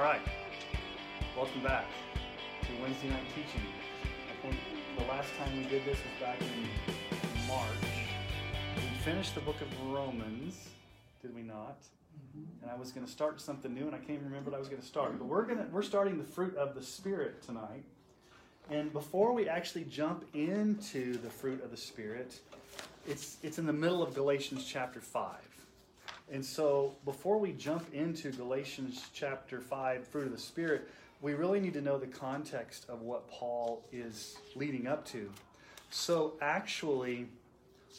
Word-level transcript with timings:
All 0.00 0.06
right. 0.06 0.22
Welcome 1.36 1.62
back 1.62 1.84
to 2.62 2.68
Wednesday 2.82 3.10
night 3.10 3.26
teaching. 3.34 3.60
I 4.30 4.46
think 4.46 4.56
the 4.96 5.04
last 5.04 5.28
time 5.36 5.54
we 5.58 5.64
did 5.64 5.84
this 5.84 5.98
was 5.98 6.18
back 6.18 6.40
in 6.40 7.46
March. 7.46 8.08
We 8.76 8.82
finished 9.04 9.34
the 9.34 9.42
book 9.42 9.60
of 9.60 9.68
Romans, 9.92 10.70
did 11.20 11.34
we 11.34 11.42
not? 11.42 11.76
Mm-hmm. 12.16 12.62
And 12.62 12.70
I 12.70 12.76
was 12.76 12.92
going 12.92 13.04
to 13.04 13.12
start 13.12 13.42
something 13.42 13.74
new, 13.74 13.84
and 13.88 13.94
I 13.94 13.98
can't 13.98 14.12
even 14.12 14.24
remember 14.24 14.52
what 14.52 14.56
I 14.56 14.58
was 14.58 14.68
going 14.68 14.80
to 14.80 14.88
start. 14.88 15.18
But 15.18 15.26
we're 15.26 15.44
going 15.44 15.58
to 15.58 15.64
we're 15.64 15.82
starting 15.82 16.16
the 16.16 16.24
fruit 16.24 16.56
of 16.56 16.74
the 16.74 16.82
spirit 16.82 17.42
tonight. 17.42 17.84
And 18.70 18.90
before 18.94 19.34
we 19.34 19.50
actually 19.50 19.84
jump 19.84 20.24
into 20.32 21.18
the 21.18 21.28
fruit 21.28 21.62
of 21.62 21.70
the 21.70 21.76
spirit, 21.76 22.40
it's 23.06 23.36
it's 23.42 23.58
in 23.58 23.66
the 23.66 23.74
middle 23.74 24.02
of 24.02 24.14
Galatians 24.14 24.64
chapter 24.64 25.00
five. 25.00 25.49
And 26.32 26.44
so, 26.44 26.94
before 27.04 27.38
we 27.38 27.50
jump 27.50 27.92
into 27.92 28.30
Galatians 28.30 29.08
chapter 29.12 29.60
5, 29.60 30.06
fruit 30.06 30.26
of 30.26 30.32
the 30.32 30.38
Spirit, 30.38 30.88
we 31.20 31.34
really 31.34 31.58
need 31.58 31.72
to 31.72 31.80
know 31.80 31.98
the 31.98 32.06
context 32.06 32.86
of 32.88 33.02
what 33.02 33.28
Paul 33.28 33.82
is 33.90 34.36
leading 34.54 34.86
up 34.86 35.04
to. 35.06 35.28
So, 35.90 36.34
actually, 36.40 37.26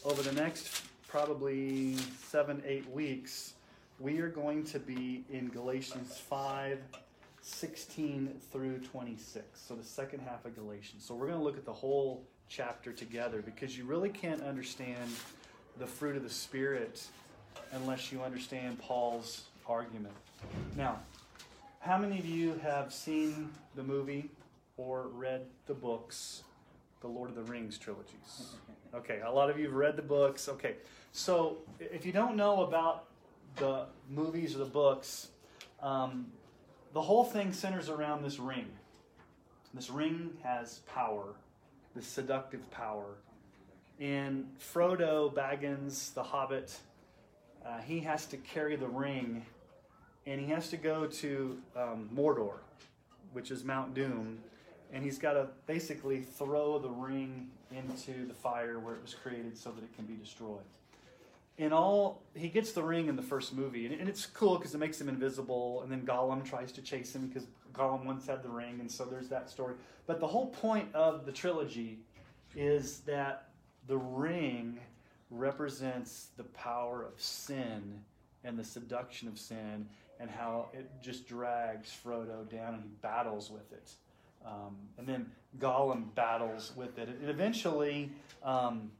over 0.06 0.22
the 0.22 0.32
next 0.32 0.86
probably 1.10 1.98
seven, 2.26 2.64
eight 2.66 2.90
weeks, 2.90 3.56
we 4.00 4.20
are 4.20 4.30
going 4.30 4.64
to 4.64 4.80
be 4.80 5.26
in 5.30 5.50
Galatians 5.50 6.18
5, 6.18 6.80
16 7.42 8.40
through 8.50 8.78
26. 8.80 9.44
So, 9.60 9.76
the 9.76 9.84
second 9.84 10.22
half 10.22 10.46
of 10.46 10.56
Galatians. 10.56 11.04
So, 11.04 11.16
we're 11.16 11.28
going 11.28 11.40
to 11.40 11.44
look 11.44 11.58
at 11.58 11.66
the 11.66 11.74
whole 11.74 12.24
chapter 12.48 12.94
together 12.94 13.42
because 13.42 13.78
you 13.78 13.84
really 13.84 14.10
can't 14.10 14.42
understand 14.42 15.12
the 15.78 15.86
fruit 15.86 16.16
of 16.16 16.24
the 16.24 16.30
Spirit 16.30 17.04
unless 17.74 18.12
you 18.12 18.22
understand 18.22 18.80
Paul's 18.80 19.46
argument. 19.68 20.14
Now, 20.76 21.00
how 21.80 21.98
many 21.98 22.20
of 22.20 22.26
you 22.26 22.60
have 22.62 22.94
seen 22.94 23.50
the 23.76 23.84
movie 23.84 24.30
or 24.78 25.08
read 25.14 25.46
the 25.68 25.74
books, 25.74 26.44
the 27.02 27.08
Lord 27.08 27.30
of 27.30 27.36
the 27.36 27.44
Rings 27.44 27.78
trilogies? 27.78 28.56
Okay, 28.94 29.22
a 29.26 29.32
lot 29.32 29.50
of 29.50 29.58
you 29.58 29.68
have 29.68 29.74
read 29.74 29.96
the 29.96 30.02
books. 30.02 30.50
Okay, 30.50 30.76
so 31.14 31.60
if 31.80 32.06
you 32.06 32.12
don't 32.12 32.36
know 32.36 32.64
about 32.64 33.06
the 33.56 33.86
movies 34.10 34.54
or 34.54 34.58
the 34.58 34.66
books, 34.66 35.30
um, 35.82 36.26
the 36.92 37.02
whole 37.02 37.24
thing 37.24 37.54
centers 37.54 37.88
around 37.88 38.22
this 38.22 38.38
ring. 38.38 38.68
This 39.74 39.90
ring 39.90 40.32
has 40.44 40.80
power, 40.94 41.36
this 41.96 42.06
seductive 42.06 42.70
power. 42.70 43.16
And 44.02 44.48
Frodo 44.60 45.34
Baggins, 45.34 46.14
the 46.14 46.24
Hobbit, 46.24 46.78
uh, 47.66 47.80
he 47.80 48.00
has 48.00 48.26
to 48.28 48.38
carry 48.38 48.76
the 48.76 48.88
ring 48.88 49.46
and 50.26 50.40
he 50.40 50.48
has 50.48 50.70
to 50.70 50.78
go 50.78 51.08
to 51.08 51.58
um, 51.76 52.10
Mordor, 52.14 52.56
which 53.34 53.52
is 53.52 53.64
Mount 53.64 53.94
Doom, 53.94 54.40
and 54.94 55.04
he's 55.04 55.18
got 55.18 55.34
to 55.34 55.48
basically 55.66 56.22
throw 56.22 56.78
the 56.78 56.90
ring 56.90 57.50
into 57.72 58.28
the 58.28 58.34
fire 58.34 58.80
where 58.80 58.96
it 58.96 59.02
was 59.02 59.14
created 59.14 59.58
so 59.58 59.72
that 59.72 59.84
it 59.84 59.96
can 59.96 60.06
be 60.06 60.14
destroyed. 60.16 60.64
In 61.58 61.74
all, 61.74 62.22
he 62.34 62.50
gets 62.50 62.72
the 62.72 62.84
ring 62.84 63.08
in 63.08 63.16
the 63.16 63.22
first 63.22 63.54
movie, 63.54 63.86
and, 63.86 64.00
and 64.00 64.10
it's 64.10 64.26
cool 64.26 64.58
because 64.58 64.74
it 64.76 64.78
makes 64.78 65.00
him 65.00 65.10
invisible, 65.10 65.82
and 65.84 65.92
then 65.92 66.02
Gollum 66.02 66.44
tries 66.44 66.72
to 66.74 66.82
chase 66.82 67.16
him 67.16 67.28
because 67.28 67.48
Gollum 67.74 68.06
once 68.06 68.28
had 68.28 68.44
the 68.44 68.50
ring, 68.50 68.80
and 68.80 68.92
so 68.92 69.06
there's 69.06 69.30
that 69.30 69.50
story. 69.50 69.76
But 70.08 70.20
the 70.20 70.28
whole 70.28 70.48
point 70.48 70.94
of 70.94 71.26
the 71.26 71.32
trilogy 71.32 72.00
is 72.56 73.00
that 73.02 73.50
the 73.88 73.98
ring 73.98 74.80
represents 75.32 76.28
the 76.38 76.44
power 76.44 77.04
of 77.04 77.20
sin 77.20 78.02
and 78.44 78.60
the 78.60 78.64
seduction 78.64 79.28
of 79.28 79.40
sin 79.40 79.88
and 80.20 80.30
how 80.30 80.68
it 80.74 80.90
just 81.02 81.28
drags 81.28 81.96
Frodo 82.06 82.48
down 82.50 82.76
and 82.76 82.84
he 82.84 82.90
battles 83.02 83.50
with 83.50 83.72
it. 83.72 83.92
Um, 84.46 84.76
and 84.98 85.08
then 85.08 85.32
Gollum 85.60 86.14
battles 86.14 86.74
with 86.76 87.00
it. 87.00 87.08
And 87.08 87.30
eventually, 87.30 88.12
um, 88.44 88.92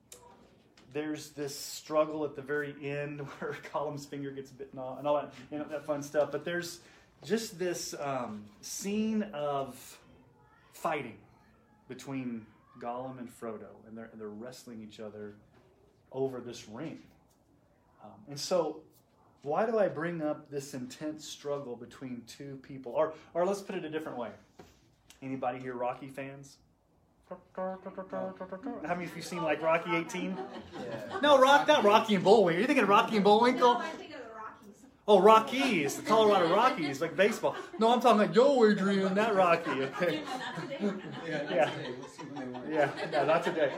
there's 0.94 1.30
this 1.32 1.58
struggle 1.58 2.26
at 2.26 2.36
the 2.36 2.42
very 2.42 2.76
end 2.84 3.20
where 3.40 3.56
Gollum's 3.74 4.06
finger 4.06 4.32
gets 4.32 4.52
bitten 4.52 4.80
off 4.80 5.00
and 5.00 5.08
all 5.08 5.16
that, 5.16 5.34
you 5.52 5.58
know, 5.58 5.66
that 5.66 5.86
fun 5.86 6.02
stuff. 6.02 6.32
But 6.32 6.46
there's 6.46 6.80
just 7.24 7.60
this 7.60 7.94
um, 8.00 8.46
scene 8.62 9.24
of 9.34 10.00
fighting 10.74 11.18
between 11.88 12.46
Gollum 12.80 13.20
and 13.20 13.30
Frodo, 13.30 13.68
and 13.88 13.98
they're, 13.98 14.10
and 14.12 14.20
they're 14.20 14.30
wrestling 14.30 14.82
each 14.82 15.00
other 15.00 15.36
over 16.12 16.40
this 16.40 16.68
ring. 16.68 17.00
Um, 18.04 18.12
and 18.30 18.40
so, 18.40 18.82
why 19.44 19.66
do 19.66 19.80
I 19.80 19.88
bring 19.88 20.22
up 20.22 20.50
this 20.50 20.74
intense 20.74 21.28
struggle 21.28 21.76
between 21.76 22.24
two 22.28 22.60
people? 22.62 22.92
Or, 22.94 23.14
or 23.34 23.46
let's 23.46 23.62
put 23.62 23.76
it 23.76 23.86
a 23.86 23.90
different 23.90 24.18
way. 24.18 24.30
Anybody 25.22 25.60
here 25.60 25.74
Rocky 25.74 26.08
fans? 26.08 26.58
How 28.86 28.96
many 28.96 29.06
of 29.06 29.16
you 29.16 29.22
seen 29.22 29.42
like 29.42 29.62
Rocky 29.62 29.96
18? 29.96 30.38
Yeah. 30.74 31.20
No, 31.22 31.40
Rock, 31.40 31.68
not 31.68 31.84
Rocky 31.84 32.16
and 32.16 32.24
Bullwinkle. 32.24 32.58
Are 32.58 32.60
you 32.60 32.68
thinking 32.68 32.86
Rocky 32.86 33.16
and 33.16 33.24
Bullwinkle? 33.24 33.76
No, 33.76 33.80
I 33.80 33.90
think 33.92 34.14
of 34.14 34.18
the 34.18 34.34
Rockies. 34.36 34.76
Oh, 35.08 35.20
Rockies, 35.20 35.96
the 35.96 36.04
Colorado 36.04 36.54
Rockies, 36.54 37.02
like 37.02 37.16
baseball. 37.16 37.56
No, 37.80 37.92
I'm 37.92 38.00
talking 38.00 38.20
like 38.20 38.36
Yo, 38.36 38.64
Adrian, 38.66 39.16
that 39.16 39.36
Rocky. 39.36 39.72
Okay. 39.82 40.22
Yeah, 40.80 40.92
Yeah. 41.28 41.66
today. 41.66 41.94
We'll 42.00 42.08
see 42.08 42.24
when 42.32 42.36
they 42.36 42.52
want. 42.60 42.70
Yeah, 42.72 42.90
no, 43.12 43.26
not 43.26 43.44
today. 43.44 43.74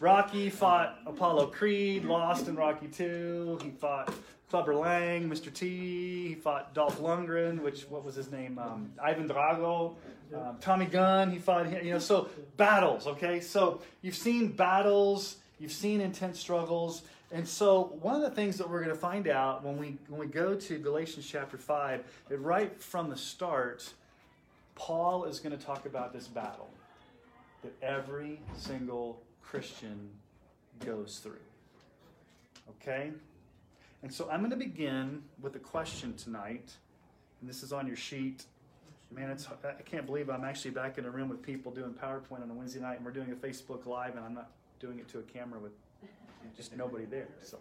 Rocky 0.00 0.50
fought 0.50 0.98
Apollo 1.06 1.46
Creed, 1.48 2.04
lost 2.04 2.46
in 2.46 2.56
Rocky 2.56 2.88
2. 2.88 3.60
He 3.62 3.70
fought 3.70 4.12
Clubber 4.50 4.74
Lang, 4.74 5.28
Mr. 5.30 5.52
T. 5.52 6.28
He 6.28 6.34
fought 6.34 6.74
Dolph 6.74 7.00
Lundgren, 7.00 7.60
which, 7.62 7.82
what 7.88 8.04
was 8.04 8.14
his 8.14 8.30
name? 8.30 8.58
Um, 8.58 8.92
Ivan 9.02 9.28
Drago. 9.28 9.94
Um, 10.34 10.58
Tommy 10.60 10.84
Gunn, 10.86 11.30
he 11.32 11.38
fought 11.38 11.66
him. 11.66 11.84
You 11.84 11.94
know, 11.94 11.98
so 11.98 12.28
battles, 12.58 13.06
okay? 13.06 13.40
So 13.40 13.80
you've 14.02 14.14
seen 14.14 14.48
battles, 14.52 15.36
you've 15.58 15.72
seen 15.72 16.02
intense 16.02 16.38
struggles. 16.38 17.02
And 17.30 17.46
so 17.46 17.96
one 18.00 18.14
of 18.14 18.22
the 18.22 18.30
things 18.30 18.56
that 18.56 18.68
we're 18.68 18.82
going 18.82 18.94
to 18.94 19.00
find 19.00 19.28
out 19.28 19.62
when 19.62 19.76
we, 19.76 19.98
when 20.08 20.18
we 20.18 20.26
go 20.26 20.54
to 20.54 20.78
Galatians 20.78 21.26
chapter 21.26 21.58
5, 21.58 22.02
that 22.28 22.38
right 22.38 22.80
from 22.82 23.10
the 23.10 23.16
start, 23.16 23.92
Paul 24.74 25.24
is 25.24 25.38
going 25.38 25.56
to 25.56 25.62
talk 25.62 25.84
about 25.84 26.12
this 26.12 26.26
battle 26.26 26.70
that 27.62 27.72
every 27.82 28.40
single 28.56 29.20
Christian 29.42 30.08
goes 30.84 31.20
through. 31.22 31.34
Okay? 32.70 33.10
And 34.02 34.12
so 34.12 34.28
I'm 34.30 34.40
going 34.40 34.50
to 34.50 34.56
begin 34.56 35.22
with 35.42 35.54
a 35.56 35.60
question 35.60 36.14
tonight. 36.14 36.70
And 37.40 37.50
this 37.50 37.62
is 37.62 37.72
on 37.72 37.86
your 37.86 37.96
sheet. 37.96 38.44
Man, 39.10 39.30
it's 39.30 39.48
I 39.64 39.82
can't 39.82 40.06
believe 40.06 40.28
I'm 40.28 40.44
actually 40.44 40.70
back 40.70 40.98
in 40.98 41.04
a 41.04 41.10
room 41.10 41.28
with 41.28 41.42
people 41.42 41.72
doing 41.72 41.92
PowerPoint 41.92 42.42
on 42.42 42.50
a 42.50 42.54
Wednesday 42.54 42.80
night 42.80 42.96
and 42.96 43.04
we're 43.04 43.10
doing 43.10 43.32
a 43.32 43.34
Facebook 43.34 43.86
Live 43.86 44.16
and 44.16 44.24
I'm 44.24 44.34
not 44.34 44.50
doing 44.80 44.98
it 44.98 45.08
to 45.08 45.18
a 45.18 45.22
camera 45.22 45.58
with 45.58 45.72
just 46.56 46.76
nobody 46.76 47.04
there. 47.04 47.28
So 47.42 47.58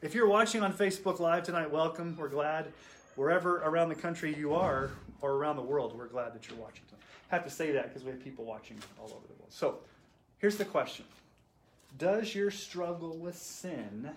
if 0.00 0.14
you're 0.14 0.26
watching 0.26 0.62
on 0.62 0.72
Facebook 0.72 1.20
Live 1.20 1.44
tonight, 1.44 1.70
welcome. 1.70 2.16
We're 2.18 2.28
glad. 2.28 2.72
Wherever 3.14 3.58
around 3.58 3.88
the 3.90 3.94
country 3.94 4.34
you 4.34 4.54
are, 4.54 4.90
or 5.20 5.32
around 5.32 5.56
the 5.56 5.62
world, 5.62 5.96
we're 5.96 6.08
glad 6.08 6.34
that 6.34 6.48
you're 6.48 6.58
watching 6.58 6.82
tonight. 6.88 7.02
I 7.30 7.36
have 7.36 7.44
to 7.44 7.50
say 7.50 7.72
that 7.72 7.88
because 7.88 8.04
we 8.04 8.10
have 8.10 8.22
people 8.22 8.44
watching 8.44 8.78
all 8.98 9.06
over 9.06 9.26
the 9.26 9.34
world. 9.34 9.50
So 9.50 9.78
here's 10.38 10.56
the 10.56 10.64
question 10.64 11.04
Does 11.98 12.34
your 12.34 12.50
struggle 12.50 13.16
with 13.16 13.36
sin, 13.36 14.10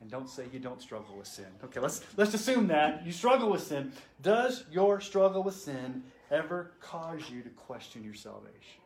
and 0.00 0.10
don't 0.10 0.28
say 0.28 0.44
you 0.52 0.58
don't 0.58 0.82
struggle 0.82 1.16
with 1.16 1.28
sin. 1.28 1.46
Okay, 1.62 1.80
let's 1.80 2.02
let's 2.16 2.34
assume 2.34 2.66
that 2.68 3.06
you 3.06 3.12
struggle 3.12 3.50
with 3.50 3.62
sin. 3.62 3.92
Does 4.20 4.64
your 4.70 5.00
struggle 5.00 5.42
with 5.42 5.54
sin 5.54 6.02
ever 6.30 6.72
cause 6.80 7.30
you 7.30 7.42
to 7.42 7.50
question 7.50 8.04
your 8.04 8.14
salvation? 8.14 8.80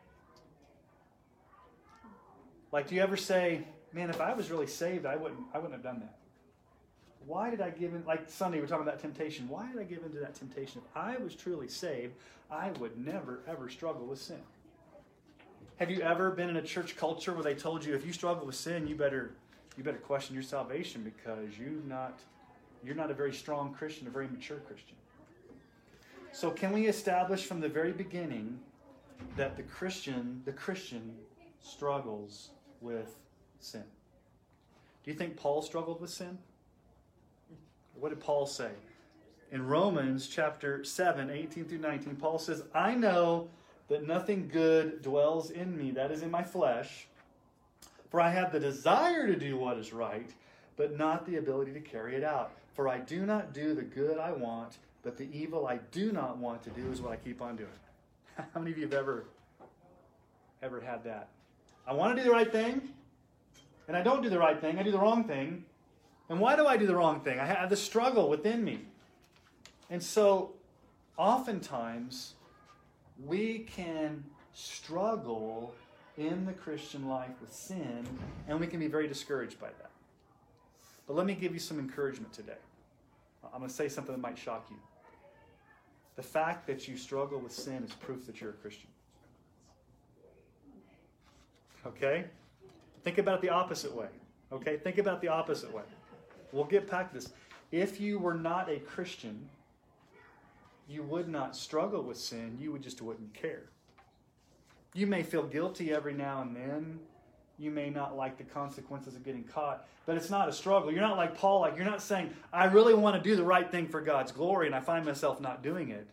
Like, 2.71 2.89
do 2.89 2.95
you 2.95 3.01
ever 3.01 3.17
say, 3.17 3.65
"Man, 3.93 4.11
if 4.11 4.21
I 4.21 4.35
was 4.35 4.51
really 4.51 4.67
saved, 4.67 5.07
I 5.07 5.17
wouldn't 5.17 5.41
I 5.53 5.59
wouldn't 5.59 5.75
have 5.75 5.83
done 5.83 6.01
that"? 6.01 6.19
Why 7.27 7.51
did 7.51 7.61
I 7.61 7.71
give 7.71 7.95
in? 7.95 8.05
Like 8.07 8.29
Sunday, 8.29 8.61
we're 8.61 8.67
talking 8.67 8.87
about 8.87 9.01
temptation. 9.01 9.49
Why 9.49 9.71
did 9.71 9.81
I 9.81 9.85
give 9.85 10.03
into 10.03 10.19
that 10.21 10.35
temptation? 10.35 10.81
If 10.85 10.97
I 10.97 11.17
was 11.19 11.35
truly 11.35 11.69
saved, 11.69 12.15
I 12.51 12.71
would 12.73 12.99
never 12.99 13.41
ever 13.47 13.69
struggle 13.69 14.07
with 14.07 14.21
sin. 14.21 14.41
Have 15.77 15.91
you 15.91 16.01
ever 16.01 16.31
been 16.31 16.49
in 16.49 16.57
a 16.57 16.63
church 16.63 16.97
culture 16.97 17.33
where 17.33 17.45
they 17.45 17.55
told 17.55 17.85
you 17.85 17.95
if 17.95 18.05
you 18.05 18.13
struggle 18.13 18.47
with 18.47 18.57
sin, 18.57 18.87
you 18.87 18.97
better 18.97 19.33
you 19.77 19.85
better 19.85 19.99
question 19.99 20.35
your 20.35 20.43
salvation 20.43 21.03
because 21.05 21.59
you 21.59 21.83
not 21.87 22.19
you're 22.83 22.97
not 22.97 23.11
a 23.11 23.15
very 23.15 23.33
strong 23.33 23.75
Christian, 23.75 24.07
a 24.07 24.11
very 24.11 24.29
mature 24.29 24.59
Christian. 24.59 24.97
So 26.33 26.51
can 26.51 26.73
we 26.73 26.87
establish 26.87 27.45
from 27.45 27.61
the 27.61 27.69
very 27.69 27.93
beginning 27.93 28.59
that 29.37 29.57
the 29.57 29.63
Christian, 29.63 30.43
the 30.45 30.53
Christian 30.53 31.15
struggles 31.61 32.51
with 32.81 33.19
sin? 33.61 33.85
Do 35.05 35.11
you 35.11 35.17
think 35.17 35.37
Paul 35.37 35.63
struggled 35.63 36.01
with 36.01 36.11
sin? 36.11 36.39
What 37.95 38.11
did 38.11 38.21
Paul 38.21 38.47
say? 38.47 38.71
In 39.51 39.67
Romans 39.67 40.29
chapter 40.29 40.85
7, 40.85 41.31
18 41.31 41.65
through 41.65 41.79
19, 41.79 42.17
Paul 42.17 42.39
says, 42.39 42.63
I 42.75 42.95
know 42.95 43.49
that 43.89 44.07
nothing 44.07 44.49
good 44.53 45.03
dwells 45.03 45.51
in 45.51 45.77
me, 45.77 45.91
that 45.93 46.11
is 46.11 46.23
in 46.23 46.31
my 46.31 46.43
flesh. 46.43 47.07
For 48.11 48.21
I 48.21 48.31
have 48.31 48.53
the 48.53 48.61
desire 48.61 49.27
to 49.27 49.37
do 49.37 49.57
what 49.57 49.79
is 49.79 49.93
right, 49.93 50.31
but 50.77 50.97
not 50.97 51.27
the 51.27 51.37
ability 51.37 51.73
to 51.73 51.81
carry 51.81 52.15
it 52.15 52.25
out. 52.25 52.53
For 52.75 52.89
I 52.89 52.99
do 52.99 53.27
not 53.27 53.53
do 53.53 53.75
the 53.75 53.83
good 53.83 54.19
I 54.19 54.33
want, 54.33 54.79
but 55.03 55.17
the 55.17 55.29
evil 55.33 55.67
I 55.67 55.79
do 55.91 56.13
not 56.13 56.39
want 56.39 56.63
to 56.65 56.71
do 56.71 56.91
is 56.93 57.01
what 57.01 57.13
I 57.13 57.17
keep 57.17 57.43
on 57.43 57.57
doing. 57.57 57.71
How 58.37 58.61
many 58.61 58.71
of 58.71 58.79
you 58.79 58.85
have 58.85 58.95
ever 58.95 59.25
ever 60.63 60.81
had 60.81 61.05
that? 61.05 61.29
I 61.87 61.93
want 61.95 62.17
to 62.17 62.23
do 62.23 62.29
the 62.29 62.35
right 62.35 62.51
thing, 62.51 62.83
and 63.89 63.97
I 63.97 64.03
don't 64.03 64.23
do 64.23 64.29
the 64.29 64.39
right 64.39 64.61
thing. 64.61 64.79
I 64.79 64.83
do 64.83 64.93
the 64.93 64.99
wrong 64.99 65.25
thing. 65.25 65.65
And 66.29 66.39
why 66.39 66.57
do 66.57 66.67
I 66.67 66.77
do 66.77 66.87
the 66.87 66.95
wrong 66.95 67.21
thing? 67.21 67.41
I 67.41 67.47
have 67.47 67.71
the 67.71 67.77
struggle 67.77 68.29
within 68.29 68.63
me. 68.63 68.81
And 69.89 70.03
so, 70.03 70.53
oftentimes, 71.17 72.35
we 73.25 73.61
can 73.61 74.23
struggle 74.53 75.75
in 76.19 76.45
the 76.45 76.53
Christian 76.53 77.09
life 77.09 77.31
with 77.41 77.53
sin, 77.53 78.07
and 78.47 78.61
we 78.61 78.67
can 78.67 78.79
be 78.79 78.89
very 78.89 79.09
discouraged 79.09 79.59
by 79.59 79.69
that. 79.69 79.91
But 81.07 81.17
let 81.17 81.25
me 81.25 81.35
give 81.35 81.55
you 81.55 81.61
some 81.61 81.79
encouragement 81.79 82.35
today. 82.35 82.53
I'm 83.45 83.61
going 83.61 83.71
to 83.71 83.75
say 83.75 83.89
something 83.89 84.15
that 84.15 84.21
might 84.21 84.37
shock 84.37 84.67
you. 84.69 84.77
The 86.17 86.23
fact 86.23 86.67
that 86.67 86.87
you 86.87 86.99
struggle 86.99 87.39
with 87.39 87.53
sin 87.53 87.85
is 87.85 87.93
proof 87.95 88.27
that 88.27 88.41
you're 88.41 88.51
a 88.51 88.55
Christian. 88.55 88.91
Okay? 91.87 92.25
Think 93.05 93.19
about 93.19 93.41
the 93.41 93.49
opposite 93.49 93.95
way. 93.95 94.09
Okay? 94.53 94.77
Think 94.77 94.99
about 94.99 95.21
the 95.21 95.29
opposite 95.29 95.73
way. 95.73 95.85
We'll 96.53 96.65
get 96.65 96.91
back 96.91 97.09
to 97.09 97.15
this. 97.15 97.33
If 97.71 98.01
you 98.01 98.19
were 98.19 98.35
not 98.35 98.71
a 98.71 98.79
Christian, 98.79 99.49
you 100.89 101.03
would 101.03 101.29
not 101.29 101.55
struggle 101.55 102.03
with 102.03 102.17
sin, 102.17 102.57
you 102.59 102.73
would 102.73 102.83
just 102.83 103.03
wouldn't 103.03 103.35
care. 103.35 103.65
You 104.95 105.07
may 105.07 105.23
feel 105.23 105.43
guilty 105.43 105.93
every 105.93 106.15
now 106.15 106.41
and 106.41 106.57
then. 106.57 106.99
You 107.59 107.71
may 107.71 107.91
not 107.91 108.17
like 108.17 108.39
the 108.39 108.45
consequences 108.45 109.17
of 109.17 109.25
getting 109.25 109.43
caught, 109.43 109.87
but 110.07 110.17
it's 110.17 110.31
not 110.31 110.49
a 110.49 110.53
struggle. 110.53 110.93
You're 110.93 111.03
not 111.03 111.17
like 111.17 111.37
Paul, 111.37 111.61
like 111.61 111.77
you're 111.77 111.85
not 111.85 112.01
saying, 112.01 112.31
I 112.53 112.67
really 112.67 112.95
want 112.95 113.23
to 113.23 113.29
do 113.29 113.37
the 113.37 113.43
right 113.43 113.71
thing 113.71 113.89
for 113.89 114.01
God's 114.01 114.33
glory 114.33 114.67
and 114.67 114.75
I 114.75 114.81
find 114.81 115.05
myself 115.05 115.41
not 115.41 115.63
doing 115.63 115.91
it. 115.91 116.07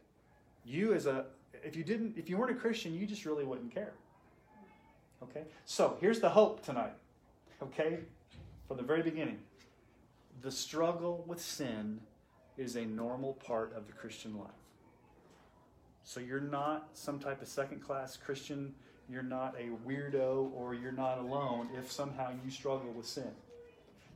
You 0.66 0.94
as 0.94 1.06
a 1.06 1.26
if 1.64 1.76
you 1.76 1.84
didn't 1.84 2.18
if 2.18 2.30
you 2.30 2.38
weren't 2.38 2.52
a 2.52 2.56
Christian, 2.56 2.94
you 2.94 3.06
just 3.06 3.26
really 3.26 3.46
wouldn't 3.46 3.74
care. 3.74 3.94
Okay? 5.24 5.44
So 5.66 5.98
here's 6.00 6.20
the 6.20 6.30
hope 6.30 6.64
tonight. 6.64 6.94
Okay? 7.62 8.00
From 8.68 8.78
the 8.78 8.84
very 8.84 9.02
beginning. 9.02 9.40
The 10.42 10.52
struggle 10.52 11.24
with 11.28 11.42
sin 11.42 12.00
is 12.58 12.76
a 12.76 12.86
normal 12.86 13.34
part 13.34 13.74
of 13.76 13.88
the 13.88 13.94
Christian 13.94 14.38
life. 14.38 14.50
So 16.04 16.20
you're 16.20 16.40
not 16.40 16.90
some 16.94 17.20
type 17.20 17.42
of 17.42 17.48
second 17.48 17.82
class 17.82 18.16
Christian. 18.16 18.74
You're 19.10 19.24
not 19.24 19.56
a 19.60 19.70
weirdo 19.88 20.52
or 20.54 20.74
you're 20.74 20.92
not 20.92 21.18
alone 21.18 21.70
if 21.78 21.92
somehow 21.92 22.32
you 22.44 22.52
struggle 22.52 22.92
with 22.92 23.08
sin. 23.08 23.32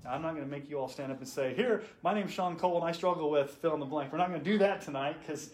Now, 0.04 0.14
I'm 0.14 0.22
not 0.22 0.36
going 0.36 0.46
to 0.46 0.50
make 0.50 0.70
you 0.70 0.80
all 0.80 0.88
stand 0.88 1.12
up 1.12 1.20
and 1.20 1.28
say, 1.28 1.54
Here, 1.54 1.84
my 2.04 2.14
name's 2.14 2.32
Sean 2.32 2.56
Cole 2.56 2.78
and 2.78 2.86
I 2.86 2.92
struggle 2.92 3.30
with 3.30 3.50
fill 3.50 3.74
in 3.74 3.80
the 3.80 3.86
blank. 3.86 4.12
We're 4.12 4.18
not 4.18 4.30
going 4.30 4.40
to 4.40 4.46
do 4.46 4.58
that 4.60 4.82
tonight 4.82 5.18
because 5.20 5.50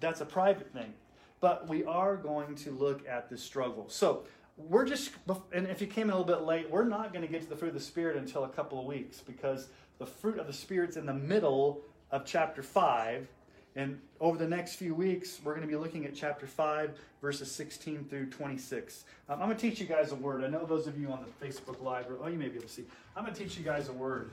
that's 0.00 0.20
a 0.20 0.26
private 0.26 0.72
thing. 0.72 0.92
But 1.40 1.68
we 1.68 1.84
are 1.84 2.16
going 2.16 2.54
to 2.56 2.70
look 2.72 3.06
at 3.08 3.30
the 3.30 3.38
struggle. 3.38 3.86
So 3.88 4.24
we're 4.56 4.86
just, 4.86 5.10
and 5.52 5.66
if 5.66 5.80
you 5.80 5.86
came 5.86 6.04
in 6.04 6.10
a 6.10 6.18
little 6.18 6.24
bit 6.24 6.46
late, 6.46 6.70
we're 6.70 6.84
not 6.84 7.12
going 7.12 7.24
to 7.24 7.30
get 7.30 7.42
to 7.42 7.48
the 7.48 7.56
fruit 7.56 7.68
of 7.68 7.74
the 7.74 7.80
Spirit 7.80 8.16
until 8.16 8.44
a 8.44 8.48
couple 8.48 8.80
of 8.80 8.86
weeks 8.86 9.20
because 9.20 9.68
the 9.98 10.06
fruit 10.06 10.38
of 10.38 10.46
the 10.46 10.52
Spirit's 10.52 10.96
in 10.96 11.04
the 11.04 11.14
middle 11.14 11.82
of 12.10 12.24
chapter 12.24 12.62
5. 12.62 13.28
And 13.76 14.00
over 14.20 14.38
the 14.38 14.48
next 14.48 14.76
few 14.76 14.94
weeks, 14.94 15.38
we're 15.44 15.52
going 15.54 15.66
to 15.66 15.70
be 15.70 15.76
looking 15.76 16.06
at 16.06 16.14
chapter 16.14 16.46
5, 16.46 16.98
verses 17.20 17.50
16 17.52 18.06
through 18.08 18.30
26. 18.30 19.04
Um, 19.28 19.42
I'm 19.42 19.48
going 19.48 19.56
to 19.58 19.70
teach 19.70 19.78
you 19.78 19.86
guys 19.86 20.12
a 20.12 20.14
word. 20.14 20.42
I 20.42 20.48
know 20.48 20.64
those 20.64 20.86
of 20.86 20.98
you 20.98 21.10
on 21.12 21.22
the 21.22 21.46
Facebook 21.46 21.82
Live, 21.82 22.10
or, 22.10 22.16
oh, 22.22 22.28
you 22.28 22.38
may 22.38 22.48
be 22.48 22.56
able 22.56 22.66
to 22.66 22.72
see. 22.72 22.84
I'm 23.14 23.24
going 23.24 23.34
to 23.34 23.42
teach 23.42 23.58
you 23.58 23.64
guys 23.64 23.90
a 23.90 23.92
word. 23.92 24.30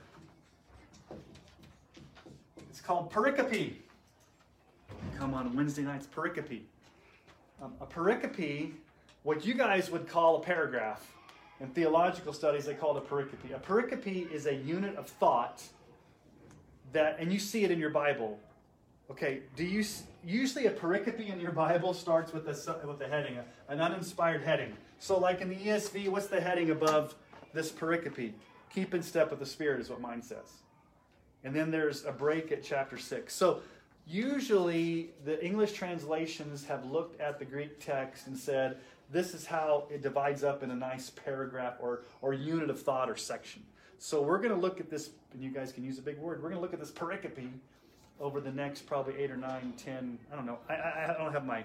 It's 2.69 2.79
called 2.79 3.11
pericope. 3.11 3.73
Come 5.17 5.33
on 5.33 5.53
Wednesday 5.53 5.81
nights, 5.81 6.07
pericope. 6.07 6.61
Um, 7.61 7.73
a 7.81 7.85
pericope 7.85 8.71
what 9.23 9.45
you 9.45 9.53
guys 9.53 9.89
would 9.89 10.07
call 10.07 10.37
a 10.37 10.39
paragraph. 10.41 11.05
In 11.59 11.69
theological 11.69 12.33
studies, 12.33 12.65
they 12.65 12.73
call 12.73 12.97
it 12.97 13.03
a 13.03 13.07
pericope. 13.07 13.55
A 13.55 13.59
pericope 13.59 14.31
is 14.31 14.47
a 14.47 14.53
unit 14.53 14.95
of 14.95 15.07
thought 15.07 15.63
that, 16.91 17.17
and 17.19 17.31
you 17.31 17.39
see 17.39 17.63
it 17.63 17.71
in 17.71 17.79
your 17.79 17.89
Bible. 17.89 18.39
Okay, 19.09 19.41
do 19.55 19.63
you 19.63 19.83
usually 20.25 20.65
a 20.65 20.71
pericope 20.71 21.19
in 21.27 21.39
your 21.39 21.51
Bible 21.51 21.93
starts 21.93 22.33
with 22.33 22.47
a 22.47 22.87
with 22.87 23.01
a 23.01 23.07
heading, 23.07 23.37
an 23.67 23.81
uninspired 23.81 24.41
heading. 24.41 24.73
So, 24.99 25.19
like 25.19 25.41
in 25.41 25.49
the 25.49 25.55
ESV, 25.55 26.09
what's 26.09 26.27
the 26.27 26.41
heading 26.41 26.71
above 26.71 27.15
this 27.53 27.71
pericope? 27.71 28.33
Keep 28.73 28.93
in 28.93 29.03
step 29.03 29.29
with 29.29 29.39
the 29.39 29.45
Spirit 29.45 29.81
is 29.81 29.89
what 29.89 30.01
mine 30.01 30.21
says. 30.21 30.63
And 31.43 31.55
then 31.55 31.71
there's 31.71 32.05
a 32.05 32.11
break 32.11 32.51
at 32.51 32.63
chapter 32.63 32.97
six. 32.97 33.35
So 33.35 33.61
usually 34.07 35.11
the 35.25 35.43
English 35.45 35.73
translations 35.73 36.65
have 36.65 36.85
looked 36.85 37.19
at 37.19 37.39
the 37.39 37.45
Greek 37.45 37.79
text 37.79 38.27
and 38.27 38.37
said, 38.37 38.77
this 39.13 39.33
is 39.33 39.45
how 39.45 39.85
it 39.89 40.01
divides 40.01 40.43
up 40.43 40.63
in 40.63 40.71
a 40.71 40.75
nice 40.75 41.09
paragraph 41.09 41.75
or, 41.79 42.01
or 42.21 42.33
unit 42.33 42.69
of 42.69 42.81
thought 42.81 43.09
or 43.09 43.15
section. 43.15 43.63
So 43.99 44.21
we're 44.21 44.39
going 44.39 44.49
to 44.49 44.59
look 44.59 44.79
at 44.79 44.89
this, 44.89 45.11
and 45.31 45.41
you 45.41 45.51
guys 45.51 45.71
can 45.71 45.83
use 45.83 45.97
a 45.99 46.01
big 46.01 46.17
word. 46.17 46.43
We're 46.43 46.49
going 46.49 46.59
to 46.59 46.61
look 46.61 46.73
at 46.73 46.79
this 46.79 46.91
pericope 46.91 47.49
over 48.19 48.41
the 48.41 48.51
next 48.51 48.85
probably 48.85 49.15
eight 49.17 49.31
or 49.31 49.37
nine, 49.37 49.73
ten. 49.77 50.17
I 50.31 50.35
don't 50.35 50.45
know. 50.45 50.57
I, 50.67 50.73
I, 50.73 51.15
I 51.15 51.17
don't 51.17 51.31
have 51.31 51.45
my 51.45 51.63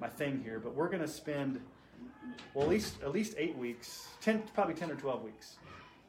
my 0.00 0.08
thing 0.08 0.40
here, 0.44 0.60
but 0.60 0.74
we're 0.74 0.88
going 0.88 1.02
to 1.02 1.08
spend 1.08 1.60
well 2.54 2.64
at 2.64 2.70
least 2.70 3.02
at 3.02 3.12
least 3.12 3.34
eight 3.38 3.56
weeks, 3.56 4.06
ten 4.20 4.42
probably 4.54 4.74
ten 4.74 4.90
or 4.90 4.94
twelve 4.94 5.24
weeks, 5.24 5.56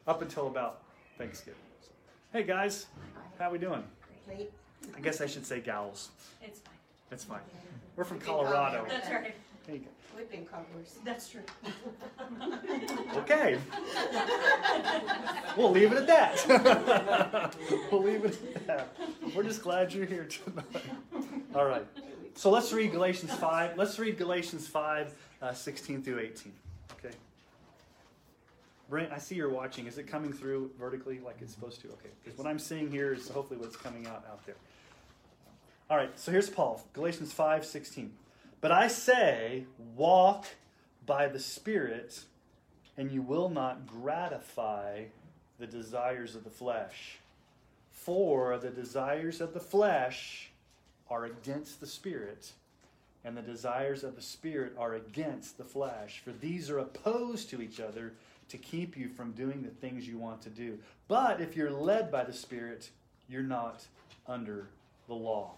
up 0.06 0.22
until 0.22 0.46
about 0.46 0.82
Thanksgiving. 1.18 1.60
So, 1.80 1.90
hey 2.32 2.44
guys, 2.44 2.86
how 3.38 3.50
we 3.50 3.58
doing? 3.58 3.82
I 4.96 5.00
guess 5.00 5.20
I 5.20 5.26
should 5.26 5.46
say 5.46 5.60
gals. 5.60 6.10
It's 6.40 6.60
fine. 6.60 6.74
It's 7.10 7.24
fine. 7.24 7.40
We're 7.96 8.04
from 8.04 8.20
Colorado. 8.20 8.86
That's 8.88 9.10
right. 9.10 9.34
There 9.66 9.76
you 9.76 9.82
go. 9.82 9.88
We've 10.16 10.30
been 10.30 10.46
cobblers. 10.46 10.96
That's 11.04 11.28
true. 11.28 11.42
Okay. 13.16 13.58
we'll 15.56 15.70
leave 15.70 15.92
it 15.92 15.98
at 15.98 16.06
that. 16.06 17.54
we'll 17.92 18.02
leave 18.02 18.24
it 18.24 18.38
at 18.56 18.66
that. 18.66 18.96
We're 19.34 19.42
just 19.44 19.62
glad 19.62 19.92
you're 19.92 20.06
here 20.06 20.26
tonight. 20.26 20.64
All 21.54 21.66
right. 21.66 21.86
So 22.34 22.50
let's 22.50 22.72
read 22.72 22.90
Galatians 22.92 23.32
5. 23.34 23.76
Let's 23.76 23.98
read 23.98 24.18
Galatians 24.18 24.66
5, 24.66 25.14
uh, 25.42 25.52
16 25.52 26.02
through 26.02 26.20
18. 26.20 26.52
Okay. 26.98 27.14
Brent, 28.88 29.12
I 29.12 29.18
see 29.18 29.34
you're 29.34 29.50
watching. 29.50 29.86
Is 29.86 29.98
it 29.98 30.06
coming 30.06 30.32
through 30.32 30.70
vertically 30.78 31.20
like 31.20 31.36
it's 31.40 31.52
supposed 31.52 31.80
to? 31.82 31.88
Okay. 31.88 32.10
Because 32.24 32.38
what 32.38 32.46
I'm 32.48 32.58
seeing 32.58 32.90
here 32.90 33.12
is 33.12 33.28
hopefully 33.28 33.60
what's 33.60 33.76
coming 33.76 34.06
out 34.06 34.24
out 34.30 34.44
there. 34.46 34.56
All 35.90 35.96
right. 35.96 36.18
So 36.18 36.32
here's 36.32 36.50
Paul. 36.50 36.82
Galatians 36.92 37.32
5, 37.32 37.64
16. 37.64 38.12
But 38.62 38.70
I 38.70 38.86
say, 38.86 39.64
walk 39.96 40.46
by 41.04 41.26
the 41.26 41.40
Spirit, 41.40 42.20
and 42.96 43.10
you 43.10 43.20
will 43.20 43.48
not 43.48 43.88
gratify 43.88 45.06
the 45.58 45.66
desires 45.66 46.36
of 46.36 46.44
the 46.44 46.50
flesh. 46.50 47.18
For 47.90 48.56
the 48.58 48.70
desires 48.70 49.40
of 49.40 49.52
the 49.52 49.60
flesh 49.60 50.52
are 51.10 51.24
against 51.24 51.80
the 51.80 51.88
Spirit, 51.88 52.52
and 53.24 53.36
the 53.36 53.42
desires 53.42 54.04
of 54.04 54.14
the 54.14 54.22
Spirit 54.22 54.74
are 54.78 54.94
against 54.94 55.58
the 55.58 55.64
flesh. 55.64 56.22
For 56.24 56.30
these 56.30 56.70
are 56.70 56.78
opposed 56.78 57.50
to 57.50 57.60
each 57.60 57.80
other 57.80 58.12
to 58.48 58.58
keep 58.58 58.96
you 58.96 59.08
from 59.08 59.32
doing 59.32 59.62
the 59.62 59.70
things 59.70 60.06
you 60.06 60.18
want 60.18 60.40
to 60.42 60.50
do. 60.50 60.78
But 61.08 61.40
if 61.40 61.56
you're 61.56 61.72
led 61.72 62.12
by 62.12 62.22
the 62.22 62.32
Spirit, 62.32 62.90
you're 63.28 63.42
not 63.42 63.84
under 64.28 64.68
the 65.08 65.14
law. 65.14 65.54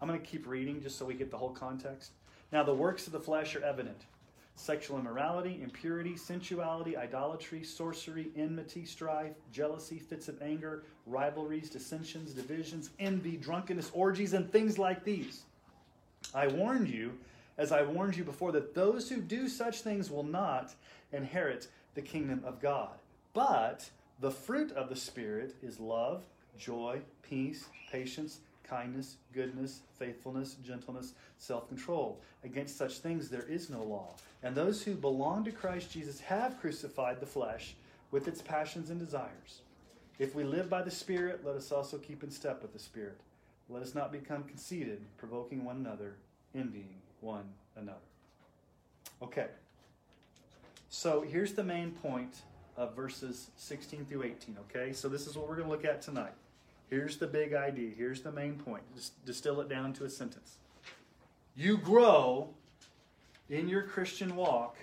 I'm 0.00 0.08
going 0.08 0.20
to 0.20 0.26
keep 0.26 0.46
reading 0.46 0.82
just 0.82 0.98
so 0.98 1.04
we 1.04 1.14
get 1.14 1.30
the 1.30 1.36
whole 1.36 1.50
context. 1.50 2.12
Now, 2.52 2.62
the 2.62 2.74
works 2.74 3.06
of 3.06 3.12
the 3.12 3.20
flesh 3.20 3.54
are 3.54 3.64
evident 3.64 4.04
sexual 4.56 4.98
immorality, 4.98 5.60
impurity, 5.62 6.16
sensuality, 6.16 6.94
idolatry, 6.94 7.62
sorcery, 7.64 8.28
enmity, 8.36 8.84
strife, 8.84 9.32
jealousy, 9.52 9.98
fits 9.98 10.28
of 10.28 10.40
anger, 10.42 10.82
rivalries, 11.06 11.70
dissensions, 11.70 12.32
divisions, 12.32 12.90
envy, 12.98 13.38
drunkenness, 13.38 13.90
orgies, 13.94 14.34
and 14.34 14.52
things 14.52 14.78
like 14.78 15.02
these. 15.02 15.44
I 16.34 16.46
warned 16.48 16.88
you, 16.88 17.16
as 17.56 17.72
I 17.72 17.82
warned 17.82 18.16
you 18.16 18.24
before, 18.24 18.52
that 18.52 18.74
those 18.74 19.08
who 19.08 19.22
do 19.22 19.48
such 19.48 19.80
things 19.80 20.10
will 20.10 20.24
not 20.24 20.74
inherit 21.12 21.68
the 21.94 22.02
kingdom 22.02 22.42
of 22.44 22.60
God. 22.60 22.90
But 23.32 23.88
the 24.20 24.30
fruit 24.30 24.72
of 24.72 24.90
the 24.90 24.96
Spirit 24.96 25.54
is 25.62 25.80
love, 25.80 26.24
joy, 26.58 27.00
peace, 27.22 27.64
patience 27.90 28.40
kindness, 28.70 29.16
goodness, 29.34 29.80
faithfulness, 29.98 30.54
gentleness, 30.64 31.14
self 31.38 31.68
control. 31.68 32.20
Against 32.44 32.78
such 32.78 32.98
things 32.98 33.28
there 33.28 33.46
is 33.48 33.68
no 33.68 33.82
law. 33.82 34.14
And 34.42 34.54
those 34.54 34.82
who 34.82 34.94
belong 34.94 35.44
to 35.44 35.52
Christ 35.52 35.90
Jesus 35.90 36.20
have 36.20 36.60
crucified 36.60 37.20
the 37.20 37.26
flesh 37.26 37.74
with 38.10 38.28
its 38.28 38.40
passions 38.40 38.88
and 38.88 38.98
desires. 38.98 39.60
If 40.18 40.34
we 40.34 40.44
live 40.44 40.70
by 40.70 40.82
the 40.82 40.90
Spirit, 40.90 41.40
let 41.44 41.56
us 41.56 41.72
also 41.72 41.98
keep 41.98 42.22
in 42.22 42.30
step 42.30 42.62
with 42.62 42.72
the 42.72 42.78
Spirit. 42.78 43.18
Let 43.68 43.82
us 43.82 43.94
not 43.94 44.12
become 44.12 44.44
conceited, 44.44 45.00
provoking 45.16 45.64
one 45.64 45.76
another, 45.76 46.14
envying 46.54 47.00
one 47.20 47.44
another. 47.76 47.98
Okay. 49.22 49.46
So 50.88 51.22
here's 51.22 51.54
the 51.54 51.62
main 51.62 51.92
point 51.92 52.42
of 52.76 52.96
verses 52.96 53.50
16 53.56 54.06
through 54.06 54.24
18, 54.24 54.56
okay? 54.68 54.92
So 54.92 55.08
this 55.08 55.26
is 55.26 55.36
what 55.36 55.48
we're 55.48 55.56
going 55.56 55.68
to 55.68 55.72
look 55.72 55.84
at 55.84 56.02
tonight. 56.02 56.32
Here's 56.90 57.16
the 57.16 57.26
big 57.26 57.54
idea. 57.54 57.90
Here's 57.96 58.20
the 58.20 58.32
main 58.32 58.54
point. 58.54 58.82
Just 58.94 59.24
distill 59.24 59.60
it 59.60 59.68
down 59.68 59.92
to 59.94 60.04
a 60.04 60.10
sentence. 60.10 60.56
You 61.56 61.78
grow 61.78 62.48
in 63.48 63.68
your 63.68 63.82
Christian 63.82 64.34
walk 64.34 64.76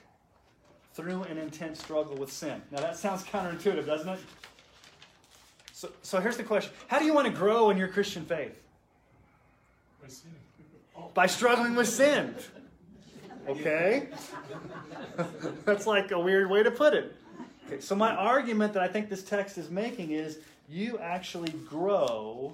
through 0.93 1.23
an 1.23 1.37
intense 1.37 1.79
struggle 1.79 2.15
with 2.15 2.31
sin. 2.31 2.61
Now 2.71 2.79
that 2.79 2.97
sounds 2.97 3.23
counterintuitive, 3.23 3.85
doesn't 3.85 4.09
it? 4.09 4.19
So, 5.73 5.91
so 6.01 6.19
here's 6.19 6.37
the 6.37 6.43
question 6.43 6.71
How 6.87 6.97
do 6.97 7.05
you 7.05 7.13
want 7.13 7.27
to 7.27 7.33
grow 7.33 7.69
in 7.69 7.77
your 7.77 7.89
Christian 7.89 8.25
faith? 8.25 8.63
By 10.01 10.07
sin. 10.07 10.31
By 11.13 11.27
struggling 11.27 11.75
with 11.75 11.87
sin. 11.87 12.33
Okay? 13.47 14.09
That's 15.65 15.85
like 15.85 16.11
a 16.11 16.19
weird 16.19 16.49
way 16.49 16.63
to 16.63 16.71
put 16.71 16.93
it. 16.93 17.15
Okay, 17.67 17.79
so 17.79 17.95
my 17.95 18.15
argument 18.15 18.73
that 18.73 18.81
I 18.81 18.87
think 18.87 19.09
this 19.09 19.23
text 19.23 19.57
is 19.57 19.69
making 19.69 20.11
is 20.11 20.39
you 20.67 20.97
actually 20.99 21.51
grow 21.51 22.53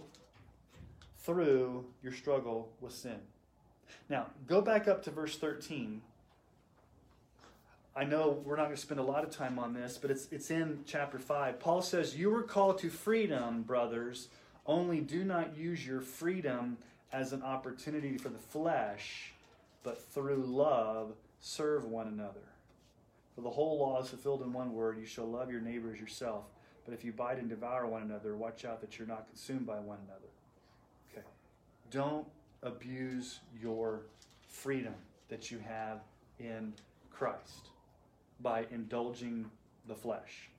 through 1.20 1.86
your 2.04 2.14
struggle 2.14 2.70
with 2.82 2.94
sin. 2.94 3.20
Now, 4.10 4.28
go 4.48 4.62
back 4.62 4.88
up 4.88 5.04
to 5.04 5.12
verse 5.12 5.38
13. 5.38 6.02
I 7.96 8.04
know 8.06 8.42
we're 8.44 8.56
not 8.56 8.66
going 8.66 8.76
to 8.76 8.82
spend 8.82 9.00
a 9.00 9.04
lot 9.04 9.24
of 9.24 9.30
time 9.30 9.60
on 9.60 9.74
this, 9.74 9.98
but 10.02 10.10
it's, 10.12 10.28
it's 10.32 10.50
in 10.50 10.80
chapter 10.86 11.20
5. 11.20 11.60
Paul 11.60 11.82
says, 11.82 12.16
You 12.16 12.32
were 12.32 12.42
called 12.42 12.80
to 12.80 12.90
freedom, 12.90 13.62
brothers, 13.62 14.30
only 14.66 15.00
do 15.00 15.24
not 15.24 15.56
use 15.56 15.86
your 15.86 16.02
freedom 16.02 16.78
as 17.12 17.34
an 17.34 17.44
opportunity 17.44 18.18
for 18.18 18.30
the 18.30 18.40
flesh, 18.40 19.34
but 19.84 20.02
through 20.02 20.44
love 20.48 21.14
serve 21.40 21.86
one 21.86 22.08
another. 22.08 22.40
For 23.36 23.42
the 23.42 23.50
whole 23.50 23.80
law 23.80 24.02
is 24.02 24.10
fulfilled 24.10 24.42
in 24.42 24.54
one 24.54 24.74
word 24.74 24.98
you 25.00 25.06
shall 25.06 25.30
love 25.30 25.52
your 25.52 25.62
neighbor 25.62 25.92
as 25.94 26.00
yourself. 26.00 26.46
But 26.86 26.94
if 26.94 27.04
you 27.04 27.12
bite 27.12 27.38
and 27.38 27.50
devour 27.50 27.88
one 27.88 28.02
another, 28.02 28.36
watch 28.36 28.66
out 28.66 28.82
that 28.82 28.98
you're 28.98 29.08
not 29.08 29.28
consumed 29.28 29.66
by 29.66 29.80
one 29.80 30.00
another. 30.06 30.28
Okay. 31.12 31.26
Don't 31.92 32.28
abuse 32.62 33.40
your 33.62 34.02
freedom 34.48 34.94
that 35.30 35.50
you 35.50 35.60
have 35.60 36.00
in 36.40 36.74
Christ 37.10 37.70
by 38.42 38.66
indulging 38.72 39.50
the 39.88 39.96
flesh. 39.96 40.50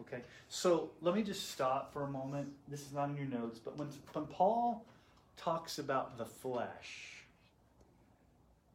Okay? 0.00 0.22
So 0.48 0.90
let 1.00 1.14
me 1.14 1.22
just 1.22 1.50
stop 1.50 1.92
for 1.92 2.04
a 2.04 2.08
moment. 2.08 2.48
This 2.68 2.80
is 2.80 2.92
not 2.92 3.10
in 3.10 3.16
your 3.16 3.26
notes, 3.26 3.58
but 3.58 3.76
when, 3.76 3.88
when 4.12 4.26
Paul 4.26 4.84
talks 5.36 5.78
about 5.78 6.18
the 6.18 6.24
flesh, 6.24 7.24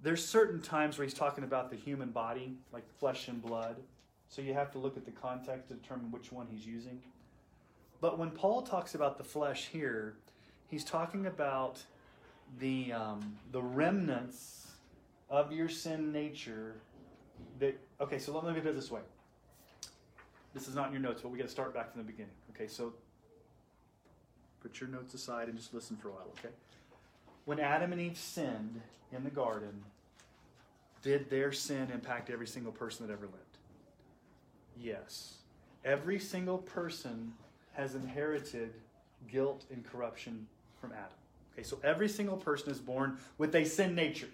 there's 0.04 0.24
certain 0.24 0.62
times 0.62 0.98
where 0.98 1.06
he's 1.06 1.14
talking 1.14 1.44
about 1.44 1.70
the 1.70 1.76
human 1.76 2.10
body, 2.10 2.56
like 2.72 2.84
flesh 3.00 3.28
and 3.28 3.42
blood. 3.42 3.78
So 4.30 4.42
you 4.42 4.54
have 4.54 4.72
to 4.72 4.78
look 4.78 4.98
at 4.98 5.06
the 5.06 5.12
context 5.12 5.70
to 5.70 5.76
determine 5.76 6.12
which 6.12 6.32
one 6.32 6.48
he's 6.50 6.66
using. 6.66 7.02
But 8.02 8.20
when 8.20 8.30
Paul 8.32 8.62
talks 8.62 8.94
about 8.94 9.18
the 9.18 9.24
flesh 9.24 9.70
here, 9.72 10.16
he's 10.70 10.84
talking 10.84 11.26
about 11.26 11.82
the 12.60 12.94
um, 12.94 13.38
the 13.52 13.62
remnants 13.62 14.68
of 15.30 15.52
your 15.52 15.70
sin 15.70 16.12
nature. 16.12 16.76
That 17.60 17.80
okay. 18.02 18.20
So 18.20 18.34
let 18.34 18.54
me 18.54 18.62
put 18.62 18.70
it 18.70 18.76
this 18.76 18.92
way. 18.92 19.02
This 20.54 20.68
is 20.68 20.76
not 20.76 20.88
in 20.88 20.94
your 20.94 21.02
notes, 21.02 21.22
but 21.22 21.30
we 21.30 21.38
got 21.38 21.46
to 21.46 21.52
start 21.52 21.74
back 21.74 21.92
from 21.92 22.02
the 22.02 22.08
beginning. 22.08 22.32
Okay, 22.52 22.68
so 22.68 22.94
put 24.62 24.80
your 24.80 24.90
notes 24.90 25.14
aside 25.14 25.48
and 25.48 25.58
just 25.58 25.74
listen 25.74 25.96
for 25.98 26.10
a 26.10 26.12
while. 26.12 26.28
Okay. 26.40 26.54
When 27.46 27.60
Adam 27.60 27.92
and 27.92 28.02
Eve 28.02 28.18
sinned 28.18 28.82
in 29.12 29.24
the 29.24 29.30
garden, 29.30 29.84
did 31.02 31.30
their 31.30 31.52
sin 31.52 31.90
impact 31.94 32.30
every 32.30 32.48
single 32.48 32.72
person 32.72 33.08
that 33.08 33.14
ever 33.14 33.26
lived? 33.26 33.47
Yes. 34.80 35.36
Every 35.86 36.20
single 36.20 36.58
person 36.58 37.34
has 37.74 37.96
inherited 37.96 38.74
guilt 39.28 39.66
and 39.72 39.86
corruption 39.86 40.48
from 40.80 40.92
Adam. 40.92 41.06
Okay, 41.54 41.64
so 41.64 41.80
every 41.84 42.10
single 42.10 42.38
person 42.38 42.72
is 42.72 42.80
born 42.80 43.18
with 43.38 43.56
a 43.56 43.66
sin 43.66 43.96
nature. 43.96 44.30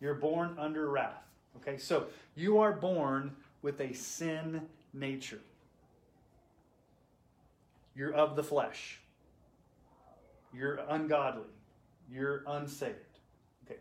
You're 0.00 0.14
born 0.14 0.56
under 0.58 0.88
wrath. 0.88 1.22
Okay, 1.56 1.78
so 1.78 2.06
you 2.34 2.58
are 2.58 2.72
born 2.72 3.34
with 3.62 3.80
a 3.80 3.92
sin 3.92 4.62
nature. 4.92 5.40
You're 7.94 8.12
of 8.12 8.36
the 8.36 8.42
flesh. 8.42 9.00
You're 10.54 10.80
ungodly. 10.88 11.48
You're 12.10 12.44
unsaved. 12.46 12.94
Okay. 13.66 13.80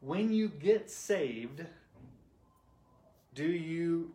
When 0.00 0.32
you 0.32 0.48
get 0.48 0.90
saved, 0.90 1.64
do 3.34 3.46
you 3.46 4.12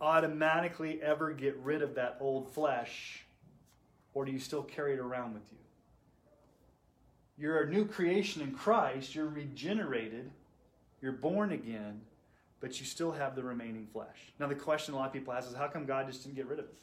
automatically 0.00 1.00
ever 1.02 1.32
get 1.32 1.56
rid 1.62 1.82
of 1.82 1.94
that 1.94 2.18
old 2.20 2.52
flesh, 2.52 3.24
or 4.12 4.24
do 4.24 4.32
you 4.32 4.38
still 4.38 4.62
carry 4.62 4.94
it 4.94 4.98
around 4.98 5.34
with 5.34 5.42
you? 5.50 5.58
You're 7.36 7.62
a 7.62 7.70
new 7.70 7.84
creation 7.84 8.42
in 8.42 8.52
Christ, 8.52 9.14
you're 9.14 9.26
regenerated, 9.26 10.30
you're 11.02 11.12
born 11.12 11.52
again, 11.52 12.00
but 12.60 12.78
you 12.78 12.86
still 12.86 13.12
have 13.12 13.34
the 13.34 13.42
remaining 13.42 13.86
flesh. 13.92 14.32
Now, 14.38 14.46
the 14.46 14.54
question 14.54 14.94
a 14.94 14.96
lot 14.96 15.06
of 15.06 15.12
people 15.12 15.32
ask 15.32 15.48
is 15.48 15.54
how 15.54 15.68
come 15.68 15.84
God 15.84 16.06
just 16.06 16.22
didn't 16.22 16.36
get 16.36 16.46
rid 16.46 16.58
of 16.60 16.66
it? 16.66 16.74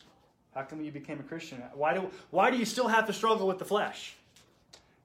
How 0.53 0.63
come 0.63 0.81
you 0.81 0.91
became 0.91 1.19
a 1.19 1.23
Christian? 1.23 1.63
Why 1.73 1.93
do, 1.93 2.09
why 2.29 2.51
do 2.51 2.57
you 2.57 2.65
still 2.65 2.89
have 2.89 3.07
to 3.07 3.13
struggle 3.13 3.47
with 3.47 3.57
the 3.57 3.65
flesh? 3.65 4.15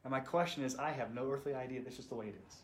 And 0.02 0.10
my 0.10 0.20
question 0.20 0.64
is 0.64 0.76
I 0.76 0.90
have 0.90 1.14
no 1.14 1.30
earthly 1.30 1.54
idea. 1.54 1.80
That's 1.82 1.96
just 1.96 2.08
the 2.08 2.14
way 2.14 2.26
it 2.26 2.34
is. 2.48 2.56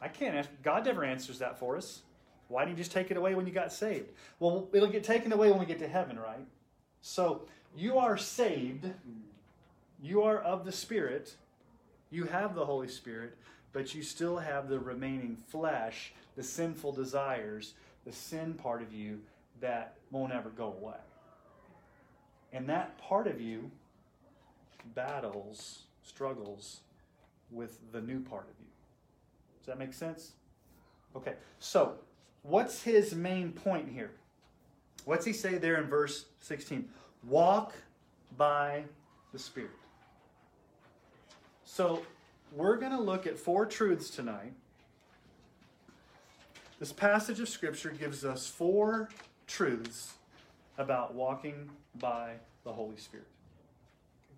I 0.00 0.08
can't 0.08 0.36
ask. 0.36 0.48
God 0.62 0.84
never 0.84 1.04
answers 1.04 1.38
that 1.40 1.58
for 1.58 1.76
us. 1.76 2.02
Why 2.48 2.64
didn't 2.64 2.78
you 2.78 2.84
just 2.84 2.92
take 2.92 3.10
it 3.10 3.16
away 3.16 3.34
when 3.34 3.46
you 3.46 3.52
got 3.52 3.72
saved? 3.72 4.10
Well, 4.40 4.68
it'll 4.72 4.88
get 4.88 5.04
taken 5.04 5.32
away 5.32 5.50
when 5.50 5.60
we 5.60 5.66
get 5.66 5.78
to 5.80 5.88
heaven, 5.88 6.18
right? 6.18 6.46
So 7.00 7.42
you 7.76 7.98
are 7.98 8.16
saved. 8.16 8.90
You 10.02 10.22
are 10.22 10.38
of 10.38 10.64
the 10.64 10.72
Spirit. 10.72 11.36
You 12.10 12.24
have 12.24 12.54
the 12.54 12.64
Holy 12.64 12.88
Spirit, 12.88 13.36
but 13.72 13.94
you 13.94 14.02
still 14.02 14.38
have 14.38 14.68
the 14.68 14.78
remaining 14.78 15.36
flesh, 15.48 16.12
the 16.36 16.42
sinful 16.42 16.92
desires, 16.92 17.74
the 18.06 18.12
sin 18.12 18.54
part 18.54 18.80
of 18.80 18.94
you 18.94 19.20
that 19.60 19.96
won't 20.10 20.32
ever 20.32 20.48
go 20.48 20.74
away. 20.80 20.96
And 22.52 22.66
that 22.70 22.96
part 22.98 23.26
of 23.26 23.40
you 23.40 23.70
battles, 24.94 25.82
struggles 26.02 26.80
with 27.50 27.92
the 27.92 28.00
new 28.00 28.20
part 28.20 28.44
of 28.44 28.54
you. 28.58 28.66
Does 29.60 29.66
that 29.66 29.78
make 29.78 29.92
sense? 29.92 30.32
Okay, 31.14 31.34
so 31.58 31.94
what's 32.48 32.82
his 32.82 33.14
main 33.14 33.52
point 33.52 33.88
here? 33.92 34.10
What's 35.04 35.24
he 35.24 35.32
say 35.32 35.58
there 35.58 35.76
in 35.76 35.88
verse 35.88 36.26
16? 36.40 36.88
Walk 37.26 37.74
by 38.36 38.84
the 39.32 39.38
Spirit. 39.38 39.70
So 41.64 42.02
we're 42.52 42.76
going 42.76 42.92
to 42.92 43.00
look 43.00 43.26
at 43.26 43.38
four 43.38 43.66
truths 43.66 44.10
tonight. 44.10 44.52
This 46.78 46.92
passage 46.92 47.40
of 47.40 47.48
Scripture 47.48 47.90
gives 47.90 48.24
us 48.24 48.46
four 48.46 49.08
truths 49.46 50.14
about 50.78 51.14
walking 51.14 51.68
by 51.96 52.34
the 52.64 52.72
Holy 52.72 52.96
Spirit. 52.96 53.26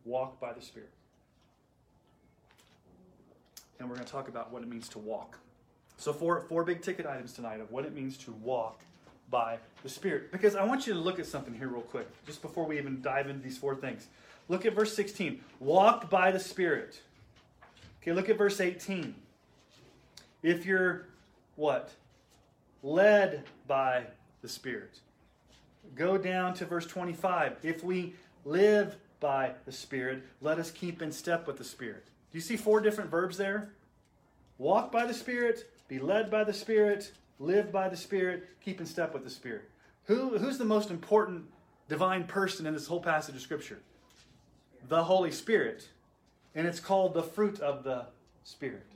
Walk 0.04 0.40
by 0.40 0.52
the 0.52 0.62
Spirit. 0.62 0.90
And 3.78 3.88
we're 3.88 3.94
going 3.94 4.06
to 4.06 4.12
talk 4.12 4.28
about 4.28 4.52
what 4.52 4.62
it 4.62 4.68
means 4.68 4.88
to 4.90 4.98
walk. 4.98 5.38
So, 6.00 6.14
four, 6.14 6.40
four 6.48 6.64
big 6.64 6.80
ticket 6.80 7.04
items 7.04 7.34
tonight 7.34 7.60
of 7.60 7.70
what 7.70 7.84
it 7.84 7.94
means 7.94 8.16
to 8.18 8.32
walk 8.42 8.80
by 9.30 9.58
the 9.82 9.88
Spirit. 9.90 10.32
Because 10.32 10.56
I 10.56 10.64
want 10.64 10.86
you 10.86 10.94
to 10.94 10.98
look 10.98 11.18
at 11.18 11.26
something 11.26 11.52
here, 11.52 11.68
real 11.68 11.82
quick, 11.82 12.08
just 12.24 12.40
before 12.40 12.64
we 12.64 12.78
even 12.78 13.02
dive 13.02 13.28
into 13.28 13.42
these 13.42 13.58
four 13.58 13.76
things. 13.76 14.08
Look 14.48 14.64
at 14.64 14.72
verse 14.72 14.96
16. 14.96 15.44
Walk 15.60 16.08
by 16.08 16.30
the 16.30 16.40
Spirit. 16.40 17.02
Okay, 18.00 18.14
look 18.14 18.30
at 18.30 18.38
verse 18.38 18.62
18. 18.62 19.14
If 20.42 20.64
you're 20.64 21.04
what? 21.56 21.90
Led 22.82 23.44
by 23.66 24.04
the 24.40 24.48
Spirit. 24.48 25.00
Go 25.94 26.16
down 26.16 26.54
to 26.54 26.64
verse 26.64 26.86
25. 26.86 27.58
If 27.62 27.84
we 27.84 28.14
live 28.46 28.96
by 29.20 29.52
the 29.66 29.72
Spirit, 29.72 30.22
let 30.40 30.58
us 30.58 30.70
keep 30.70 31.02
in 31.02 31.12
step 31.12 31.46
with 31.46 31.58
the 31.58 31.64
Spirit. 31.64 32.06
Do 32.32 32.38
you 32.38 32.42
see 32.42 32.56
four 32.56 32.80
different 32.80 33.10
verbs 33.10 33.36
there? 33.36 33.72
Walk 34.56 34.90
by 34.90 35.04
the 35.04 35.14
Spirit, 35.14 35.69
be 35.90 35.98
led 35.98 36.30
by 36.30 36.44
the 36.44 36.52
Spirit, 36.54 37.10
live 37.40 37.72
by 37.72 37.88
the 37.88 37.96
Spirit, 37.96 38.48
keep 38.64 38.80
in 38.80 38.86
step 38.86 39.12
with 39.12 39.24
the 39.24 39.30
Spirit. 39.30 39.68
Who, 40.04 40.38
who's 40.38 40.56
the 40.56 40.64
most 40.64 40.88
important 40.88 41.46
divine 41.88 42.24
person 42.24 42.64
in 42.64 42.72
this 42.72 42.86
whole 42.86 43.02
passage 43.02 43.34
of 43.34 43.40
Scripture? 43.40 43.80
The 44.88 45.02
Holy 45.02 45.32
Spirit. 45.32 45.88
And 46.54 46.66
it's 46.68 46.78
called 46.78 47.12
the 47.12 47.24
fruit 47.24 47.58
of 47.58 47.82
the 47.82 48.06
Spirit. 48.44 48.86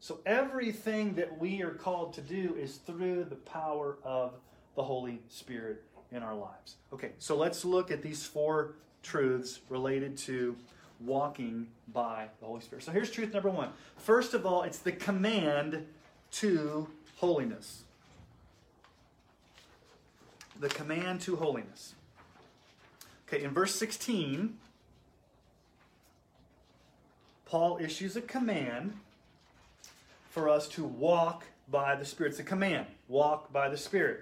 So 0.00 0.18
everything 0.26 1.14
that 1.14 1.38
we 1.38 1.62
are 1.62 1.70
called 1.70 2.14
to 2.14 2.20
do 2.20 2.56
is 2.58 2.78
through 2.78 3.24
the 3.24 3.36
power 3.36 3.98
of 4.02 4.34
the 4.74 4.82
Holy 4.82 5.20
Spirit 5.28 5.84
in 6.10 6.24
our 6.24 6.34
lives. 6.34 6.74
Okay, 6.92 7.12
so 7.18 7.36
let's 7.36 7.64
look 7.64 7.92
at 7.92 8.02
these 8.02 8.26
four 8.26 8.74
truths 9.04 9.60
related 9.68 10.16
to 10.16 10.56
walking 10.98 11.68
by 11.92 12.26
the 12.40 12.46
Holy 12.46 12.62
Spirit. 12.62 12.82
So 12.82 12.90
here's 12.90 13.12
truth 13.12 13.32
number 13.32 13.50
one. 13.50 13.68
First 13.96 14.34
of 14.34 14.44
all, 14.44 14.64
it's 14.64 14.78
the 14.78 14.90
command 14.90 15.86
to 16.32 16.88
holiness. 17.16 17.84
The 20.58 20.68
command 20.68 21.20
to 21.22 21.36
holiness. 21.36 21.94
Okay, 23.28 23.44
in 23.44 23.50
verse 23.50 23.74
16, 23.74 24.58
Paul 27.46 27.78
issues 27.80 28.16
a 28.16 28.20
command 28.20 28.94
for 30.30 30.48
us 30.48 30.68
to 30.68 30.84
walk 30.84 31.44
by 31.70 31.94
the 31.94 32.04
Spirit. 32.04 32.30
It's 32.30 32.40
a 32.40 32.44
command 32.44 32.86
walk 33.08 33.52
by 33.52 33.68
the 33.68 33.76
Spirit. 33.76 34.20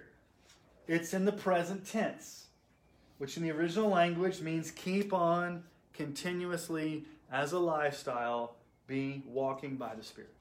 It's 0.88 1.14
in 1.14 1.24
the 1.24 1.32
present 1.32 1.86
tense, 1.86 2.46
which 3.18 3.36
in 3.36 3.42
the 3.42 3.52
original 3.52 3.88
language 3.88 4.40
means 4.40 4.70
keep 4.70 5.12
on 5.12 5.62
continuously 5.92 7.04
as 7.30 7.52
a 7.52 7.58
lifestyle, 7.58 8.56
be 8.86 9.22
walking 9.26 9.76
by 9.76 9.94
the 9.94 10.02
Spirit. 10.02 10.34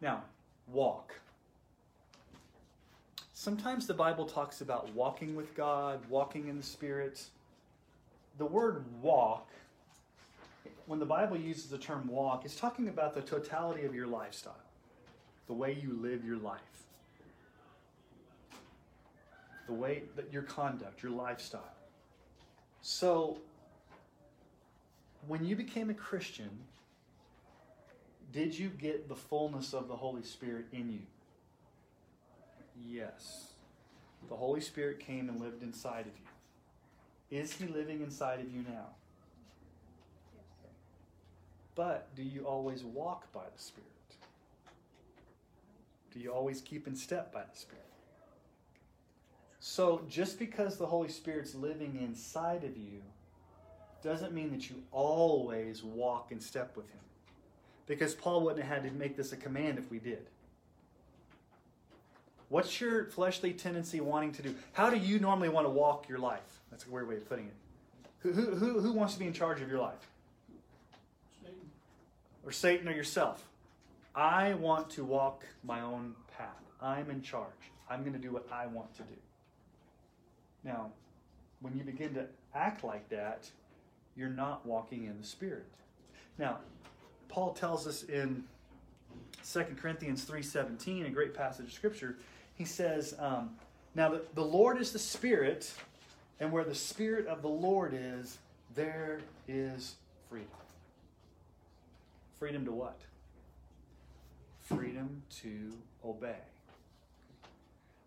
Now, 0.00 0.22
walk. 0.72 1.14
Sometimes 3.32 3.86
the 3.86 3.94
Bible 3.94 4.24
talks 4.24 4.60
about 4.60 4.92
walking 4.94 5.36
with 5.36 5.54
God, 5.54 6.00
walking 6.08 6.48
in 6.48 6.56
the 6.56 6.62
Spirit. 6.62 7.22
The 8.38 8.46
word 8.46 8.84
walk, 9.02 9.50
when 10.86 10.98
the 10.98 11.06
Bible 11.06 11.36
uses 11.36 11.66
the 11.66 11.78
term 11.78 12.08
walk, 12.08 12.44
it's 12.44 12.56
talking 12.56 12.88
about 12.88 13.14
the 13.14 13.20
totality 13.20 13.84
of 13.84 13.94
your 13.94 14.06
lifestyle, 14.06 14.56
the 15.46 15.52
way 15.52 15.78
you 15.80 15.98
live 16.00 16.24
your 16.24 16.38
life, 16.38 16.60
the 19.66 19.74
way 19.74 20.04
that 20.16 20.32
your 20.32 20.42
conduct, 20.42 21.02
your 21.02 21.12
lifestyle. 21.12 21.74
So, 22.82 23.38
when 25.26 25.44
you 25.44 25.56
became 25.56 25.90
a 25.90 25.94
Christian, 25.94 26.50
did 28.36 28.58
you 28.58 28.68
get 28.68 29.08
the 29.08 29.16
fullness 29.16 29.72
of 29.72 29.88
the 29.88 29.96
Holy 29.96 30.22
Spirit 30.22 30.66
in 30.70 30.92
you? 30.92 31.00
Yes. 32.86 33.52
The 34.28 34.36
Holy 34.36 34.60
Spirit 34.60 35.00
came 35.00 35.30
and 35.30 35.40
lived 35.40 35.62
inside 35.62 36.02
of 36.02 36.12
you. 36.18 37.38
Is 37.38 37.54
He 37.54 37.66
living 37.66 38.02
inside 38.02 38.40
of 38.40 38.52
you 38.52 38.60
now? 38.60 38.88
Yes. 40.34 40.72
But 41.74 42.14
do 42.14 42.22
you 42.22 42.44
always 42.44 42.84
walk 42.84 43.32
by 43.32 43.44
the 43.44 43.62
Spirit? 43.62 43.86
Do 46.12 46.20
you 46.20 46.30
always 46.30 46.60
keep 46.60 46.86
in 46.86 46.94
step 46.94 47.32
by 47.32 47.44
the 47.50 47.56
Spirit? 47.56 47.84
So, 49.60 50.02
just 50.10 50.38
because 50.38 50.76
the 50.76 50.86
Holy 50.86 51.08
Spirit's 51.08 51.54
living 51.54 51.98
inside 52.02 52.64
of 52.64 52.76
you 52.76 53.00
doesn't 54.02 54.34
mean 54.34 54.50
that 54.50 54.68
you 54.68 54.82
always 54.92 55.82
walk 55.82 56.32
in 56.32 56.38
step 56.38 56.76
with 56.76 56.90
Him. 56.90 57.00
Because 57.86 58.14
Paul 58.14 58.42
wouldn't 58.42 58.64
have 58.64 58.82
had 58.82 58.90
to 58.90 58.96
make 58.96 59.16
this 59.16 59.32
a 59.32 59.36
command 59.36 59.78
if 59.78 59.90
we 59.90 59.98
did. 59.98 60.26
What's 62.48 62.80
your 62.80 63.06
fleshly 63.06 63.52
tendency 63.52 64.00
wanting 64.00 64.32
to 64.32 64.42
do? 64.42 64.54
How 64.72 64.90
do 64.90 64.96
you 64.96 65.18
normally 65.18 65.48
want 65.48 65.66
to 65.66 65.70
walk 65.70 66.08
your 66.08 66.18
life? 66.18 66.60
That's 66.70 66.86
a 66.86 66.90
weird 66.90 67.08
way 67.08 67.16
of 67.16 67.28
putting 67.28 67.46
it. 67.46 67.54
Who, 68.20 68.32
who, 68.32 68.80
who 68.80 68.92
wants 68.92 69.14
to 69.14 69.18
be 69.18 69.26
in 69.26 69.32
charge 69.32 69.60
of 69.60 69.68
your 69.68 69.80
life? 69.80 70.08
Satan. 71.42 71.60
Or 72.44 72.52
Satan 72.52 72.88
or 72.88 72.92
yourself? 72.92 73.44
I 74.14 74.54
want 74.54 74.90
to 74.90 75.04
walk 75.04 75.44
my 75.62 75.80
own 75.80 76.14
path. 76.36 76.48
I'm 76.80 77.10
in 77.10 77.22
charge. 77.22 77.50
I'm 77.90 78.00
going 78.00 78.14
to 78.14 78.18
do 78.18 78.32
what 78.32 78.46
I 78.50 78.66
want 78.66 78.94
to 78.96 79.02
do. 79.02 79.16
Now, 80.64 80.90
when 81.60 81.76
you 81.76 81.84
begin 81.84 82.14
to 82.14 82.26
act 82.54 82.82
like 82.82 83.08
that, 83.10 83.48
you're 84.16 84.28
not 84.28 84.64
walking 84.64 85.04
in 85.04 85.18
the 85.20 85.26
Spirit. 85.26 85.66
Now, 86.38 86.58
Paul 87.28 87.52
tells 87.52 87.86
us 87.86 88.04
in 88.04 88.44
2 89.52 89.64
Corinthians 89.80 90.24
3.17, 90.24 91.06
a 91.06 91.10
great 91.10 91.34
passage 91.34 91.66
of 91.66 91.72
Scripture, 91.72 92.16
he 92.54 92.64
says, 92.64 93.14
um, 93.18 93.50
Now 93.94 94.08
the, 94.10 94.22
the 94.34 94.42
Lord 94.44 94.80
is 94.80 94.92
the 94.92 94.98
Spirit, 94.98 95.72
and 96.40 96.50
where 96.50 96.64
the 96.64 96.74
Spirit 96.74 97.26
of 97.26 97.42
the 97.42 97.48
Lord 97.48 97.94
is, 97.94 98.38
there 98.74 99.20
is 99.48 99.94
freedom. 100.28 100.48
Freedom 102.38 102.64
to 102.64 102.72
what? 102.72 103.00
Freedom 104.62 105.22
to 105.42 105.72
obey. 106.04 106.36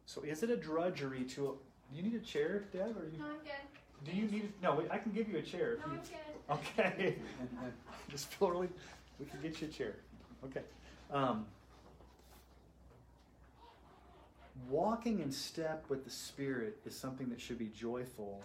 So 0.05 0.21
is 0.23 0.43
it 0.43 0.49
a 0.49 0.57
drudgery 0.57 1.23
to... 1.23 1.57
Do 1.91 1.95
you 1.97 2.03
need 2.03 2.15
a 2.15 2.23
chair, 2.23 2.65
Deb? 2.71 2.81
Or 2.97 3.05
you, 3.11 3.17
No, 3.17 3.25
I'm 3.25 3.31
good. 3.37 4.05
do 4.05 4.11
you 4.11 4.27
need... 4.27 4.51
No, 4.61 4.83
I 4.91 4.97
can 4.97 5.11
give 5.11 5.27
you 5.29 5.37
a 5.37 5.41
chair. 5.41 5.77
No, 5.79 5.93
I'm 5.93 5.97
good. 5.97 6.03
Okay. 6.79 7.15
Just 8.09 8.33
feel 8.33 8.49
really, 8.49 8.69
we 9.19 9.25
can 9.25 9.41
get 9.41 9.61
you 9.61 9.67
a 9.67 9.71
chair. 9.71 9.95
Okay. 10.45 10.61
Um, 11.11 11.45
walking 14.69 15.19
in 15.19 15.31
step 15.31 15.85
with 15.89 16.05
the 16.05 16.09
Spirit 16.09 16.77
is 16.85 16.95
something 16.95 17.29
that 17.29 17.41
should 17.41 17.57
be 17.57 17.69
joyful. 17.75 18.41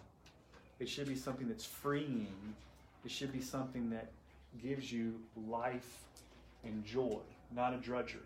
It 0.80 0.88
should 0.88 1.08
be 1.08 1.14
something 1.14 1.48
that's 1.48 1.64
freeing. 1.64 2.54
It 3.04 3.10
should 3.10 3.32
be 3.32 3.40
something 3.40 3.90
that 3.90 4.10
gives 4.62 4.90
you 4.90 5.20
life 5.48 6.00
and 6.64 6.84
joy, 6.84 7.20
not 7.54 7.74
a 7.74 7.76
drudgery. 7.76 8.20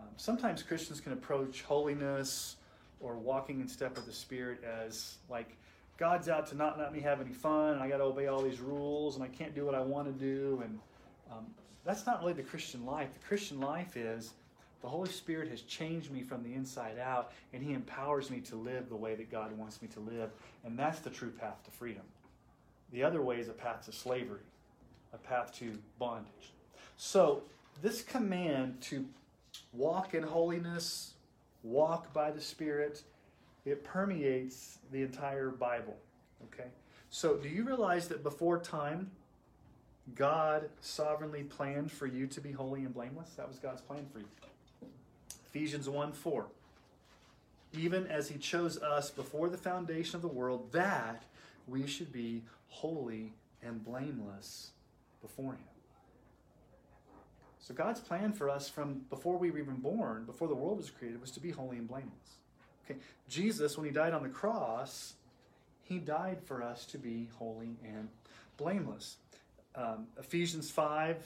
Um, 0.00 0.08
sometimes 0.16 0.62
Christians 0.62 1.00
can 1.00 1.12
approach 1.12 1.62
holiness 1.62 2.56
or 3.00 3.16
walking 3.16 3.60
in 3.60 3.68
step 3.68 3.96
with 3.96 4.06
the 4.06 4.12
Spirit 4.12 4.62
as 4.64 5.16
like 5.28 5.56
God's 5.98 6.28
out 6.28 6.46
to 6.48 6.56
not 6.56 6.78
let 6.78 6.92
me 6.92 7.00
have 7.00 7.20
any 7.20 7.32
fun, 7.32 7.74
and 7.74 7.82
I 7.82 7.88
got 7.88 7.98
to 7.98 8.04
obey 8.04 8.26
all 8.28 8.42
these 8.42 8.60
rules, 8.60 9.16
and 9.16 9.24
I 9.24 9.28
can't 9.28 9.54
do 9.54 9.66
what 9.66 9.74
I 9.74 9.80
want 9.80 10.06
to 10.06 10.12
do, 10.12 10.62
and 10.64 10.78
um, 11.32 11.46
that's 11.84 12.06
not 12.06 12.20
really 12.20 12.32
the 12.32 12.42
Christian 12.42 12.84
life. 12.86 13.12
The 13.12 13.26
Christian 13.26 13.60
life 13.60 13.96
is 13.96 14.32
the 14.82 14.88
Holy 14.88 15.10
Spirit 15.10 15.48
has 15.48 15.62
changed 15.62 16.10
me 16.10 16.22
from 16.22 16.42
the 16.42 16.54
inside 16.54 16.98
out, 16.98 17.32
and 17.52 17.62
He 17.62 17.72
empowers 17.72 18.30
me 18.30 18.40
to 18.40 18.56
live 18.56 18.88
the 18.88 18.96
way 18.96 19.14
that 19.14 19.30
God 19.30 19.56
wants 19.56 19.80
me 19.80 19.88
to 19.88 20.00
live, 20.00 20.30
and 20.64 20.78
that's 20.78 20.98
the 20.98 21.10
true 21.10 21.30
path 21.30 21.62
to 21.64 21.70
freedom. 21.70 22.02
The 22.92 23.02
other 23.02 23.22
way 23.22 23.38
is 23.38 23.48
a 23.48 23.52
path 23.52 23.84
to 23.86 23.92
slavery, 23.92 24.40
a 25.12 25.18
path 25.18 25.54
to 25.60 25.78
bondage. 25.98 26.52
So, 26.96 27.42
this 27.80 28.02
command 28.02 28.80
to 28.82 29.06
walk 29.72 30.14
in 30.14 30.22
holiness, 30.22 31.14
walk 31.62 32.12
by 32.12 32.30
the 32.30 32.40
Spirit, 32.40 33.02
it 33.64 33.84
permeates 33.84 34.78
the 34.90 35.02
entire 35.02 35.50
Bible. 35.50 35.96
Okay? 36.44 36.68
So, 37.08 37.36
do 37.36 37.48
you 37.48 37.64
realize 37.64 38.08
that 38.08 38.22
before 38.22 38.58
time, 38.58 39.10
God 40.14 40.68
sovereignly 40.80 41.44
planned 41.44 41.92
for 41.92 42.06
you 42.06 42.26
to 42.28 42.40
be 42.40 42.52
holy 42.52 42.80
and 42.80 42.92
blameless? 42.92 43.30
That 43.36 43.48
was 43.48 43.58
God's 43.58 43.80
plan 43.80 44.06
for 44.12 44.18
you. 44.18 44.26
Ephesians 45.46 45.88
1 45.88 46.12
4. 46.12 46.46
Even 47.74 48.06
as 48.06 48.28
He 48.28 48.38
chose 48.38 48.78
us 48.78 49.10
before 49.10 49.48
the 49.48 49.56
foundation 49.56 50.16
of 50.16 50.22
the 50.22 50.28
world, 50.28 50.72
that 50.72 51.22
we 51.68 51.86
should 51.86 52.12
be 52.12 52.42
holy 52.68 53.32
and 53.62 53.84
blameless 53.84 54.70
before 55.20 55.52
Him. 55.52 55.64
So, 57.60 57.72
God's 57.72 58.00
plan 58.00 58.32
for 58.32 58.50
us 58.50 58.68
from 58.68 59.02
before 59.08 59.38
we 59.38 59.50
were 59.50 59.58
even 59.58 59.76
born, 59.76 60.24
before 60.24 60.48
the 60.48 60.54
world 60.54 60.78
was 60.78 60.90
created, 60.90 61.20
was 61.20 61.30
to 61.32 61.40
be 61.40 61.50
holy 61.50 61.78
and 61.78 61.86
blameless. 61.86 62.38
Okay, 62.84 62.98
Jesus, 63.28 63.76
when 63.76 63.86
He 63.86 63.92
died 63.92 64.12
on 64.12 64.22
the 64.22 64.28
cross, 64.28 65.14
He 65.82 65.98
died 65.98 66.38
for 66.44 66.62
us 66.62 66.84
to 66.86 66.98
be 66.98 67.28
holy 67.38 67.76
and 67.84 68.08
blameless. 68.56 69.16
Um, 69.74 70.06
Ephesians 70.18 70.70
5 70.70 71.16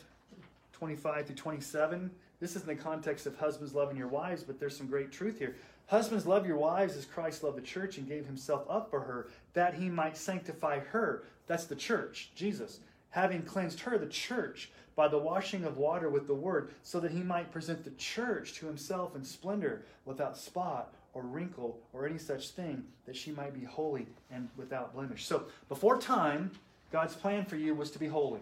25 0.73 1.27
through 1.27 1.37
27. 1.37 2.11
This 2.39 2.55
is 2.55 2.63
in 2.63 2.69
the 2.69 2.75
context 2.75 3.27
of 3.27 3.37
husbands 3.39 3.75
loving 3.75 3.97
your 3.97 4.09
wives, 4.09 4.43
but 4.43 4.61
there's 4.61 4.77
some 4.77 4.87
great 4.87 5.11
truth 5.11 5.39
here. 5.39 5.57
Husbands, 5.87 6.27
love 6.27 6.47
your 6.47 6.59
wives 6.59 6.97
as 6.97 7.07
Christ 7.07 7.43
loved 7.43 7.57
the 7.57 7.63
church 7.63 7.97
and 7.97 8.07
gave 8.07 8.27
himself 8.27 8.67
up 8.69 8.91
for 8.91 9.01
her, 9.01 9.29
that 9.55 9.75
he 9.75 9.89
might 9.89 10.17
sanctify 10.17 10.81
her. 10.81 11.25
That's 11.47 11.65
the 11.65 11.77
church, 11.77 12.31
Jesus. 12.35 12.81
Having 13.11 13.45
cleansed 13.45 13.81
her, 13.81 13.97
the 13.97 14.07
church, 14.07 14.71
by 14.97 15.09
the 15.09 15.19
washing 15.19 15.65
of 15.65 15.79
water 15.79 16.11
with 16.11 16.27
the 16.27 16.35
word, 16.35 16.73
so 16.83 17.01
that 17.01 17.13
he 17.13 17.23
might 17.23 17.53
present 17.53 17.85
the 17.85 17.91
church 17.93 18.55
to 18.55 18.67
himself 18.67 19.17
in 19.17 19.25
splendor, 19.25 19.85
without 20.05 20.37
spot 20.37 20.93
or 21.15 21.23
wrinkle 21.23 21.79
or 21.95 22.07
any 22.07 22.19
such 22.19 22.51
thing, 22.51 22.85
that 23.07 23.17
she 23.17 23.31
might 23.31 23.55
be 23.55 23.65
holy 23.65 24.07
and 24.31 24.49
without 24.57 24.93
blemish. 24.93 25.25
So, 25.25 25.45
before 25.69 25.99
time, 25.99 26.51
God's 26.93 27.15
plan 27.15 27.45
for 27.45 27.57
you 27.57 27.75
was 27.75 27.91
to 27.93 27.99
be 27.99 28.07
holy. 28.07 28.41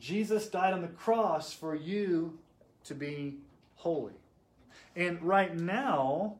Jesus 0.00 0.48
died 0.48 0.72
on 0.72 0.82
the 0.82 0.88
cross 0.88 1.52
for 1.52 1.74
you 1.74 2.38
to 2.84 2.94
be 2.94 3.36
holy. 3.76 4.12
And 4.96 5.20
right 5.22 5.54
now, 5.54 6.36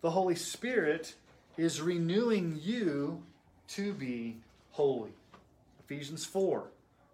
the 0.00 0.10
Holy 0.10 0.34
Spirit 0.34 1.14
is 1.56 1.80
renewing 1.80 2.58
you 2.62 3.22
to 3.68 3.92
be 3.92 4.36
holy. 4.72 5.12
Ephesians 5.80 6.24
4 6.24 6.64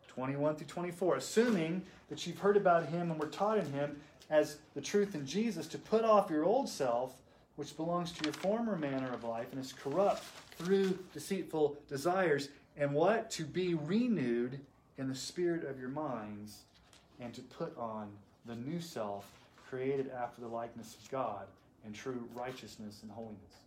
21 0.09 0.57
through 0.57 0.67
24. 0.67 1.17
Assuming 1.17 1.83
that 2.09 2.27
you've 2.27 2.39
heard 2.39 2.57
about 2.57 2.87
him 2.87 3.11
and 3.11 3.21
were 3.21 3.29
taught 3.29 3.59
in 3.59 3.73
him 3.73 4.01
as 4.29 4.59
the 4.75 4.81
truth 4.81 5.15
in 5.15 5.25
Jesus, 5.27 5.67
to 5.69 5.79
put 5.79 6.05
off 6.05 6.31
your 6.31 6.45
old 6.45 6.69
self, 6.69 7.15
which 7.57 7.77
belongs 7.77 8.13
to 8.13 8.25
your 8.25 8.33
former 8.33 8.77
manner 8.77 9.13
of 9.13 9.25
life 9.25 9.47
and 9.53 9.61
is 9.61 9.73
corrupt 9.73 10.25
through 10.57 10.99
deceitful 11.15 11.77
desires, 11.89 12.49
and 12.81 12.95
what? 12.95 13.31
To 13.33 13.45
be 13.45 13.75
renewed 13.75 14.59
in 14.99 15.09
the 15.09 15.15
spirit 15.15 15.65
of 15.65 15.79
your 15.79 15.91
minds, 15.91 16.63
and 17.21 17.33
to 17.35 17.43
put 17.43 17.77
on 17.79 18.09
the 18.47 18.57
new 18.57 18.81
self, 18.81 19.31
created 19.69 20.11
after 20.11 20.41
the 20.41 20.49
likeness 20.49 20.97
of 21.01 21.11
God 21.11 21.47
in 21.87 21.93
true 21.93 22.27
righteousness 22.35 23.01
and 23.03 23.11
holiness. 23.11 23.61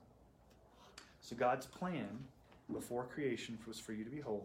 So 1.21 1.36
God's 1.36 1.67
plan 1.67 2.10
before 2.71 3.04
creation 3.04 3.58
was 3.67 3.80
for 3.80 3.93
you 3.93 4.04
to 4.04 4.10
be 4.10 4.19
holy. 4.19 4.41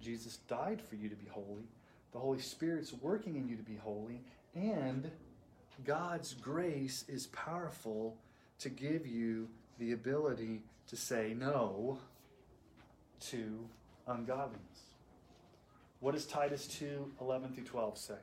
Jesus 0.00 0.38
died 0.48 0.80
for 0.80 0.96
you 0.96 1.08
to 1.08 1.16
be 1.16 1.26
holy. 1.30 1.64
The 2.12 2.18
Holy 2.18 2.40
Spirit's 2.40 2.92
working 2.92 3.36
in 3.36 3.48
you 3.48 3.56
to 3.56 3.62
be 3.62 3.76
holy. 3.76 4.20
And 4.54 5.10
God's 5.84 6.34
grace 6.34 7.04
is 7.08 7.26
powerful 7.28 8.16
to 8.60 8.68
give 8.68 9.06
you 9.06 9.48
the 9.78 9.92
ability 9.92 10.62
to 10.88 10.96
say 10.96 11.34
no 11.36 11.98
to 13.20 13.68
ungodliness. 14.06 14.60
What 16.00 16.14
does 16.14 16.26
Titus 16.26 16.66
2 16.66 17.12
11 17.20 17.52
through 17.54 17.64
12 17.64 17.98
say? 17.98 18.14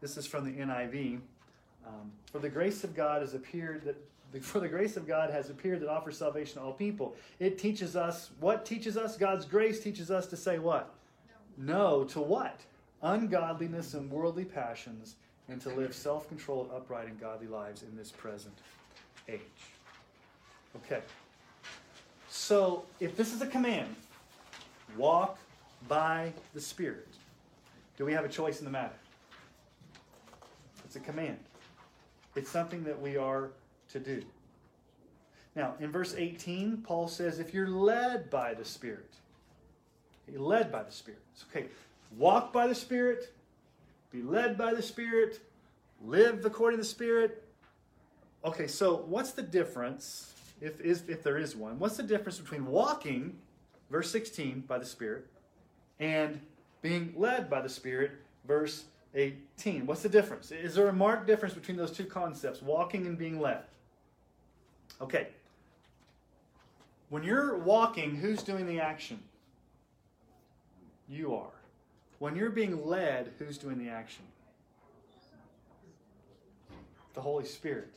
This 0.00 0.16
is 0.16 0.26
from 0.26 0.44
the 0.44 0.62
NIV. 0.62 1.20
Um, 1.86 2.12
for 2.30 2.38
the 2.38 2.48
grace 2.48 2.84
of 2.84 2.94
God 2.94 3.22
has 3.22 3.34
appeared 3.34 3.84
that 3.84 3.96
for 4.42 4.60
the 4.60 4.68
grace 4.68 4.96
of 4.96 5.08
God 5.08 5.30
has 5.30 5.50
appeared 5.50 5.80
that 5.80 5.88
offers 5.88 6.18
salvation 6.18 6.60
to 6.60 6.62
all 6.62 6.72
people. 6.72 7.16
It 7.38 7.58
teaches 7.58 7.96
us 7.96 8.30
what 8.38 8.64
teaches 8.64 8.96
us? 8.96 9.16
God's 9.16 9.44
grace 9.44 9.80
teaches 9.80 10.10
us 10.10 10.26
to 10.28 10.36
say 10.36 10.58
what? 10.58 10.94
No, 11.58 11.98
no 11.98 12.04
to 12.04 12.20
what? 12.20 12.60
Ungodliness 13.02 13.94
and 13.94 14.10
worldly 14.10 14.44
passions, 14.44 15.16
and 15.48 15.60
to 15.62 15.70
live 15.70 15.94
self 15.94 16.28
controlled, 16.28 16.70
upright, 16.74 17.08
and 17.08 17.18
godly 17.20 17.48
lives 17.48 17.82
in 17.82 17.96
this 17.96 18.10
present 18.10 18.56
age. 19.28 19.40
Okay. 20.76 21.00
So, 22.28 22.84
if 23.00 23.16
this 23.16 23.34
is 23.34 23.42
a 23.42 23.46
command, 23.46 23.96
walk 24.96 25.38
by 25.88 26.32
the 26.54 26.60
Spirit, 26.60 27.08
do 27.96 28.04
we 28.04 28.12
have 28.12 28.24
a 28.24 28.28
choice 28.28 28.58
in 28.58 28.64
the 28.64 28.70
matter? 28.70 28.94
It's 30.84 30.96
a 30.96 31.00
command. 31.00 31.38
It's 32.34 32.50
something 32.50 32.84
that 32.84 33.00
we 33.00 33.16
are 33.16 33.50
to 33.90 34.00
do. 34.00 34.22
Now, 35.56 35.74
in 35.80 35.90
verse 35.90 36.14
18, 36.16 36.78
Paul 36.78 37.08
says, 37.08 37.38
if 37.38 37.52
you're 37.52 37.68
led 37.68 38.30
by 38.30 38.54
the 38.54 38.64
Spirit, 38.64 39.10
you're 40.30 40.40
led 40.40 40.70
by 40.70 40.82
the 40.82 40.92
Spirit. 40.92 41.20
It's 41.34 41.44
okay. 41.50 41.66
Walk 42.16 42.52
by 42.52 42.66
the 42.66 42.74
Spirit, 42.74 43.32
be 44.12 44.22
led 44.22 44.56
by 44.56 44.74
the 44.74 44.82
Spirit, 44.82 45.40
live 46.04 46.44
according 46.44 46.78
to 46.78 46.82
the 46.82 46.88
Spirit. 46.88 47.44
Okay, 48.44 48.66
so 48.66 49.04
what's 49.06 49.32
the 49.32 49.42
difference, 49.42 50.32
if, 50.60 50.80
is, 50.80 51.02
if 51.08 51.22
there 51.22 51.36
is 51.36 51.54
one, 51.54 51.78
what's 51.78 51.96
the 51.96 52.02
difference 52.02 52.38
between 52.38 52.66
walking, 52.66 53.36
verse 53.90 54.10
16, 54.10 54.64
by 54.66 54.78
the 54.78 54.84
Spirit, 54.86 55.26
and 55.98 56.40
being 56.82 57.12
led 57.16 57.50
by 57.50 57.60
the 57.60 57.68
Spirit, 57.68 58.12
verse 58.46 58.84
18? 59.14 59.86
What's 59.86 60.02
the 60.02 60.08
difference? 60.08 60.52
Is 60.52 60.74
there 60.74 60.88
a 60.88 60.92
marked 60.92 61.26
difference 61.26 61.54
between 61.54 61.76
those 61.76 61.90
two 61.90 62.04
concepts, 62.04 62.62
walking 62.62 63.06
and 63.06 63.18
being 63.18 63.40
led? 63.40 63.62
Okay. 65.00 65.28
When 67.08 67.22
you're 67.22 67.58
walking, 67.58 68.14
who's 68.14 68.42
doing 68.42 68.66
the 68.66 68.80
action? 68.80 69.18
You 71.08 71.34
are. 71.34 71.50
When 72.20 72.36
you're 72.36 72.50
being 72.50 72.86
led, 72.86 73.32
who's 73.38 73.58
doing 73.58 73.78
the 73.78 73.90
action? 73.90 74.22
The 77.14 77.20
Holy 77.20 77.44
Spirit. 77.44 77.88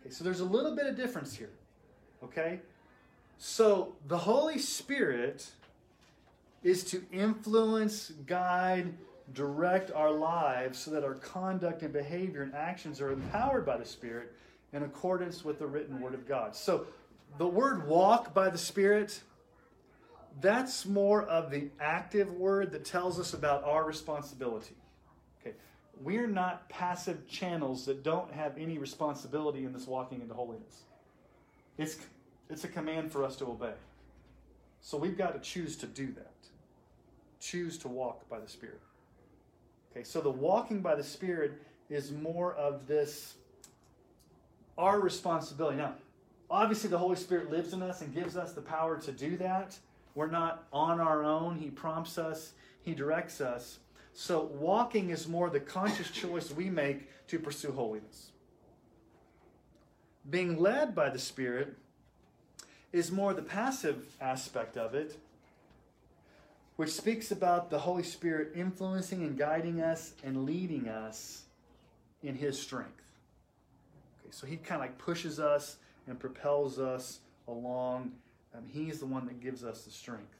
Okay, 0.00 0.10
so 0.10 0.24
there's 0.24 0.40
a 0.40 0.44
little 0.44 0.74
bit 0.74 0.86
of 0.86 0.96
difference 0.96 1.34
here. 1.36 1.50
Okay? 2.24 2.60
So 3.42 3.94
the 4.06 4.18
Holy 4.18 4.58
Spirit 4.58 5.48
is 6.62 6.84
to 6.84 7.02
influence, 7.10 8.12
guide, 8.26 8.92
direct 9.32 9.90
our 9.92 10.10
lives 10.10 10.78
so 10.78 10.90
that 10.90 11.04
our 11.04 11.14
conduct 11.14 11.80
and 11.80 11.90
behavior 11.90 12.42
and 12.42 12.54
actions 12.54 13.00
are 13.00 13.10
empowered 13.10 13.64
by 13.64 13.78
the 13.78 13.84
Spirit 13.86 14.34
in 14.74 14.82
accordance 14.82 15.42
with 15.42 15.58
the 15.58 15.66
written 15.66 16.02
word 16.02 16.12
of 16.12 16.28
God. 16.28 16.54
So 16.54 16.86
the 17.38 17.46
word 17.46 17.88
walk 17.88 18.34
by 18.34 18.50
the 18.50 18.58
Spirit, 18.58 19.22
that's 20.42 20.84
more 20.84 21.22
of 21.22 21.50
the 21.50 21.70
active 21.80 22.30
word 22.30 22.70
that 22.72 22.84
tells 22.84 23.18
us 23.18 23.32
about 23.32 23.64
our 23.64 23.84
responsibility. 23.84 24.74
Okay. 25.40 25.56
We're 26.02 26.26
not 26.26 26.68
passive 26.68 27.26
channels 27.26 27.86
that 27.86 28.02
don't 28.02 28.30
have 28.34 28.58
any 28.58 28.76
responsibility 28.76 29.64
in 29.64 29.72
this 29.72 29.86
walking 29.86 30.20
into 30.20 30.34
holiness. 30.34 30.82
It's, 31.78 31.96
it's 32.50 32.64
a 32.64 32.68
command 32.68 33.12
for 33.12 33.24
us 33.24 33.36
to 33.36 33.46
obey. 33.46 33.72
So 34.80 34.98
we've 34.98 35.16
got 35.16 35.34
to 35.34 35.40
choose 35.40 35.76
to 35.76 35.86
do 35.86 36.06
that. 36.12 36.32
Choose 37.40 37.78
to 37.78 37.88
walk 37.88 38.28
by 38.28 38.40
the 38.40 38.48
Spirit. 38.48 38.80
Okay, 39.90 40.04
so 40.04 40.20
the 40.20 40.30
walking 40.30 40.80
by 40.80 40.94
the 40.94 41.04
Spirit 41.04 41.52
is 41.88 42.12
more 42.12 42.54
of 42.54 42.86
this 42.86 43.34
our 44.78 45.00
responsibility. 45.00 45.76
Now, 45.76 45.94
obviously, 46.50 46.88
the 46.88 46.98
Holy 46.98 47.16
Spirit 47.16 47.50
lives 47.50 47.72
in 47.72 47.82
us 47.82 48.00
and 48.00 48.14
gives 48.14 48.36
us 48.36 48.52
the 48.52 48.62
power 48.62 48.96
to 48.98 49.12
do 49.12 49.36
that. 49.36 49.78
We're 50.14 50.30
not 50.30 50.64
on 50.72 51.00
our 51.00 51.22
own. 51.22 51.56
He 51.56 51.70
prompts 51.70 52.18
us, 52.18 52.52
He 52.82 52.94
directs 52.94 53.40
us. 53.40 53.78
So, 54.12 54.50
walking 54.58 55.10
is 55.10 55.28
more 55.28 55.50
the 55.50 55.60
conscious 55.60 56.10
choice 56.10 56.50
we 56.50 56.68
make 56.70 57.08
to 57.28 57.38
pursue 57.38 57.72
holiness. 57.72 58.32
Being 60.28 60.58
led 60.58 60.94
by 60.94 61.10
the 61.10 61.18
Spirit 61.18 61.76
is 62.92 63.10
more 63.10 63.34
the 63.34 63.42
passive 63.42 64.04
aspect 64.20 64.76
of 64.76 64.94
it, 64.94 65.18
which 66.76 66.90
speaks 66.90 67.30
about 67.30 67.70
the 67.70 67.78
Holy 67.78 68.02
Spirit 68.02 68.52
influencing 68.54 69.22
and 69.22 69.38
guiding 69.38 69.80
us 69.80 70.14
and 70.24 70.44
leading 70.44 70.88
us 70.88 71.42
in 72.22 72.34
His 72.34 72.60
strength. 72.60 73.02
Okay, 74.20 74.30
So 74.32 74.46
he 74.46 74.56
kind 74.56 74.80
of 74.80 74.88
like 74.88 74.98
pushes 74.98 75.38
us 75.38 75.76
and 76.06 76.18
propels 76.18 76.78
us 76.78 77.20
along. 77.46 78.12
Um, 78.54 78.64
he's 78.66 78.98
the 78.98 79.06
one 79.06 79.26
that 79.26 79.40
gives 79.40 79.62
us 79.62 79.84
the 79.84 79.90
strength. 79.90 80.36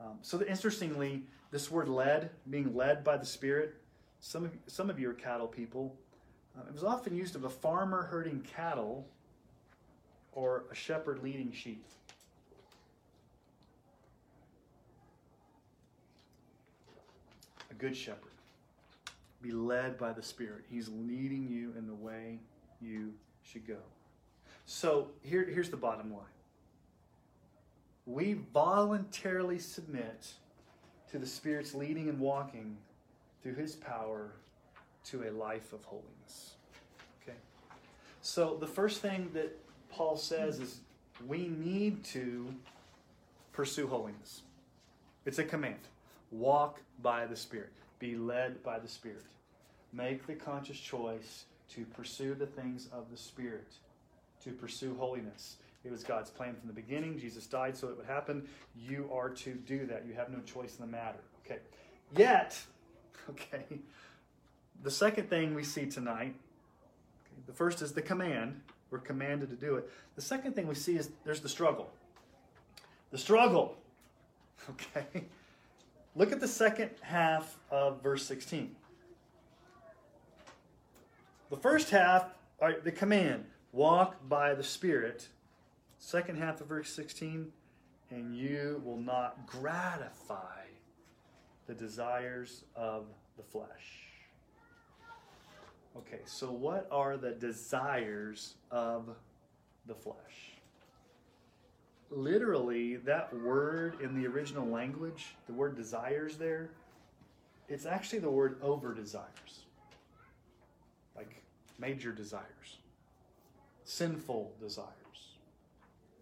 Um, 0.00 0.18
so 0.22 0.36
the, 0.36 0.48
interestingly, 0.48 1.22
this 1.50 1.70
word 1.70 1.88
led, 1.88 2.30
being 2.48 2.74
led 2.74 3.02
by 3.02 3.16
the 3.16 3.26
Spirit, 3.26 3.74
some 4.20 4.44
of, 4.44 4.52
some 4.66 4.90
of 4.90 4.98
you 4.98 5.10
are 5.10 5.14
cattle 5.14 5.46
people. 5.46 5.96
Uh, 6.56 6.62
it 6.68 6.72
was 6.72 6.84
often 6.84 7.16
used 7.16 7.34
of 7.34 7.44
a 7.44 7.50
farmer 7.50 8.04
herding 8.04 8.40
cattle 8.54 9.06
or 10.34 10.64
a 10.70 10.74
shepherd 10.74 11.22
leading 11.22 11.52
sheep. 11.52 11.84
A 17.70 17.74
good 17.74 17.96
shepherd. 17.96 18.30
Be 19.42 19.52
led 19.52 19.98
by 19.98 20.12
the 20.12 20.22
Spirit. 20.22 20.64
He's 20.70 20.88
leading 20.88 21.48
you 21.48 21.74
in 21.76 21.86
the 21.86 21.94
way 21.94 22.38
you 22.80 23.12
should 23.42 23.66
go. 23.66 23.78
So 24.66 25.08
here, 25.22 25.44
here's 25.44 25.70
the 25.70 25.76
bottom 25.76 26.12
line 26.12 26.22
we 28.06 28.34
voluntarily 28.52 29.58
submit 29.58 30.32
to 31.10 31.18
the 31.18 31.26
Spirit's 31.26 31.74
leading 31.74 32.08
and 32.08 32.20
walking 32.20 32.76
through 33.42 33.54
His 33.54 33.76
power 33.76 34.32
to 35.06 35.28
a 35.28 35.30
life 35.30 35.72
of 35.72 35.82
holiness. 35.84 36.54
Okay? 37.22 37.36
So 38.20 38.56
the 38.60 38.66
first 38.66 39.00
thing 39.00 39.30
that 39.32 39.58
Paul 39.94 40.16
says 40.16 40.58
is 40.58 40.80
we 41.26 41.48
need 41.48 42.02
to 42.04 42.52
pursue 43.52 43.86
holiness. 43.86 44.42
It's 45.24 45.38
a 45.38 45.44
command. 45.44 45.78
Walk 46.32 46.80
by 47.00 47.26
the 47.26 47.36
Spirit. 47.36 47.70
Be 48.00 48.16
led 48.16 48.62
by 48.64 48.80
the 48.80 48.88
Spirit. 48.88 49.24
Make 49.92 50.26
the 50.26 50.34
conscious 50.34 50.78
choice 50.78 51.44
to 51.70 51.84
pursue 51.84 52.34
the 52.34 52.46
things 52.46 52.88
of 52.92 53.10
the 53.10 53.16
Spirit, 53.16 53.72
to 54.42 54.50
pursue 54.50 54.96
holiness. 54.98 55.56
It 55.84 55.92
was 55.92 56.02
God's 56.02 56.30
plan 56.30 56.56
from 56.56 56.66
the 56.66 56.74
beginning. 56.74 57.18
Jesus 57.18 57.46
died 57.46 57.76
so 57.76 57.88
it 57.88 57.96
would 57.96 58.06
happen. 58.06 58.48
You 58.76 59.08
are 59.12 59.28
to 59.28 59.54
do 59.54 59.86
that. 59.86 60.04
You 60.08 60.14
have 60.14 60.30
no 60.30 60.40
choice 60.40 60.76
in 60.76 60.84
the 60.84 60.90
matter. 60.90 61.20
Okay. 61.44 61.60
Yet, 62.16 62.60
okay, 63.30 63.64
the 64.82 64.90
second 64.90 65.30
thing 65.30 65.54
we 65.54 65.62
see 65.62 65.86
tonight, 65.86 66.34
okay, 66.34 67.42
the 67.46 67.52
first 67.52 67.80
is 67.80 67.92
the 67.92 68.02
command. 68.02 68.60
We're 68.94 69.00
commanded 69.00 69.50
to 69.50 69.56
do 69.56 69.74
it. 69.74 69.90
The 70.14 70.22
second 70.22 70.54
thing 70.54 70.68
we 70.68 70.76
see 70.76 70.96
is 70.96 71.10
there's 71.24 71.40
the 71.40 71.48
struggle. 71.48 71.90
The 73.10 73.18
struggle. 73.18 73.76
Okay. 74.70 75.24
Look 76.16 76.32
at 76.32 76.40
the 76.40 76.48
second 76.48 76.90
half 77.02 77.58
of 77.70 78.00
verse 78.02 78.24
16. 78.24 78.74
The 81.50 81.56
first 81.56 81.90
half, 81.90 82.28
right, 82.62 82.82
the 82.82 82.92
command, 82.92 83.44
walk 83.72 84.26
by 84.26 84.54
the 84.54 84.62
Spirit. 84.62 85.28
Second 85.98 86.38
half 86.38 86.62
of 86.62 86.68
verse 86.68 86.88
16, 86.90 87.52
and 88.10 88.34
you 88.34 88.80
will 88.86 88.96
not 88.96 89.44
gratify 89.46 90.62
the 91.66 91.74
desires 91.74 92.64
of 92.74 93.06
the 93.36 93.42
flesh. 93.42 94.13
Okay, 95.96 96.20
so 96.24 96.50
what 96.50 96.88
are 96.90 97.16
the 97.16 97.30
desires 97.30 98.54
of 98.70 99.08
the 99.86 99.94
flesh? 99.94 100.16
Literally, 102.10 102.96
that 102.96 103.32
word 103.42 104.00
in 104.00 104.20
the 104.20 104.26
original 104.26 104.66
language, 104.66 105.34
the 105.46 105.52
word 105.52 105.76
desires 105.76 106.36
there, 106.36 106.70
it's 107.68 107.86
actually 107.86 108.18
the 108.18 108.30
word 108.30 108.58
over 108.62 108.92
desires 108.94 109.64
Like 111.16 111.42
major 111.78 112.12
desires, 112.12 112.78
sinful 113.84 114.52
desires, 114.60 114.88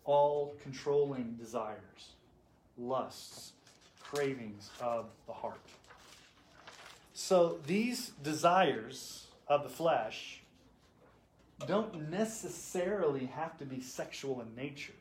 all 0.05 0.55
controlling 0.63 1.35
desires. 1.35 2.15
lusts, 2.79 3.53
cravings 4.03 4.71
of 4.81 5.07
the 5.27 5.33
heart. 5.33 5.61
So 7.15 7.59
these 7.67 8.13
desires 8.23 9.22
of 9.49 9.63
the 9.63 9.69
flesh 9.69 10.43
don't 11.67 12.11
necessarily 12.11 13.27
have 13.27 13.57
to 13.59 13.65
be 13.65 13.81
sexual 13.81 14.41
in 14.41 14.55
nature. 14.55 14.95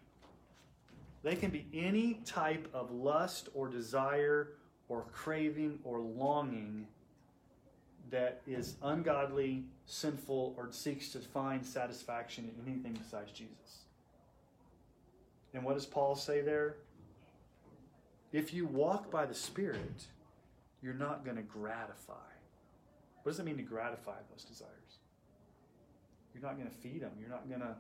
They 1.24 1.36
can 1.36 1.52
be 1.52 1.66
any 1.74 2.16
type 2.26 2.68
of 2.74 2.92
lust 2.92 3.50
or 3.54 3.68
desire 3.68 4.54
or 4.90 5.06
craving 5.12 5.80
or 5.84 6.00
longing 6.00 6.88
that 8.10 8.42
is 8.46 8.76
ungodly, 8.84 9.64
sinful, 9.86 10.54
or 10.58 10.70
seeks 10.72 11.10
to 11.10 11.20
find 11.20 11.66
satisfaction 11.66 12.50
in 12.58 12.72
anything 12.72 12.94
besides 12.94 13.32
Jesus. 13.32 13.86
And 15.54 15.64
what 15.64 15.76
does 15.76 15.86
Paul 15.86 16.16
say 16.16 16.42
there? 16.42 16.76
If 18.32 18.54
you 18.54 18.66
walk 18.66 19.12
by 19.12 19.26
the 19.26 19.34
Spirit, 19.34 20.06
you're 20.82 20.94
not 20.94 21.24
going 21.24 21.38
to 21.38 21.44
gratify. 21.44 22.31
What 23.24 23.32
does 23.32 23.40
it 23.40 23.46
mean 23.46 23.58
to 23.58 23.64
gratify 23.64 24.18
those 24.32 24.44
desires? 24.44 24.70
You're 26.34 26.44
not 26.44 26.58
going 26.58 26.70
to 26.70 26.76
feed 26.76 27.02
them. 27.02 27.12
You're 27.20 27.30
not 27.30 27.48
going 27.48 27.62
to. 27.62 27.76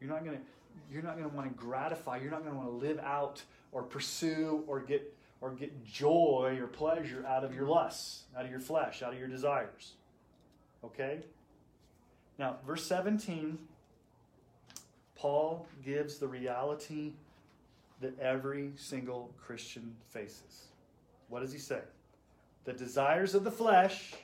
You're 0.00 0.10
not 0.10 0.24
going 0.24 0.36
to. 0.36 0.42
You're 0.92 1.02
not 1.02 1.16
going 1.16 1.28
to 1.28 1.34
want 1.34 1.48
to 1.48 1.54
gratify. 1.54 2.18
You're 2.18 2.30
not 2.30 2.44
going 2.44 2.52
to 2.52 2.58
want 2.58 2.70
to 2.70 2.86
live 2.86 2.98
out 3.00 3.42
or 3.72 3.82
pursue 3.82 4.62
or 4.66 4.80
get 4.80 5.14
or 5.40 5.52
get 5.52 5.84
joy 5.84 6.58
or 6.60 6.66
pleasure 6.66 7.24
out 7.26 7.44
of 7.44 7.54
your 7.54 7.66
lusts, 7.66 8.24
out 8.36 8.44
of 8.44 8.50
your 8.50 8.60
flesh, 8.60 9.02
out 9.02 9.12
of 9.12 9.18
your 9.18 9.28
desires. 9.28 9.92
Okay? 10.84 11.20
Now, 12.38 12.56
verse 12.66 12.84
17, 12.84 13.58
Paul 15.16 15.66
gives 15.84 16.18
the 16.18 16.28
reality 16.28 17.12
that 18.00 18.18
every 18.20 18.72
single 18.76 19.32
Christian 19.44 19.94
faces. 20.08 20.66
What 21.28 21.40
does 21.40 21.52
he 21.52 21.58
say? 21.58 21.80
The 22.64 22.72
desires 22.72 23.34
of 23.34 23.44
the 23.44 23.50
flesh 23.50 24.14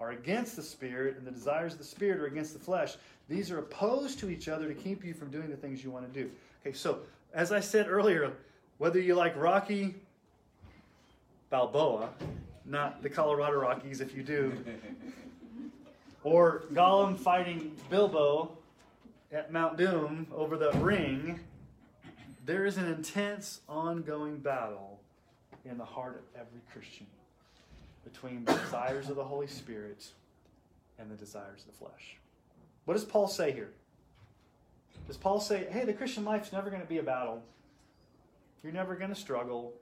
are 0.00 0.10
against 0.10 0.56
the 0.56 0.62
spirit, 0.62 1.16
and 1.16 1.26
the 1.26 1.30
desires 1.30 1.72
of 1.72 1.78
the 1.78 1.84
spirit 1.84 2.20
are 2.20 2.26
against 2.26 2.52
the 2.52 2.58
flesh. 2.58 2.96
These 3.28 3.50
are 3.50 3.58
opposed 3.58 4.18
to 4.20 4.30
each 4.30 4.48
other 4.48 4.66
to 4.68 4.74
keep 4.74 5.04
you 5.04 5.14
from 5.14 5.30
doing 5.30 5.48
the 5.48 5.56
things 5.56 5.82
you 5.84 5.90
want 5.90 6.12
to 6.12 6.22
do. 6.22 6.30
Okay, 6.64 6.74
so 6.74 7.00
as 7.34 7.52
I 7.52 7.60
said 7.60 7.88
earlier, 7.88 8.32
whether 8.78 9.00
you 9.00 9.14
like 9.14 9.36
Rocky 9.36 9.94
Balboa, 11.50 12.10
not 12.64 13.02
the 13.02 13.10
Colorado 13.10 13.58
Rockies 13.58 14.00
if 14.00 14.14
you 14.16 14.22
do, 14.22 14.52
or 16.24 16.64
Gollum 16.72 17.18
fighting 17.18 17.76
Bilbo 17.90 18.56
at 19.32 19.52
Mount 19.52 19.76
Doom 19.76 20.26
over 20.34 20.56
the 20.56 20.72
ring, 20.72 21.40
there 22.44 22.66
is 22.66 22.76
an 22.76 22.86
intense 22.86 23.60
ongoing 23.68 24.38
battle 24.38 24.98
in 25.64 25.78
the 25.78 25.84
heart 25.84 26.16
of 26.34 26.40
every 26.40 26.60
Christian 26.72 27.06
between 28.04 28.44
the 28.44 28.52
desires 28.54 29.08
of 29.08 29.16
the 29.16 29.24
Holy 29.24 29.46
Spirit 29.46 30.06
and 30.98 31.10
the 31.10 31.16
desires 31.16 31.60
of 31.60 31.66
the 31.66 31.78
flesh. 31.78 32.16
What 32.84 32.94
does 32.94 33.04
Paul 33.04 33.28
say 33.28 33.52
here? 33.52 33.72
Does 35.06 35.16
Paul 35.16 35.40
say, 35.40 35.66
hey, 35.70 35.84
the 35.84 35.92
Christian 35.92 36.24
life's 36.24 36.52
never 36.52 36.70
going 36.70 36.82
to 36.82 36.88
be 36.88 36.98
a 36.98 37.02
battle? 37.02 37.42
You're 38.62 38.72
never 38.72 38.94
going 38.94 39.10
to 39.10 39.16
struggle. 39.16 39.74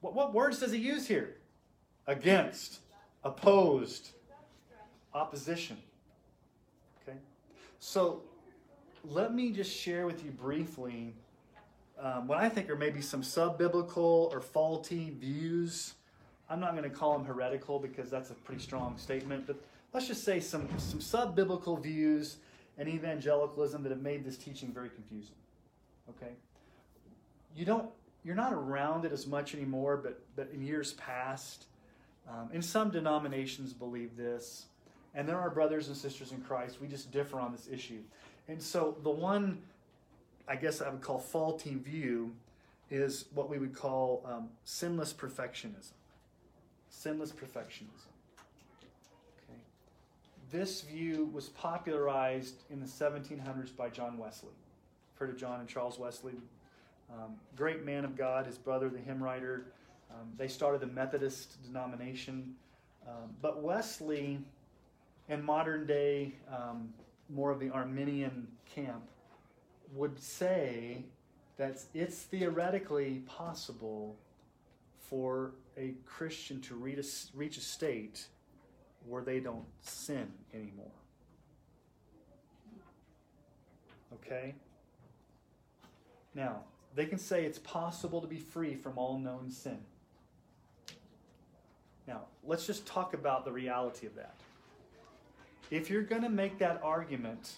What, 0.00 0.14
what 0.14 0.32
words 0.32 0.60
does 0.60 0.72
he 0.72 0.78
use 0.78 1.06
here? 1.06 1.36
Against, 2.06 2.80
opposed, 3.24 4.10
opposition. 5.14 5.76
Okay? 7.02 7.18
So 7.78 8.22
let 9.04 9.34
me 9.34 9.50
just 9.50 9.74
share 9.74 10.06
with 10.06 10.24
you 10.24 10.30
briefly 10.30 11.14
um, 11.98 12.26
what 12.26 12.38
I 12.38 12.48
think 12.48 12.70
are 12.70 12.76
maybe 12.76 13.00
some 13.00 13.22
sub 13.22 13.58
biblical 13.58 14.30
or 14.32 14.40
faulty 14.40 15.14
views. 15.18 15.94
I'm 16.52 16.60
not 16.60 16.76
going 16.76 16.88
to 16.88 16.94
call 16.94 17.14
them 17.14 17.24
heretical 17.24 17.78
because 17.78 18.10
that's 18.10 18.30
a 18.30 18.34
pretty 18.34 18.60
strong 18.60 18.98
statement, 18.98 19.46
but 19.46 19.56
let's 19.94 20.06
just 20.06 20.22
say 20.22 20.38
some, 20.38 20.68
some 20.76 21.00
sub 21.00 21.34
biblical 21.34 21.78
views 21.78 22.36
and 22.76 22.86
evangelicalism 22.90 23.82
that 23.82 23.88
have 23.88 24.02
made 24.02 24.22
this 24.22 24.36
teaching 24.36 24.70
very 24.70 24.90
confusing. 24.90 25.34
Okay? 26.10 26.32
You 27.56 27.64
don't 27.64 27.88
you're 28.24 28.36
not 28.36 28.52
around 28.52 29.04
it 29.04 29.12
as 29.12 29.26
much 29.26 29.54
anymore, 29.54 29.96
but 29.96 30.20
but 30.36 30.48
in 30.52 30.62
years 30.62 30.92
past, 30.92 31.64
um, 32.28 32.50
and 32.52 32.64
some 32.64 32.90
denominations 32.90 33.72
believe 33.72 34.16
this, 34.16 34.66
and 35.14 35.28
there 35.28 35.38
are 35.38 35.50
brothers 35.50 35.88
and 35.88 35.96
sisters 35.96 36.32
in 36.32 36.40
Christ. 36.40 36.80
We 36.80 36.86
just 36.86 37.10
differ 37.10 37.40
on 37.40 37.50
this 37.50 37.68
issue, 37.70 38.00
and 38.46 38.62
so 38.62 38.96
the 39.02 39.10
one, 39.10 39.60
I 40.46 40.56
guess 40.56 40.80
I 40.80 40.88
would 40.88 41.00
call 41.00 41.18
faulty 41.18 41.74
view, 41.74 42.32
is 42.90 43.24
what 43.34 43.50
we 43.50 43.58
would 43.58 43.74
call 43.74 44.24
um, 44.24 44.50
sinless 44.64 45.12
perfectionism. 45.12 45.92
Sinless 46.92 47.32
perfectionism. 47.32 48.12
Okay, 49.38 49.58
this 50.52 50.82
view 50.82 51.28
was 51.32 51.48
popularized 51.48 52.62
in 52.70 52.80
the 52.80 52.86
1700s 52.86 53.74
by 53.74 53.88
John 53.88 54.18
Wesley. 54.18 54.50
I've 55.14 55.18
Heard 55.18 55.30
of 55.30 55.36
John 55.36 55.60
and 55.60 55.68
Charles 55.68 55.98
Wesley? 55.98 56.34
Um, 57.10 57.34
great 57.56 57.84
man 57.84 58.04
of 58.04 58.16
God, 58.16 58.46
his 58.46 58.58
brother, 58.58 58.88
the 58.88 58.98
hymn 58.98 59.22
writer. 59.22 59.64
Um, 60.10 60.28
they 60.36 60.48
started 60.48 60.80
the 60.80 60.86
Methodist 60.86 61.62
denomination. 61.64 62.54
Um, 63.08 63.30
but 63.40 63.62
Wesley 63.62 64.38
and 65.28 65.42
modern 65.42 65.86
day, 65.86 66.34
um, 66.54 66.92
more 67.30 67.50
of 67.50 67.58
the 67.58 67.70
Arminian 67.70 68.46
camp, 68.74 69.02
would 69.94 70.22
say 70.22 71.04
that 71.56 71.80
it's 71.94 72.22
theoretically 72.22 73.22
possible 73.26 74.16
for 75.12 75.52
a 75.76 75.92
Christian 76.06 76.58
to 76.62 76.74
reach 76.74 76.98
a, 76.98 77.36
reach 77.36 77.58
a 77.58 77.60
state 77.60 78.24
where 79.06 79.22
they 79.22 79.40
don't 79.40 79.66
sin 79.82 80.26
anymore. 80.54 80.86
Okay? 84.14 84.54
Now, 86.34 86.60
they 86.94 87.04
can 87.04 87.18
say 87.18 87.44
it's 87.44 87.58
possible 87.58 88.22
to 88.22 88.26
be 88.26 88.38
free 88.38 88.74
from 88.74 88.96
all 88.96 89.18
known 89.18 89.50
sin. 89.50 89.80
Now, 92.08 92.22
let's 92.42 92.66
just 92.66 92.86
talk 92.86 93.12
about 93.12 93.44
the 93.44 93.52
reality 93.52 94.06
of 94.06 94.14
that. 94.14 94.36
If 95.70 95.90
you're 95.90 96.04
going 96.04 96.22
to 96.22 96.30
make 96.30 96.58
that 96.60 96.80
argument, 96.82 97.52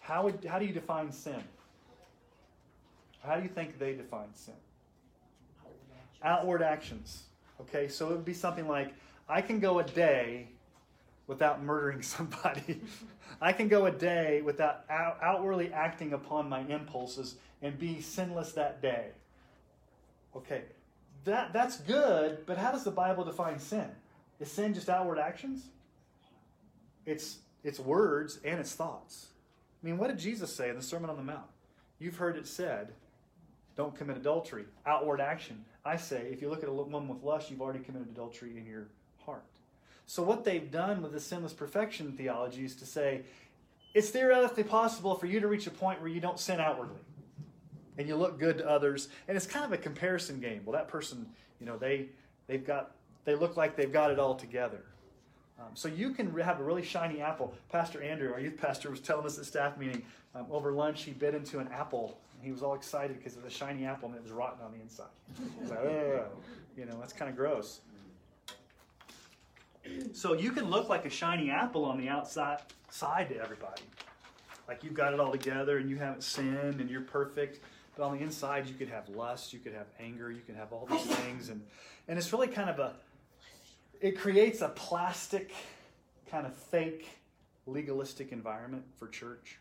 how, 0.00 0.24
would, 0.24 0.44
how 0.44 0.58
do 0.58 0.66
you 0.66 0.72
define 0.72 1.12
sin? 1.12 1.44
How 3.22 3.36
do 3.36 3.42
you 3.44 3.48
think 3.48 3.78
they 3.78 3.94
define 3.94 4.34
sin? 4.34 4.54
Outward 6.22 6.62
actions. 6.62 7.24
Okay, 7.62 7.88
so 7.88 8.08
it 8.08 8.12
would 8.12 8.24
be 8.24 8.34
something 8.34 8.68
like 8.68 8.94
I 9.28 9.40
can 9.40 9.60
go 9.60 9.78
a 9.78 9.84
day 9.84 10.48
without 11.26 11.62
murdering 11.62 12.02
somebody. 12.16 12.80
I 13.40 13.52
can 13.52 13.68
go 13.68 13.86
a 13.86 13.90
day 13.90 14.42
without 14.42 14.84
out- 14.90 15.18
outwardly 15.22 15.72
acting 15.72 16.12
upon 16.12 16.48
my 16.48 16.60
impulses 16.60 17.36
and 17.62 17.78
be 17.78 18.00
sinless 18.00 18.52
that 18.52 18.82
day. 18.82 19.08
Okay, 20.36 20.62
that, 21.24 21.52
that's 21.52 21.78
good, 21.78 22.46
but 22.46 22.56
how 22.56 22.72
does 22.72 22.84
the 22.84 22.90
Bible 22.90 23.24
define 23.24 23.58
sin? 23.58 23.88
Is 24.38 24.50
sin 24.50 24.74
just 24.74 24.88
outward 24.88 25.18
actions? 25.18 25.66
It's, 27.04 27.38
it's 27.62 27.78
words 27.78 28.40
and 28.44 28.58
it's 28.60 28.74
thoughts. 28.74 29.26
I 29.82 29.86
mean, 29.86 29.98
what 29.98 30.08
did 30.08 30.18
Jesus 30.18 30.54
say 30.54 30.68
in 30.70 30.76
the 30.76 30.82
Sermon 30.82 31.10
on 31.10 31.16
the 31.16 31.22
Mount? 31.22 31.48
You've 31.98 32.16
heard 32.16 32.36
it 32.36 32.46
said, 32.46 32.92
don't 33.76 33.94
commit 33.94 34.16
adultery. 34.16 34.64
Outward 34.86 35.20
action. 35.20 35.64
I 35.84 35.96
say, 35.96 36.28
if 36.30 36.42
you 36.42 36.50
look 36.50 36.62
at 36.62 36.68
a 36.68 36.72
woman 36.72 37.08
with 37.08 37.22
lust, 37.22 37.50
you've 37.50 37.62
already 37.62 37.80
committed 37.80 38.08
adultery 38.08 38.56
in 38.56 38.66
your 38.66 38.88
heart. 39.24 39.44
So, 40.06 40.22
what 40.22 40.44
they've 40.44 40.70
done 40.70 41.02
with 41.02 41.12
the 41.12 41.20
sinless 41.20 41.52
perfection 41.52 42.12
theology 42.12 42.64
is 42.64 42.74
to 42.76 42.86
say 42.86 43.22
it's 43.94 44.10
theoretically 44.10 44.64
possible 44.64 45.14
for 45.14 45.26
you 45.26 45.40
to 45.40 45.48
reach 45.48 45.66
a 45.66 45.70
point 45.70 46.00
where 46.00 46.10
you 46.10 46.20
don't 46.20 46.38
sin 46.38 46.60
outwardly 46.60 47.00
and 47.98 48.08
you 48.08 48.16
look 48.16 48.38
good 48.38 48.58
to 48.58 48.68
others. 48.68 49.08
And 49.28 49.36
it's 49.36 49.46
kind 49.46 49.64
of 49.64 49.72
a 49.72 49.76
comparison 49.76 50.40
game. 50.40 50.62
Well, 50.64 50.72
that 50.72 50.88
person, 50.88 51.26
you 51.60 51.66
know, 51.66 51.76
they, 51.76 52.06
they've 52.46 52.64
got, 52.64 52.92
they 53.24 53.34
look 53.34 53.56
like 53.56 53.76
they've 53.76 53.92
got 53.92 54.10
it 54.10 54.18
all 54.18 54.34
together. 54.34 54.82
Um, 55.58 55.68
so 55.74 55.88
you 55.88 56.10
can 56.14 56.34
have 56.38 56.60
a 56.60 56.64
really 56.64 56.82
shiny 56.82 57.20
apple. 57.20 57.52
Pastor 57.70 58.02
Andrew, 58.02 58.32
our 58.32 58.40
youth 58.40 58.56
pastor, 58.56 58.90
was 58.90 59.00
telling 59.00 59.26
us 59.26 59.38
at 59.38 59.44
staff 59.44 59.76
meeting 59.76 60.02
um, 60.34 60.46
over 60.50 60.72
lunch 60.72 61.02
he 61.02 61.10
bit 61.10 61.34
into 61.34 61.58
an 61.58 61.68
apple. 61.68 62.18
He 62.42 62.50
was 62.50 62.62
all 62.62 62.74
excited 62.74 63.18
because 63.18 63.36
of 63.36 63.42
the 63.42 63.50
shiny 63.50 63.84
apple 63.84 64.08
and 64.08 64.16
it 64.16 64.22
was 64.22 64.32
rotten 64.32 64.64
on 64.64 64.72
the 64.72 64.80
inside. 64.80 65.06
He's 65.60 65.70
like, 65.70 65.80
oh, 65.80 66.26
you 66.76 66.86
know, 66.86 66.98
that's 66.98 67.12
kind 67.12 67.30
of 67.30 67.36
gross. 67.36 67.80
So 70.12 70.34
you 70.34 70.52
can 70.52 70.70
look 70.70 70.88
like 70.88 71.04
a 71.04 71.10
shiny 71.10 71.50
apple 71.50 71.84
on 71.84 71.98
the 71.98 72.08
outside 72.08 72.60
side 72.90 73.28
to 73.30 73.36
everybody. 73.36 73.82
Like 74.68 74.84
you've 74.84 74.94
got 74.94 75.12
it 75.12 75.20
all 75.20 75.32
together 75.32 75.78
and 75.78 75.90
you 75.90 75.96
haven't 75.96 76.22
sinned 76.22 76.80
and 76.80 76.88
you're 76.88 77.00
perfect. 77.00 77.60
But 77.96 78.04
on 78.04 78.16
the 78.16 78.22
inside, 78.22 78.68
you 78.68 78.74
could 78.74 78.88
have 78.88 79.08
lust, 79.08 79.52
you 79.52 79.58
could 79.58 79.74
have 79.74 79.86
anger, 79.98 80.30
you 80.30 80.40
could 80.40 80.54
have 80.54 80.72
all 80.72 80.86
these 80.86 81.02
things. 81.16 81.48
And, 81.48 81.62
and 82.08 82.18
it's 82.18 82.32
really 82.32 82.48
kind 82.48 82.70
of 82.70 82.78
a, 82.78 82.94
it 84.00 84.18
creates 84.18 84.62
a 84.62 84.68
plastic, 84.68 85.52
kind 86.30 86.46
of 86.46 86.54
fake, 86.54 87.08
legalistic 87.66 88.32
environment 88.32 88.84
for 88.98 89.08
church 89.08 89.58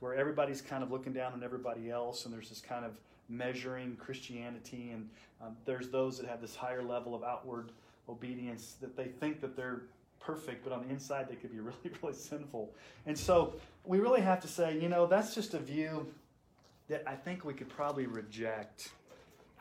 where 0.00 0.14
everybody's 0.14 0.60
kind 0.60 0.82
of 0.82 0.90
looking 0.90 1.12
down 1.12 1.32
on 1.32 1.42
everybody 1.42 1.90
else 1.90 2.24
and 2.24 2.34
there's 2.34 2.48
this 2.48 2.60
kind 2.60 2.84
of 2.84 2.92
measuring 3.30 3.96
Christianity, 3.96 4.90
and 4.92 5.08
um, 5.40 5.56
there's 5.64 5.88
those 5.88 6.18
that 6.18 6.26
have 6.28 6.40
this 6.40 6.56
higher 6.56 6.82
level 6.82 7.14
of 7.14 7.22
outward 7.22 7.70
obedience 8.08 8.76
that 8.80 8.96
they 8.96 9.04
think 9.04 9.40
that 9.40 9.56
they're 9.56 9.82
perfect, 10.18 10.64
but 10.64 10.72
on 10.72 10.82
the 10.82 10.88
inside 10.92 11.28
they 11.28 11.36
could 11.36 11.52
be 11.52 11.60
really, 11.60 11.90
really 12.02 12.14
sinful. 12.14 12.74
And 13.06 13.16
so 13.16 13.54
we 13.84 13.98
really 13.98 14.20
have 14.20 14.40
to 14.40 14.48
say, 14.48 14.78
you 14.78 14.88
know, 14.88 15.06
that's 15.06 15.34
just 15.34 15.54
a 15.54 15.58
view 15.58 16.06
that 16.88 17.04
I 17.06 17.14
think 17.14 17.44
we 17.44 17.54
could 17.54 17.68
probably 17.68 18.06
reject 18.06 18.90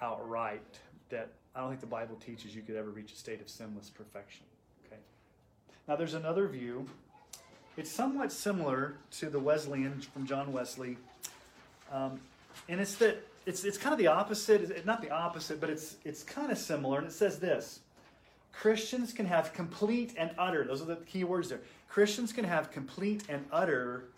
outright. 0.02 0.80
That 1.10 1.30
I 1.56 1.62
don't 1.62 1.70
think 1.70 1.82
the 1.82 1.88
Bible 1.88 2.16
teaches 2.16 2.56
you 2.56 2.64
could 2.64 2.76
ever 2.76 2.90
reach 2.90 3.14
a 3.14 3.16
state 3.16 3.40
of 3.40 3.50
sinless 3.50 3.90
perfection. 3.90 4.46
Okay. 4.88 5.00
Now 5.88 5.96
there's 5.96 6.16
another 6.16 6.48
view. 6.48 6.88
It's 7.80 7.90
somewhat 7.90 8.34
similar 8.34 8.96
to 9.20 9.30
the 9.30 9.40
Wesleyan 9.40 10.02
from 10.02 10.28
John 10.28 10.52
Wesley, 10.52 10.98
um, 11.94 12.20
and 12.68 12.82
it's 12.82 12.96
that 12.96 13.26
it's 13.46 13.64
it's 13.64 13.78
kind 13.78 13.94
of 13.94 14.00
the 14.00 14.08
opposite. 14.08 14.64
It's 14.70 14.86
not 14.86 15.02
the 15.02 15.12
opposite, 15.12 15.62
but 15.62 15.70
it's 15.70 15.96
it's 16.04 16.22
kind 16.22 16.52
of 16.52 16.58
similar. 16.58 16.98
And 16.98 17.08
it 17.08 17.14
says 17.14 17.40
this: 17.40 17.80
Christians 18.52 19.14
can 19.14 19.26
have 19.26 19.54
complete 19.54 20.14
and 20.18 20.30
utter. 20.38 20.66
Those 20.66 20.82
are 20.82 20.86
the 20.88 20.98
key 20.98 21.24
words 21.24 21.48
there. 21.48 21.62
Christians 21.88 22.34
can 22.34 22.44
have 22.44 22.70
complete 22.70 23.24
and 23.30 23.46
utter 23.50 24.10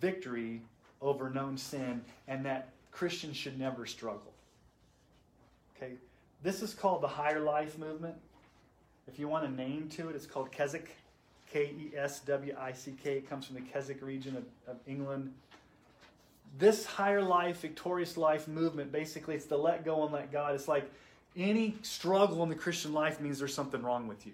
victory 0.00 0.60
over 1.00 1.30
known 1.30 1.56
sin, 1.56 2.02
and 2.26 2.44
that 2.46 2.70
Christians 2.90 3.36
should 3.36 3.60
never 3.60 3.86
struggle. 3.86 4.32
Okay, 5.76 5.92
this 6.42 6.62
is 6.62 6.74
called 6.74 7.00
the 7.00 7.06
higher 7.06 7.38
life 7.38 7.78
movement. 7.78 8.16
If 9.06 9.20
you 9.20 9.28
want 9.28 9.44
a 9.44 9.50
name 9.52 9.88
to 9.90 10.08
it, 10.08 10.16
it's 10.16 10.26
called 10.26 10.50
Keswick, 10.50 10.96
K 11.52 11.64
E 11.64 11.96
S 11.96 12.20
W 12.20 12.56
I 12.58 12.72
C 12.72 12.94
K. 13.02 13.18
It 13.18 13.28
comes 13.28 13.46
from 13.46 13.56
the 13.56 13.62
Keswick 13.62 14.02
region 14.02 14.36
of, 14.36 14.44
of 14.66 14.80
England. 14.86 15.32
This 16.58 16.84
higher 16.84 17.22
life, 17.22 17.60
victorious 17.60 18.16
life 18.16 18.48
movement, 18.48 18.92
basically, 18.92 19.34
it's 19.34 19.46
the 19.46 19.56
let 19.56 19.84
go 19.84 20.04
and 20.04 20.12
let 20.12 20.32
God. 20.32 20.54
It's 20.54 20.68
like 20.68 20.90
any 21.36 21.76
struggle 21.82 22.42
in 22.42 22.48
the 22.48 22.54
Christian 22.54 22.92
life 22.92 23.20
means 23.20 23.38
there's 23.38 23.54
something 23.54 23.82
wrong 23.82 24.06
with 24.06 24.26
you. 24.26 24.32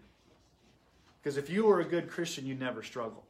Because 1.23 1.37
if 1.37 1.51
you 1.51 1.67
were 1.67 1.81
a 1.81 1.85
good 1.85 2.09
Christian, 2.11 2.47
you'd 2.47 2.61
never 2.61 2.83
struggle. 2.83 3.25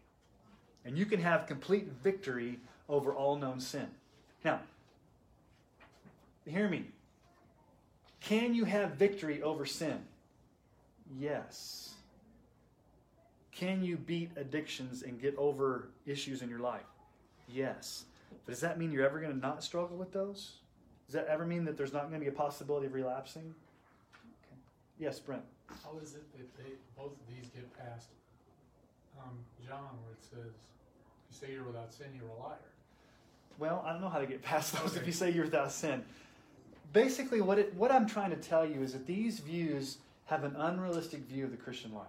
And 0.85 0.97
you 0.97 1.05
can 1.05 1.21
have 1.21 1.47
complete 1.47 1.89
victory 2.03 2.59
over 2.89 3.13
all 3.13 3.37
known 3.37 3.61
sin. 3.61 3.89
Now, 4.45 4.61
hear 6.47 6.69
me. 6.69 6.87
Can 8.21 8.55
you 8.55 8.65
have 8.65 8.93
victory 8.93 9.43
over 9.43 9.67
sin? 9.67 9.99
Yes. 11.19 11.95
Can 13.59 13.83
you 13.83 13.97
beat 13.97 14.31
addictions 14.37 15.03
and 15.03 15.21
get 15.21 15.37
over 15.37 15.89
issues 16.07 16.43
in 16.43 16.49
your 16.49 16.61
life? 16.61 16.87
Yes. 17.49 18.05
But 18.47 18.53
does 18.53 18.61
that 18.61 18.79
mean 18.79 18.93
you're 18.93 19.05
ever 19.05 19.19
going 19.19 19.33
to 19.33 19.39
not 19.39 19.65
struggle 19.65 19.97
with 19.97 20.13
those? 20.13 20.59
Does 21.07 21.15
that 21.15 21.27
ever 21.27 21.45
mean 21.45 21.65
that 21.65 21.77
there's 21.77 21.93
not 21.93 22.03
going 22.03 22.21
to 22.21 22.21
be 22.21 22.29
a 22.29 22.33
possibility 22.33 22.87
of 22.87 22.95
relapsing? 22.95 23.53
Okay. 24.15 24.61
Yes, 25.01 25.19
Brent. 25.19 25.43
How 25.83 25.99
is 26.01 26.15
it 26.15 26.23
that 26.39 26.57
they, 26.57 26.71
both 26.97 27.11
of 27.11 27.35
these 27.35 27.49
get 27.51 27.77
past 27.77 28.11
um, 29.21 29.37
John, 29.67 29.99
where 30.05 30.13
it 30.13 30.23
says, 30.23 30.55
"If 30.55 31.43
you 31.43 31.49
say 31.49 31.53
you're 31.53 31.65
without 31.65 31.93
sin, 31.93 32.07
you're 32.15 32.29
a 32.29 32.41
liar." 32.41 32.59
Well, 33.59 33.83
I 33.85 33.93
don't 33.93 34.01
know 34.01 34.09
how 34.09 34.21
to 34.21 34.27
get 34.27 34.41
past 34.43 34.73
those 34.75 34.93
Okay. 34.93 35.01
if 35.01 35.07
you 35.07 35.13
say 35.13 35.31
you're 35.33 35.47
without 35.47 35.73
sin. 35.73 36.05
Basically, 36.93 37.41
what 37.41 37.59
it, 37.59 37.75
what 37.75 37.91
I'm 37.91 38.07
trying 38.07 38.31
to 38.31 38.37
tell 38.37 38.65
you 38.65 38.83
is 38.83 38.93
that 38.93 39.07
these 39.07 39.41
views 39.41 39.99
have 40.27 40.45
an 40.45 40.55
unrealistic 40.55 41.23
view 41.23 41.45
of 41.45 41.51
the 41.51 41.57
Christian 41.57 41.93
life. 41.93 42.07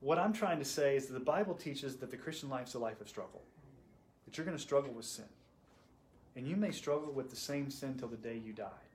What 0.00 0.18
I'm 0.18 0.32
trying 0.32 0.58
to 0.58 0.64
say 0.64 0.96
is 0.96 1.06
that 1.06 1.14
the 1.14 1.20
Bible 1.20 1.54
teaches 1.54 1.96
that 1.96 2.10
the 2.10 2.16
Christian 2.16 2.48
life 2.48 2.68
is 2.68 2.74
a 2.74 2.78
life 2.78 3.00
of 3.00 3.08
struggle. 3.08 3.42
That 4.24 4.36
you're 4.36 4.44
going 4.44 4.56
to 4.56 4.62
struggle 4.62 4.92
with 4.92 5.06
sin. 5.06 5.24
And 6.36 6.46
you 6.46 6.56
may 6.56 6.70
struggle 6.70 7.12
with 7.12 7.30
the 7.30 7.36
same 7.36 7.70
sin 7.70 7.98
till 7.98 8.08
the 8.08 8.16
day 8.16 8.40
you 8.44 8.52
die. 8.52 8.86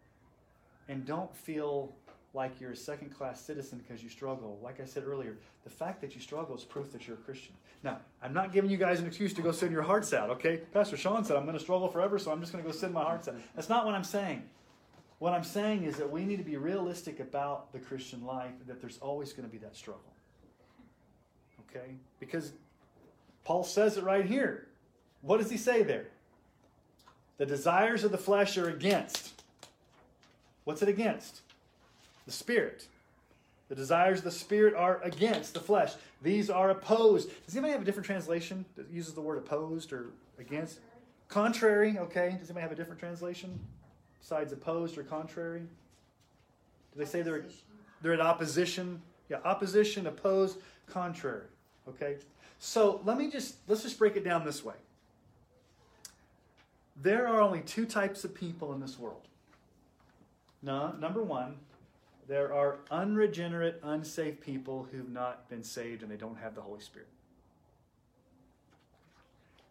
And 0.87 1.05
don't 1.05 1.35
feel 1.35 1.93
like 2.33 2.59
you're 2.59 2.71
a 2.71 2.75
second 2.75 3.09
class 3.15 3.39
citizen 3.41 3.79
because 3.85 4.01
you 4.01 4.09
struggle. 4.09 4.59
Like 4.63 4.79
I 4.79 4.85
said 4.85 5.03
earlier, 5.05 5.37
the 5.63 5.69
fact 5.69 6.01
that 6.01 6.15
you 6.15 6.21
struggle 6.21 6.55
is 6.55 6.63
proof 6.63 6.91
that 6.93 7.07
you're 7.07 7.17
a 7.17 7.19
Christian. 7.19 7.53
Now, 7.83 7.99
I'm 8.21 8.33
not 8.33 8.53
giving 8.53 8.71
you 8.71 8.77
guys 8.77 8.99
an 8.99 9.05
excuse 9.05 9.33
to 9.33 9.41
go 9.41 9.51
sin 9.51 9.71
your 9.71 9.83
hearts 9.83 10.13
out, 10.13 10.29
okay? 10.31 10.57
Pastor 10.73 10.97
Sean 10.97 11.23
said, 11.25 11.35
I'm 11.35 11.43
going 11.43 11.57
to 11.57 11.63
struggle 11.63 11.89
forever, 11.89 12.17
so 12.17 12.31
I'm 12.31 12.39
just 12.39 12.51
going 12.51 12.63
to 12.63 12.69
go 12.69 12.75
sin 12.75 12.93
my 12.93 13.03
hearts 13.03 13.27
out. 13.27 13.35
That's 13.55 13.69
not 13.69 13.85
what 13.85 13.93
I'm 13.93 14.03
saying. 14.03 14.43
What 15.19 15.33
I'm 15.33 15.43
saying 15.43 15.83
is 15.83 15.97
that 15.97 16.09
we 16.09 16.25
need 16.25 16.37
to 16.37 16.43
be 16.43 16.57
realistic 16.57 17.19
about 17.19 17.71
the 17.71 17.79
Christian 17.79 18.25
life, 18.25 18.51
that 18.67 18.81
there's 18.81 18.97
always 18.97 19.31
going 19.31 19.47
to 19.47 19.51
be 19.51 19.59
that 19.59 19.75
struggle. 19.75 20.12
Okay? 21.75 21.95
Because 22.19 22.53
Paul 23.43 23.63
says 23.63 23.97
it 23.97 24.03
right 24.03 24.25
here. 24.25 24.67
What 25.21 25.39
does 25.39 25.49
he 25.49 25.57
say 25.57 25.83
there? 25.83 26.05
The 27.37 27.45
desires 27.45 28.03
of 28.03 28.11
the 28.11 28.17
flesh 28.17 28.57
are 28.57 28.69
against. 28.69 29.41
What's 30.65 30.81
it 30.81 30.89
against? 30.89 31.41
The 32.25 32.31
spirit. 32.31 32.87
The 33.69 33.75
desires 33.75 34.19
of 34.19 34.25
the 34.25 34.31
spirit 34.31 34.75
are 34.75 35.01
against 35.03 35.53
the 35.53 35.59
flesh. 35.59 35.93
These 36.21 36.49
are 36.49 36.69
opposed. 36.69 37.29
Does 37.45 37.55
anybody 37.55 37.73
have 37.73 37.81
a 37.81 37.85
different 37.85 38.05
translation 38.05 38.65
that 38.75 38.89
uses 38.89 39.13
the 39.13 39.21
word 39.21 39.37
opposed 39.37 39.91
or 39.91 40.11
against? 40.37 40.79
Contrary, 41.27 41.97
okay. 41.97 42.35
Does 42.39 42.49
anybody 42.49 42.61
have 42.61 42.71
a 42.71 42.75
different 42.75 42.99
translation 42.99 43.59
besides 44.21 44.53
opposed 44.53 44.97
or 44.97 45.03
contrary? 45.03 45.61
Do 45.61 46.99
they 46.99 47.05
say 47.05 47.23
they're 47.23 47.45
they're 48.01 48.13
in 48.13 48.21
opposition? 48.21 49.01
Yeah, 49.29 49.37
opposition, 49.43 50.05
opposed, 50.05 50.57
contrary. 50.87 51.45
Okay? 51.87 52.17
So 52.59 53.01
let 53.03 53.17
me 53.17 53.29
just 53.29 53.55
let's 53.67 53.83
just 53.83 53.99
break 53.99 54.15
it 54.15 54.23
down 54.23 54.45
this 54.45 54.63
way. 54.63 54.75
There 57.01 57.27
are 57.27 57.41
only 57.41 57.61
two 57.61 57.85
types 57.85 58.23
of 58.23 58.33
people 58.33 58.73
in 58.73 58.79
this 58.79 58.97
world. 58.99 59.27
No, 60.61 60.93
number 60.93 61.21
one, 61.21 61.57
there 62.27 62.53
are 62.53 62.79
unregenerate, 62.89 63.81
unsaved 63.83 64.39
people 64.39 64.87
who've 64.91 65.09
not 65.09 65.49
been 65.49 65.63
saved 65.63 66.03
and 66.03 66.11
they 66.11 66.15
don't 66.15 66.37
have 66.37 66.55
the 66.55 66.61
Holy 66.61 66.79
Spirit. 66.79 67.07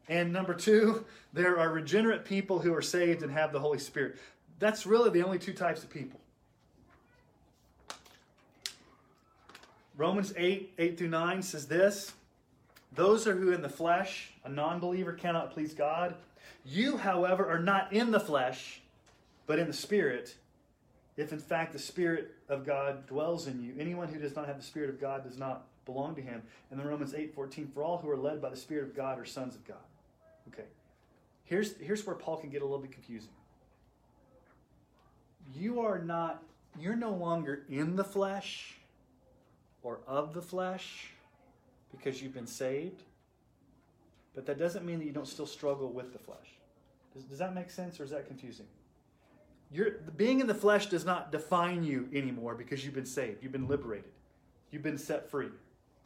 And 0.09 0.33
number 0.33 0.53
two, 0.53 1.07
there 1.33 1.59
are 1.59 1.71
regenerate 1.71 2.25
people 2.25 2.59
who 2.59 2.75
are 2.75 2.83
saved 2.83 3.23
and 3.23 3.33
have 3.33 3.53
the 3.53 3.61
Holy 3.61 3.79
Spirit. 3.79 4.17
That's 4.59 4.85
really 4.85 5.11
the 5.11 5.23
only 5.23 5.39
two 5.39 5.55
types 5.55 5.83
of 5.83 5.91
people. 5.91 6.21
Romans 9.97 10.33
8, 10.37 10.73
8 10.79 10.99
through 10.99 11.09
9 11.09 11.43
says 11.43 11.67
this 11.67 12.13
Those 12.95 13.27
are 13.27 13.37
who 13.37 13.53
in 13.53 13.63
the 13.63 13.69
flesh, 13.69 14.33
a 14.45 14.49
non 14.49 14.81
believer 14.81 15.13
cannot 15.13 15.53
please 15.53 15.75
God. 15.75 16.15
You, 16.65 16.97
however, 16.97 17.49
are 17.49 17.59
not 17.59 17.93
in 17.93 18.11
the 18.11 18.21
flesh, 18.21 18.81
but 19.47 19.59
in 19.59 19.67
the 19.67 19.73
Spirit, 19.73 20.37
if 21.17 21.33
in 21.33 21.39
fact 21.39 21.73
the 21.73 21.79
Spirit 21.79 22.35
of 22.49 22.65
God 22.65 23.07
dwells 23.07 23.47
in 23.47 23.63
you. 23.63 23.75
Anyone 23.79 24.09
who 24.09 24.19
does 24.19 24.37
not 24.37 24.47
have 24.47 24.57
the 24.57 24.63
Spirit 24.63 24.91
of 24.91 25.01
God 25.01 25.25
does 25.25 25.39
not 25.39 25.67
belong 25.85 26.15
to 26.15 26.23
him. 26.23 26.43
And 26.71 26.79
then 26.79 26.87
Romans 26.87 27.15
8, 27.15 27.35
14, 27.35 27.71
for 27.75 27.83
all 27.83 27.99
who 27.99 28.09
are 28.09 28.17
led 28.17 28.41
by 28.41 28.49
the 28.49 28.57
Spirit 28.57 28.85
of 28.85 28.97
God 28.97 29.19
are 29.19 29.25
sons 29.25 29.55
of 29.55 29.67
God. 29.67 29.77
Okay. 30.49 30.69
Here's, 31.45 31.77
here's 31.79 32.07
where 32.07 32.17
Paul 32.17 32.37
can 32.37 32.51
get 32.51 32.63
a 32.63 32.65
little 32.65 32.79
bit 32.79 32.93
confusing. 32.93 33.31
You 35.55 35.81
are 35.81 35.99
not, 35.99 36.43
you're 36.79 36.97
no 36.97 37.11
longer 37.11 37.65
in 37.69 37.97
the 37.97 38.05
flesh 38.05 38.79
or 39.83 40.01
of 40.07 40.35
the 40.35 40.43
flesh 40.43 41.11
because 41.91 42.23
you've 42.23 42.35
been 42.35 42.47
saved. 42.47 43.03
But 44.35 44.47
that 44.47 44.59
doesn't 44.59 44.85
mean 44.85 44.99
that 44.99 45.05
you 45.05 45.13
don't 45.13 45.29
still 45.29 45.47
struggle 45.47 45.91
with 45.91 46.13
the 46.13 46.19
flesh. 46.19 46.39
Does, 47.15 47.25
does 47.25 47.39
that 47.39 47.55
make 47.55 47.71
sense 47.71 48.01
or 48.01 48.05
is 48.05 48.11
that 48.11 48.27
confusing? 48.27 48.67
You're, 49.71 49.93
being 50.17 50.41
in 50.41 50.47
the 50.47 50.55
flesh 50.55 50.87
does 50.87 51.05
not 51.05 51.33
define 51.33 51.83
you 51.83 52.09
anymore 52.13 52.55
because 52.55 52.85
you've 52.85 52.95
been 52.95 53.07
saved. 53.07 53.43
You've 53.43 53.53
been 53.53 53.69
liberated. 53.69 54.11
You've 54.71 54.83
been 54.83 54.99
set 54.99 55.31
free. 55.31 55.49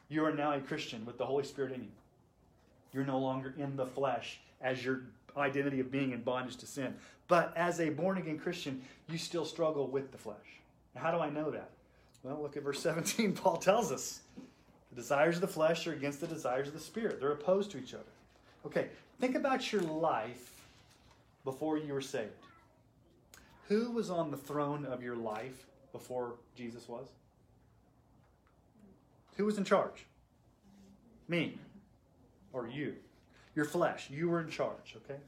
You 0.09 0.25
are 0.25 0.33
now 0.33 0.53
a 0.53 0.61
Christian 0.61 1.05
with 1.05 1.19
the 1.19 1.27
Holy 1.27 1.45
Spirit 1.45 1.73
in 1.73 1.83
you. 1.83 1.91
You're 2.93 3.05
no 3.05 3.19
longer 3.19 3.55
in 3.59 3.77
the 3.77 3.87
flesh 3.87 4.41
as 4.61 4.85
your 4.85 5.03
identity 5.37 5.81
of 5.81 5.91
being 5.91 6.13
in 6.13 6.23
bondage 6.23 6.57
to 6.57 6.67
sin. 6.67 6.95
But 7.29 7.53
as 7.57 7.81
a 7.81 7.91
born 7.91 8.19
again 8.19 8.39
Christian, 8.39 8.83
you 9.09 9.19
still 9.19 9.45
struggle 9.45 9.89
with 9.89 10.13
the 10.13 10.19
flesh. 10.19 10.37
Now, 10.95 11.03
how 11.03 11.11
do 11.11 11.19
I 11.19 11.29
know 11.29 11.51
that? 11.51 11.71
Well, 12.27 12.43
look 12.43 12.57
at 12.57 12.65
verse 12.65 12.81
17. 12.81 13.33
Paul 13.37 13.57
tells 13.57 13.93
us 13.93 14.21
the 14.91 14.97
desires 14.97 15.37
of 15.37 15.43
the 15.43 15.49
flesh 15.49 15.87
are 15.87 15.93
against 15.93 16.21
the 16.21 16.27
desires 16.27 16.67
of 16.67 16.75
the 16.75 16.81
spirit, 16.81 17.21
they're 17.21 17.31
opposed 17.31 17.71
to 17.71 17.79
each 17.79 17.95
other. 17.95 18.03
Okay, 18.67 18.89
think 19.21 19.37
about 19.37 19.73
your 19.73 19.83
life 19.83 20.53
before 21.45 21.79
you 21.79 21.93
were 21.93 22.01
saved. 22.01 22.33
Who 23.69 23.93
was 23.93 24.11
on 24.11 24.33
the 24.33 24.37
throne 24.37 24.85
of 24.85 25.05
your 25.05 25.15
life 25.15 25.67
before 25.93 26.35
Jesus 26.57 26.89
was? 26.89 27.07
Who 29.37 29.45
was 29.45 29.57
in 29.57 29.65
charge? 29.65 30.05
Me. 31.29 31.59
Or 32.53 32.67
you. 32.67 32.95
Your 33.55 33.67
flesh. 33.67 34.11
You 34.11 34.29
were 34.29 34.41
in 34.41 34.51
charge, 34.51 34.97
okay? 35.05 35.21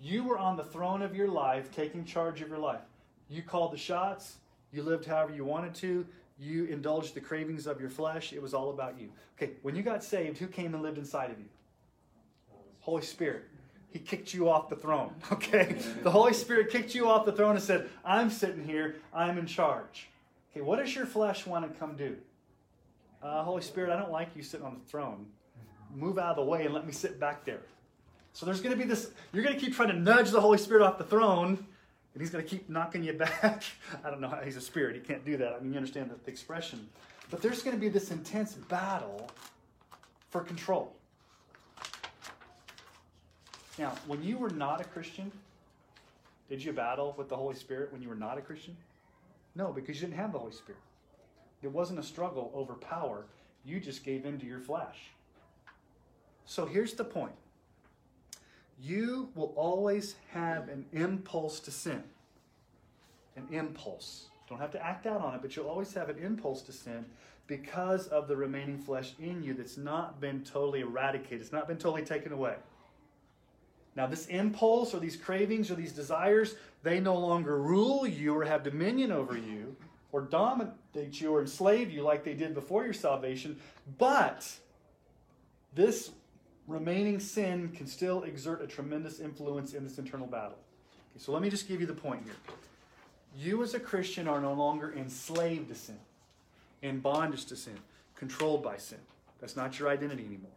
You 0.00 0.24
were 0.24 0.38
on 0.38 0.56
the 0.56 0.64
throne 0.64 1.02
of 1.02 1.14
your 1.14 1.28
life, 1.28 1.70
taking 1.70 2.04
charge 2.04 2.40
of 2.40 2.48
your 2.48 2.58
life. 2.58 2.80
You 3.28 3.42
called 3.42 3.72
the 3.72 3.78
shots. 3.78 4.38
You 4.74 4.82
lived 4.82 5.06
however 5.06 5.32
you 5.32 5.44
wanted 5.44 5.74
to. 5.76 6.04
You 6.36 6.64
indulged 6.64 7.14
the 7.14 7.20
cravings 7.20 7.68
of 7.68 7.80
your 7.80 7.90
flesh. 7.90 8.32
It 8.32 8.42
was 8.42 8.54
all 8.54 8.70
about 8.70 8.98
you. 8.98 9.10
Okay, 9.36 9.52
when 9.62 9.76
you 9.76 9.82
got 9.82 10.02
saved, 10.02 10.38
who 10.38 10.48
came 10.48 10.74
and 10.74 10.82
lived 10.82 10.98
inside 10.98 11.30
of 11.30 11.38
you? 11.38 11.46
Holy 12.80 13.02
Spirit. 13.02 13.44
He 13.90 14.00
kicked 14.00 14.34
you 14.34 14.48
off 14.48 14.68
the 14.68 14.74
throne, 14.74 15.14
okay? 15.32 15.76
The 16.02 16.10
Holy 16.10 16.32
Spirit 16.32 16.70
kicked 16.70 16.92
you 16.92 17.08
off 17.08 17.24
the 17.24 17.32
throne 17.32 17.52
and 17.52 17.62
said, 17.62 17.88
I'm 18.04 18.28
sitting 18.28 18.64
here, 18.64 18.96
I'm 19.14 19.38
in 19.38 19.46
charge. 19.46 20.08
Okay, 20.50 20.60
what 20.60 20.80
does 20.80 20.92
your 20.92 21.06
flesh 21.06 21.46
want 21.46 21.72
to 21.72 21.78
come 21.78 21.96
do? 21.96 22.16
Uh, 23.22 23.44
Holy 23.44 23.62
Spirit, 23.62 23.90
I 23.90 23.96
don't 23.96 24.10
like 24.10 24.30
you 24.34 24.42
sitting 24.42 24.66
on 24.66 24.80
the 24.82 24.90
throne. 24.90 25.26
Move 25.94 26.18
out 26.18 26.30
of 26.30 26.36
the 26.36 26.44
way 26.44 26.64
and 26.64 26.74
let 26.74 26.84
me 26.84 26.92
sit 26.92 27.20
back 27.20 27.44
there. 27.44 27.62
So 28.32 28.44
there's 28.44 28.60
going 28.60 28.76
to 28.76 28.76
be 28.76 28.88
this, 28.88 29.12
you're 29.32 29.44
going 29.44 29.54
to 29.54 29.60
keep 29.60 29.76
trying 29.76 29.90
to 29.90 29.96
nudge 29.96 30.32
the 30.32 30.40
Holy 30.40 30.58
Spirit 30.58 30.82
off 30.82 30.98
the 30.98 31.04
throne, 31.04 31.64
and 32.14 32.22
he's 32.22 32.30
going 32.30 32.44
to 32.44 32.48
keep 32.48 32.70
knocking 32.70 33.02
you 33.02 33.12
back. 33.12 33.64
I 34.04 34.10
don't 34.10 34.20
know 34.20 34.28
how 34.28 34.40
he's 34.40 34.56
a 34.56 34.60
spirit. 34.60 34.94
He 34.94 35.02
can't 35.02 35.24
do 35.24 35.36
that. 35.36 35.52
I 35.52 35.60
mean, 35.60 35.72
you 35.72 35.76
understand 35.76 36.10
the, 36.10 36.30
expression. 36.30 36.88
But 37.30 37.42
there's 37.42 37.62
going 37.62 37.76
to 37.76 37.80
be 37.80 37.88
this 37.88 38.12
intense 38.12 38.54
battle 38.54 39.28
for 40.30 40.40
control. 40.40 40.94
Now, 43.78 43.92
when 44.06 44.22
you 44.22 44.38
were 44.38 44.50
not 44.50 44.80
a 44.80 44.84
Christian, 44.84 45.32
did 46.48 46.62
you 46.62 46.72
battle 46.72 47.14
with 47.18 47.28
the 47.28 47.36
Holy 47.36 47.56
Spirit 47.56 47.92
when 47.92 48.00
you 48.00 48.08
were 48.08 48.14
not 48.14 48.38
a 48.38 48.40
Christian? 48.40 48.76
No, 49.56 49.72
because 49.72 50.00
you 50.00 50.06
didn't 50.06 50.18
have 50.18 50.32
the 50.32 50.38
Holy 50.38 50.52
Spirit. 50.52 50.80
It 51.62 51.72
wasn't 51.72 51.98
a 51.98 52.02
struggle 52.02 52.52
over 52.54 52.74
power. 52.74 53.24
You 53.64 53.80
just 53.80 54.04
gave 54.04 54.24
in 54.24 54.38
to 54.38 54.46
your 54.46 54.60
flesh. 54.60 55.10
So 56.44 56.66
here's 56.66 56.94
the 56.94 57.04
point 57.04 57.34
you 58.80 59.30
will 59.34 59.52
always 59.56 60.16
have 60.32 60.68
an 60.68 60.84
impulse 60.92 61.60
to 61.60 61.70
sin. 61.70 62.02
An 63.36 63.46
impulse. 63.50 64.26
Don't 64.48 64.60
have 64.60 64.72
to 64.72 64.84
act 64.84 65.06
out 65.06 65.20
on 65.20 65.34
it, 65.34 65.42
but 65.42 65.56
you'll 65.56 65.68
always 65.68 65.92
have 65.94 66.08
an 66.08 66.18
impulse 66.18 66.62
to 66.62 66.72
sin 66.72 67.04
because 67.46 68.06
of 68.08 68.28
the 68.28 68.36
remaining 68.36 68.78
flesh 68.78 69.14
in 69.18 69.42
you 69.42 69.54
that's 69.54 69.76
not 69.76 70.20
been 70.20 70.42
totally 70.42 70.80
eradicated, 70.80 71.40
it's 71.40 71.52
not 71.52 71.68
been 71.68 71.76
totally 71.76 72.04
taken 72.04 72.32
away. 72.32 72.56
Now, 73.96 74.06
this 74.06 74.26
impulse 74.26 74.92
or 74.92 74.98
these 74.98 75.16
cravings 75.16 75.70
or 75.70 75.76
these 75.76 75.92
desires, 75.92 76.56
they 76.82 76.98
no 77.00 77.16
longer 77.16 77.60
rule 77.60 78.06
you 78.06 78.34
or 78.34 78.44
have 78.44 78.64
dominion 78.64 79.12
over 79.12 79.36
you 79.36 79.76
or 80.10 80.22
dominate 80.22 81.20
you 81.20 81.34
or 81.34 81.40
enslave 81.40 81.90
you 81.90 82.02
like 82.02 82.24
they 82.24 82.34
did 82.34 82.54
before 82.54 82.84
your 82.84 82.92
salvation, 82.92 83.58
but 83.98 84.48
this 85.74 86.10
remaining 86.66 87.20
sin 87.20 87.70
can 87.74 87.86
still 87.86 88.22
exert 88.22 88.62
a 88.62 88.66
tremendous 88.66 89.20
influence 89.20 89.74
in 89.74 89.84
this 89.84 89.98
internal 89.98 90.26
battle. 90.26 90.58
Okay, 91.10 91.18
so 91.18 91.32
let 91.32 91.42
me 91.42 91.50
just 91.50 91.68
give 91.68 91.80
you 91.80 91.86
the 91.86 91.92
point 91.94 92.22
here. 92.24 92.34
You, 93.36 93.62
as 93.62 93.74
a 93.74 93.80
Christian, 93.80 94.28
are 94.28 94.40
no 94.40 94.52
longer 94.52 94.94
enslaved 94.96 95.68
to 95.68 95.74
sin, 95.74 95.98
in 96.82 97.00
bondage 97.00 97.46
to 97.46 97.56
sin, 97.56 97.78
controlled 98.14 98.62
by 98.62 98.76
sin. 98.76 98.98
That's 99.40 99.56
not 99.56 99.78
your 99.78 99.88
identity 99.88 100.24
anymore. 100.24 100.50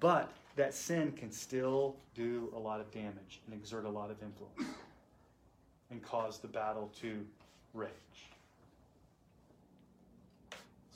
But 0.00 0.30
that 0.56 0.74
sin 0.74 1.12
can 1.12 1.32
still 1.32 1.96
do 2.14 2.52
a 2.54 2.58
lot 2.58 2.80
of 2.80 2.90
damage 2.92 3.40
and 3.46 3.54
exert 3.54 3.84
a 3.84 3.90
lot 3.90 4.10
of 4.10 4.22
influence 4.22 4.78
and 5.90 6.02
cause 6.02 6.38
the 6.38 6.48
battle 6.48 6.90
to 7.00 7.24
rage. 7.72 7.90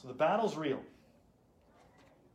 So 0.00 0.06
the 0.06 0.14
battle's 0.14 0.56
real. 0.56 0.80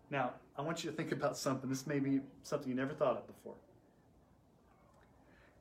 Now, 0.10 0.32
I 0.58 0.62
want 0.62 0.84
you 0.84 0.92
to 0.92 0.96
think 0.96 1.12
about 1.12 1.38
something. 1.38 1.70
This 1.70 1.88
may 1.88 2.00
be 2.00 2.22
something 2.44 2.70
you 2.70 2.76
never 2.76 2.94
thought 2.94 3.18
of 3.18 3.28
before. 3.28 3.56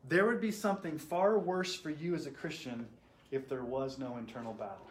There 0.09 0.27
would 0.27 0.41
be 0.41 0.51
something 0.51 0.99
far 0.99 1.39
worse 1.39 1.75
for 1.75 1.91
you 1.91 2.15
as 2.15 2.27
a 2.27 2.31
Christian 2.31 2.87
if 3.31 3.49
there 3.49 3.65
was 3.65 3.99
no 3.99 4.19
internal 4.19 4.53
battle. 4.53 4.91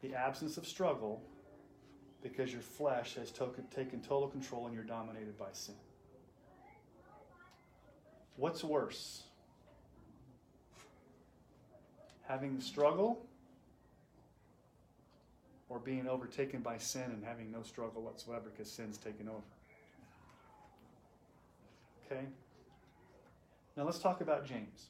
The 0.00 0.14
absence 0.14 0.56
of 0.56 0.66
struggle 0.66 1.22
because 2.22 2.52
your 2.52 2.62
flesh 2.62 3.16
has 3.16 3.30
taken 3.30 4.00
total 4.00 4.28
control 4.28 4.66
and 4.66 4.74
you're 4.74 4.84
dominated 4.84 5.38
by 5.38 5.48
sin. 5.52 5.74
What's 8.36 8.64
worse? 8.64 9.24
Having 12.26 12.56
the 12.56 12.62
struggle 12.62 13.26
or 15.72 15.78
being 15.78 16.06
overtaken 16.06 16.60
by 16.60 16.76
sin 16.76 17.04
and 17.04 17.24
having 17.24 17.50
no 17.50 17.62
struggle 17.62 18.02
whatsoever 18.02 18.50
because 18.54 18.70
sin's 18.70 18.98
taken 18.98 19.26
over. 19.26 19.40
Okay? 22.04 22.20
Now 23.74 23.84
let's 23.84 23.98
talk 23.98 24.20
about 24.20 24.44
James. 24.44 24.88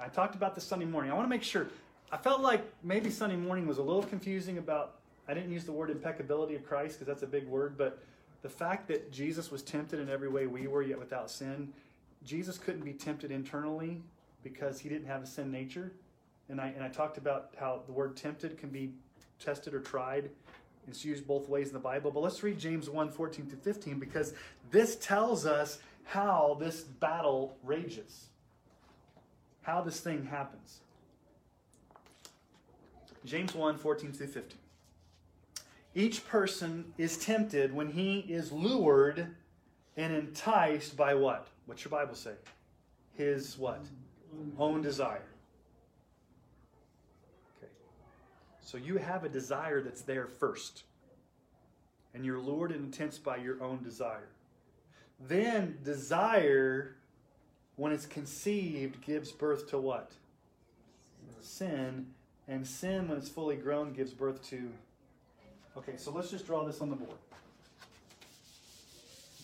I 0.00 0.08
talked 0.08 0.34
about 0.34 0.54
this 0.54 0.64
Sunday 0.64 0.86
morning. 0.86 1.12
I 1.12 1.14
want 1.14 1.26
to 1.26 1.30
make 1.30 1.42
sure. 1.42 1.68
I 2.10 2.16
felt 2.16 2.40
like 2.40 2.64
maybe 2.82 3.10
Sunday 3.10 3.36
morning 3.36 3.66
was 3.66 3.76
a 3.76 3.82
little 3.82 4.02
confusing 4.02 4.56
about, 4.56 4.94
I 5.28 5.34
didn't 5.34 5.52
use 5.52 5.64
the 5.64 5.72
word 5.72 5.90
impeccability 5.90 6.54
of 6.54 6.66
Christ 6.66 6.98
because 6.98 7.06
that's 7.06 7.22
a 7.22 7.30
big 7.30 7.46
word, 7.46 7.76
but 7.76 8.02
the 8.40 8.48
fact 8.48 8.88
that 8.88 9.12
Jesus 9.12 9.50
was 9.50 9.62
tempted 9.62 10.00
in 10.00 10.08
every 10.08 10.28
way 10.28 10.46
we 10.46 10.66
were, 10.66 10.82
yet 10.82 10.98
without 10.98 11.30
sin, 11.30 11.74
Jesus 12.24 12.56
couldn't 12.56 12.86
be 12.86 12.94
tempted 12.94 13.30
internally 13.30 14.00
because 14.42 14.80
he 14.80 14.88
didn't 14.88 15.06
have 15.08 15.22
a 15.22 15.26
sin 15.26 15.50
nature. 15.50 15.92
And 16.48 16.58
I, 16.58 16.68
and 16.68 16.82
I 16.82 16.88
talked 16.88 17.18
about 17.18 17.50
how 17.60 17.82
the 17.84 17.92
word 17.92 18.16
tempted 18.16 18.56
can 18.56 18.70
be 18.70 18.94
tested 19.40 19.74
or 19.74 19.80
tried. 19.80 20.30
It's 20.86 21.04
used 21.04 21.26
both 21.26 21.48
ways 21.48 21.68
in 21.68 21.72
the 21.74 21.80
Bible. 21.80 22.10
But 22.10 22.20
let's 22.20 22.42
read 22.42 22.58
James 22.58 22.90
1 22.90 23.10
14 23.10 23.50
to 23.50 23.56
15 23.56 23.98
because 23.98 24.34
this 24.70 24.96
tells 24.96 25.46
us 25.46 25.78
how 26.04 26.56
this 26.60 26.82
battle 26.82 27.56
rages, 27.62 28.26
how 29.62 29.80
this 29.80 30.00
thing 30.00 30.26
happens. 30.26 30.80
James 33.24 33.54
1 33.54 33.78
14 33.78 34.12
through 34.12 34.26
15. 34.26 34.58
Each 35.94 36.26
person 36.26 36.92
is 36.98 37.16
tempted 37.16 37.72
when 37.72 37.92
he 37.92 38.18
is 38.20 38.52
lured 38.52 39.28
and 39.96 40.12
enticed 40.12 40.96
by 40.96 41.14
what? 41.14 41.48
What's 41.66 41.84
your 41.84 41.90
Bible 41.90 42.16
say? 42.16 42.32
His 43.16 43.56
what? 43.56 43.84
Own 44.58 44.82
desire. 44.82 45.22
So 48.64 48.78
you 48.78 48.96
have 48.96 49.24
a 49.24 49.28
desire 49.28 49.82
that's 49.82 50.02
there 50.02 50.26
first. 50.26 50.84
And 52.14 52.24
you're 52.24 52.40
lured 52.40 52.72
and 52.72 52.86
intense 52.86 53.18
by 53.18 53.36
your 53.36 53.62
own 53.62 53.82
desire. 53.82 54.28
Then 55.20 55.78
desire, 55.84 56.96
when 57.76 57.92
it's 57.92 58.06
conceived, 58.06 59.04
gives 59.04 59.30
birth 59.32 59.68
to 59.70 59.78
what? 59.78 60.12
Sin. 61.40 62.06
And 62.48 62.66
sin, 62.66 63.08
when 63.08 63.18
it's 63.18 63.28
fully 63.28 63.56
grown, 63.56 63.92
gives 63.92 64.12
birth 64.12 64.42
to. 64.50 64.70
Okay, 65.76 65.96
so 65.96 66.10
let's 66.10 66.30
just 66.30 66.46
draw 66.46 66.64
this 66.64 66.80
on 66.80 66.88
the 66.88 66.96
board. 66.96 67.18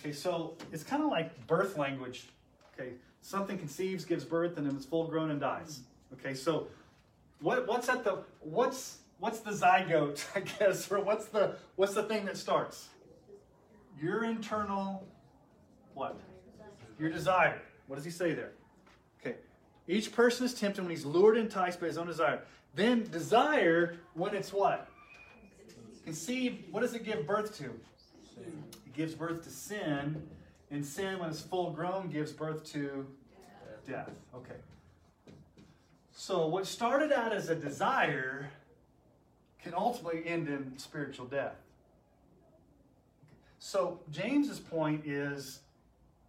Okay, 0.00 0.12
so 0.12 0.54
it's 0.72 0.82
kind 0.82 1.02
of 1.02 1.10
like 1.10 1.46
birth 1.46 1.76
language. 1.76 2.28
Okay, 2.74 2.92
something 3.20 3.58
conceives, 3.58 4.04
gives 4.04 4.24
birth, 4.24 4.56
and 4.56 4.66
then 4.66 4.76
it's 4.76 4.86
full 4.86 5.06
grown 5.08 5.30
and 5.30 5.40
dies. 5.40 5.80
Okay, 6.14 6.34
so 6.34 6.68
what, 7.40 7.66
what's 7.66 7.88
at 7.88 8.04
the 8.04 8.18
what's 8.40 8.98
what's 9.20 9.40
the 9.40 9.52
zygote, 9.52 10.24
I 10.34 10.40
guess, 10.40 10.90
or 10.90 11.00
what's 11.00 11.26
the 11.26 11.56
what's 11.76 11.94
the 11.94 12.02
thing 12.02 12.24
that 12.24 12.36
starts? 12.36 12.88
Your 14.00 14.24
internal 14.24 15.06
what? 15.94 16.18
Your 16.98 17.10
desire. 17.10 17.60
What 17.86 17.96
does 17.96 18.04
he 18.04 18.10
say 18.10 18.32
there? 18.32 18.52
Okay. 19.20 19.36
Each 19.86 20.12
person 20.12 20.46
is 20.46 20.54
tempted 20.54 20.82
when 20.82 20.90
he's 20.90 21.04
lured 21.04 21.36
and 21.36 21.46
enticed 21.46 21.80
by 21.80 21.86
his 21.86 21.98
own 21.98 22.06
desire. 22.06 22.42
Then 22.74 23.08
desire, 23.10 23.96
when 24.14 24.34
it's 24.34 24.52
what? 24.52 24.88
Conceived, 26.04 26.72
what 26.72 26.80
does 26.80 26.94
it 26.94 27.04
give 27.04 27.26
birth 27.26 27.56
to? 27.58 27.64
It 27.64 28.94
gives 28.94 29.14
birth 29.14 29.42
to 29.44 29.50
sin. 29.50 30.22
And 30.70 30.86
sin, 30.86 31.18
when 31.18 31.30
it's 31.30 31.40
full 31.40 31.72
grown, 31.72 32.08
gives 32.10 32.32
birth 32.32 32.64
to 32.72 33.06
death. 33.84 34.06
death. 34.06 34.10
Okay. 34.34 34.54
So 36.12 36.46
what 36.46 36.66
started 36.66 37.12
out 37.12 37.32
as 37.32 37.48
a 37.48 37.56
desire 37.56 38.50
can 39.62 39.74
ultimately 39.74 40.22
end 40.26 40.48
in 40.48 40.76
spiritual 40.78 41.26
death. 41.26 41.56
So 43.58 44.00
James's 44.10 44.58
point 44.58 45.06
is 45.06 45.60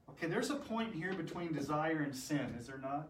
okay, 0.10 0.28
there's 0.28 0.50
a 0.50 0.56
point 0.56 0.94
here 0.94 1.14
between 1.14 1.54
desire 1.54 2.00
and 2.00 2.16
sin, 2.16 2.56
is 2.60 2.68
there 2.68 2.78
not? 2.78 3.08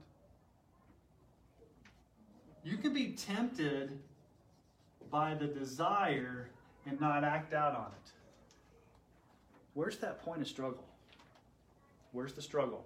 You 2.64 2.78
can 2.78 2.94
be 2.94 3.14
tempted 3.14 3.98
by 5.10 5.34
the 5.34 5.48
desire 5.48 6.50
and 6.86 7.00
not 7.02 7.24
act 7.24 7.54
out 7.54 7.76
on 7.76 7.88
it. 7.88 8.12
Where's 9.74 9.98
that 9.98 10.24
point 10.24 10.42
of 10.42 10.48
struggle? 10.48 10.86
Where's 12.12 12.34
the 12.34 12.42
struggle? 12.42 12.86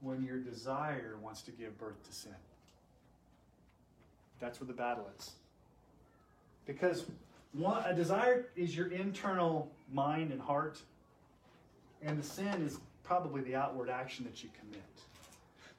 When 0.00 0.24
your 0.24 0.38
desire 0.38 1.16
wants 1.22 1.42
to 1.42 1.50
give 1.50 1.78
birth 1.78 2.02
to 2.04 2.12
sin. 2.12 2.34
That's 4.40 4.60
where 4.60 4.66
the 4.66 4.72
battle 4.72 5.08
is. 5.18 5.32
Because 6.68 7.06
one, 7.52 7.82
a 7.84 7.94
desire 7.94 8.46
is 8.54 8.76
your 8.76 8.92
internal 8.92 9.72
mind 9.92 10.30
and 10.30 10.40
heart, 10.40 10.78
and 12.02 12.16
the 12.16 12.22
sin 12.22 12.62
is 12.62 12.78
probably 13.02 13.40
the 13.40 13.56
outward 13.56 13.88
action 13.88 14.24
that 14.26 14.44
you 14.44 14.50
commit. 14.60 14.82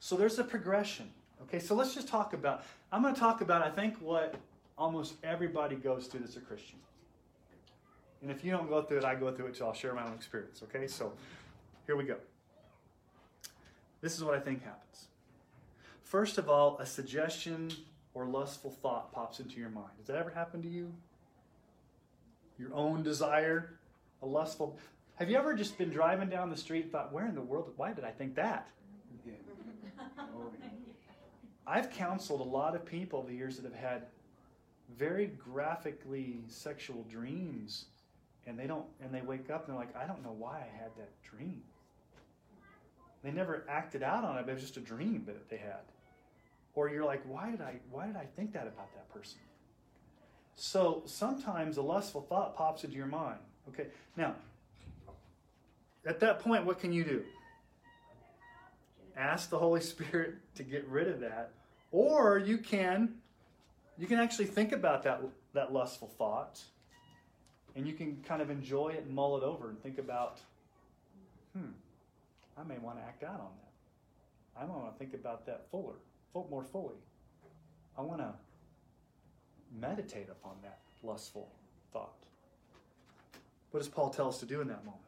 So 0.00 0.16
there's 0.16 0.38
a 0.40 0.44
progression. 0.44 1.08
Okay, 1.42 1.60
so 1.60 1.74
let's 1.74 1.94
just 1.94 2.08
talk 2.08 2.34
about, 2.34 2.64
I'm 2.92 3.02
going 3.02 3.14
to 3.14 3.20
talk 3.20 3.40
about, 3.40 3.62
I 3.62 3.70
think, 3.70 3.96
what 4.00 4.34
almost 4.76 5.14
everybody 5.22 5.76
goes 5.76 6.08
through 6.08 6.20
that's 6.20 6.36
a 6.36 6.40
Christian. 6.40 6.78
And 8.20 8.30
if 8.30 8.44
you 8.44 8.50
don't 8.50 8.68
go 8.68 8.82
through 8.82 8.98
it, 8.98 9.04
I 9.04 9.14
go 9.14 9.30
through 9.30 9.46
it 9.46 9.54
too. 9.54 9.64
I'll 9.64 9.72
share 9.72 9.94
my 9.94 10.04
own 10.04 10.12
experience. 10.12 10.62
Okay, 10.64 10.88
so 10.88 11.12
here 11.86 11.96
we 11.96 12.04
go. 12.04 12.16
This 14.00 14.16
is 14.16 14.24
what 14.24 14.34
I 14.34 14.40
think 14.40 14.64
happens. 14.64 15.06
First 16.02 16.36
of 16.36 16.50
all, 16.50 16.78
a 16.78 16.86
suggestion 16.86 17.70
or 18.14 18.26
lustful 18.26 18.70
thought 18.70 19.12
pops 19.12 19.40
into 19.40 19.58
your 19.58 19.70
mind. 19.70 19.90
Does 19.98 20.06
that 20.06 20.16
ever 20.16 20.30
happen 20.30 20.62
to 20.62 20.68
you? 20.68 20.92
Your 22.58 22.74
own 22.74 23.02
desire, 23.02 23.78
a 24.22 24.26
lustful. 24.26 24.78
Have 25.14 25.30
you 25.30 25.36
ever 25.36 25.54
just 25.54 25.78
been 25.78 25.90
driving 25.90 26.28
down 26.28 26.50
the 26.50 26.56
street 26.56 26.84
and 26.84 26.92
thought, 26.92 27.12
where 27.12 27.26
in 27.26 27.34
the 27.34 27.40
world, 27.40 27.72
why 27.76 27.92
did 27.92 28.04
I 28.04 28.10
think 28.10 28.34
that? 28.36 28.68
Yeah. 29.26 29.32
Oh. 30.18 30.50
I've 31.66 31.90
counseled 31.90 32.40
a 32.40 32.44
lot 32.44 32.74
of 32.74 32.84
people 32.84 33.20
over 33.20 33.28
the 33.28 33.36
years 33.36 33.56
that 33.56 33.64
have 33.64 33.80
had 33.80 34.06
very 34.98 35.26
graphically 35.26 36.42
sexual 36.48 37.04
dreams 37.08 37.84
and 38.46 38.58
they 38.58 38.66
don't 38.66 38.86
and 39.00 39.14
they 39.14 39.20
wake 39.20 39.50
up 39.50 39.66
and 39.68 39.74
they're 39.74 39.80
like, 39.80 39.94
I 39.96 40.06
don't 40.06 40.24
know 40.24 40.34
why 40.36 40.56
I 40.56 40.82
had 40.82 40.90
that 40.96 41.10
dream. 41.22 41.62
They 43.22 43.30
never 43.30 43.64
acted 43.68 44.02
out 44.02 44.24
on 44.24 44.38
it, 44.38 44.46
but 44.46 44.52
it 44.52 44.54
was 44.54 44.62
just 44.62 44.78
a 44.78 44.80
dream 44.80 45.24
that 45.26 45.48
they 45.48 45.58
had. 45.58 45.82
Or 46.80 46.88
you're 46.88 47.04
like, 47.04 47.22
why 47.28 47.50
did 47.50 47.60
I 47.60 47.74
why 47.90 48.06
did 48.06 48.16
I 48.16 48.24
think 48.36 48.54
that 48.54 48.66
about 48.66 48.90
that 48.94 49.06
person? 49.12 49.38
So 50.56 51.02
sometimes 51.04 51.76
a 51.76 51.82
lustful 51.82 52.22
thought 52.22 52.56
pops 52.56 52.84
into 52.84 52.96
your 52.96 53.04
mind. 53.04 53.38
Okay. 53.68 53.88
Now, 54.16 54.34
at 56.06 56.20
that 56.20 56.40
point, 56.40 56.64
what 56.64 56.78
can 56.78 56.90
you 56.90 57.04
do? 57.04 57.22
Ask 59.14 59.50
the 59.50 59.58
Holy 59.58 59.82
Spirit 59.82 60.36
to 60.54 60.62
get 60.62 60.88
rid 60.88 61.08
of 61.08 61.20
that. 61.20 61.50
Or 61.92 62.38
you 62.38 62.56
can 62.56 63.16
you 63.98 64.06
can 64.06 64.18
actually 64.18 64.46
think 64.46 64.72
about 64.72 65.02
that 65.02 65.20
that 65.52 65.74
lustful 65.74 66.08
thought 66.16 66.62
and 67.76 67.86
you 67.86 67.92
can 67.92 68.24
kind 68.26 68.40
of 68.40 68.48
enjoy 68.48 68.88
it 68.88 69.04
and 69.04 69.14
mull 69.14 69.36
it 69.36 69.42
over 69.42 69.68
and 69.68 69.82
think 69.82 69.98
about 69.98 70.38
hmm 71.54 71.72
i 72.56 72.62
may 72.62 72.78
want 72.78 72.96
to 72.96 73.02
act 73.02 73.22
out 73.22 73.40
on 73.40 73.50
that 73.60 74.62
i 74.62 74.64
might 74.64 74.76
want 74.76 74.92
to 74.92 74.98
think 74.98 75.12
about 75.12 75.44
that 75.44 75.66
fuller 75.70 75.92
full, 75.92 76.09
more 76.34 76.64
fully. 76.64 76.96
I 77.98 78.02
want 78.02 78.20
to 78.20 78.32
meditate 79.78 80.28
upon 80.30 80.56
that 80.62 80.78
lustful 81.02 81.50
thought. 81.92 82.14
What 83.70 83.80
does 83.80 83.88
paul 83.88 84.10
tell 84.10 84.28
us 84.28 84.38
to 84.38 84.46
do 84.46 84.60
in 84.60 84.68
that 84.68 84.84
moment? 84.84 85.02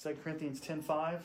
2 0.00 0.16
corinthians 0.22 0.60
10.5 0.60 1.20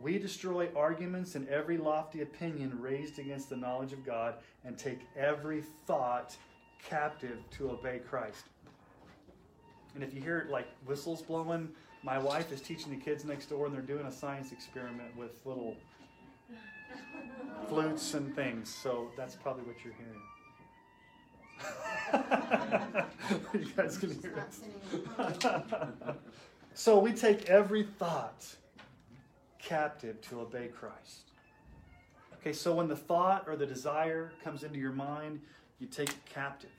we 0.00 0.18
destroy 0.18 0.68
arguments 0.76 1.34
and 1.34 1.48
every 1.48 1.76
lofty 1.76 2.22
opinion 2.22 2.80
raised 2.80 3.18
against 3.18 3.48
the 3.48 3.56
knowledge 3.56 3.92
of 3.92 4.04
god 4.04 4.34
and 4.64 4.76
take 4.76 5.00
every 5.16 5.62
thought 5.86 6.36
captive 6.84 7.38
to 7.50 7.70
obey 7.70 7.98
christ. 7.98 8.44
And 9.94 10.02
if 10.02 10.12
you 10.12 10.20
hear 10.20 10.46
like 10.50 10.66
whistles 10.86 11.22
blowing, 11.22 11.68
my 12.02 12.18
wife 12.18 12.52
is 12.52 12.60
teaching 12.60 12.90
the 12.90 13.02
kids 13.02 13.24
next 13.24 13.46
door 13.46 13.66
and 13.66 13.74
they're 13.74 13.82
doing 13.82 14.06
a 14.06 14.12
science 14.12 14.52
experiment 14.52 15.16
with 15.16 15.40
little 15.44 15.76
flutes 17.68 18.14
and 18.14 18.34
things. 18.34 18.72
So 18.72 19.10
that's 19.16 19.34
probably 19.34 19.64
what 19.64 19.76
you're 19.84 19.94
hearing. 19.94 20.20
you 23.54 23.66
guys 23.76 23.98
can 23.98 24.20
hear 24.20 24.44
it. 25.18 26.16
so 26.74 26.98
we 26.98 27.12
take 27.12 27.48
every 27.48 27.84
thought 27.84 28.44
captive 29.58 30.20
to 30.22 30.40
obey 30.40 30.68
Christ. 30.68 31.30
Okay, 32.40 32.52
so 32.52 32.74
when 32.74 32.88
the 32.88 32.96
thought 32.96 33.44
or 33.46 33.56
the 33.56 33.66
desire 33.66 34.32
comes 34.42 34.64
into 34.64 34.78
your 34.78 34.92
mind, 34.92 35.40
you 35.78 35.86
take 35.86 36.10
it 36.10 36.24
captive. 36.26 36.70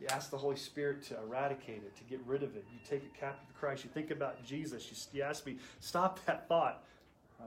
You 0.00 0.06
ask 0.10 0.30
the 0.30 0.38
Holy 0.38 0.56
Spirit 0.56 1.02
to 1.04 1.18
eradicate 1.18 1.82
it, 1.84 1.94
to 1.96 2.04
get 2.04 2.20
rid 2.26 2.42
of 2.42 2.56
it. 2.56 2.64
You 2.72 2.78
take 2.88 3.04
it 3.04 3.12
captive 3.18 3.46
to 3.46 3.54
Christ. 3.54 3.84
You 3.84 3.90
think 3.90 4.10
about 4.10 4.42
Jesus. 4.44 4.90
You, 4.90 5.18
you 5.18 5.22
ask 5.22 5.44
me, 5.46 5.56
stop 5.80 6.24
that 6.24 6.48
thought. 6.48 6.84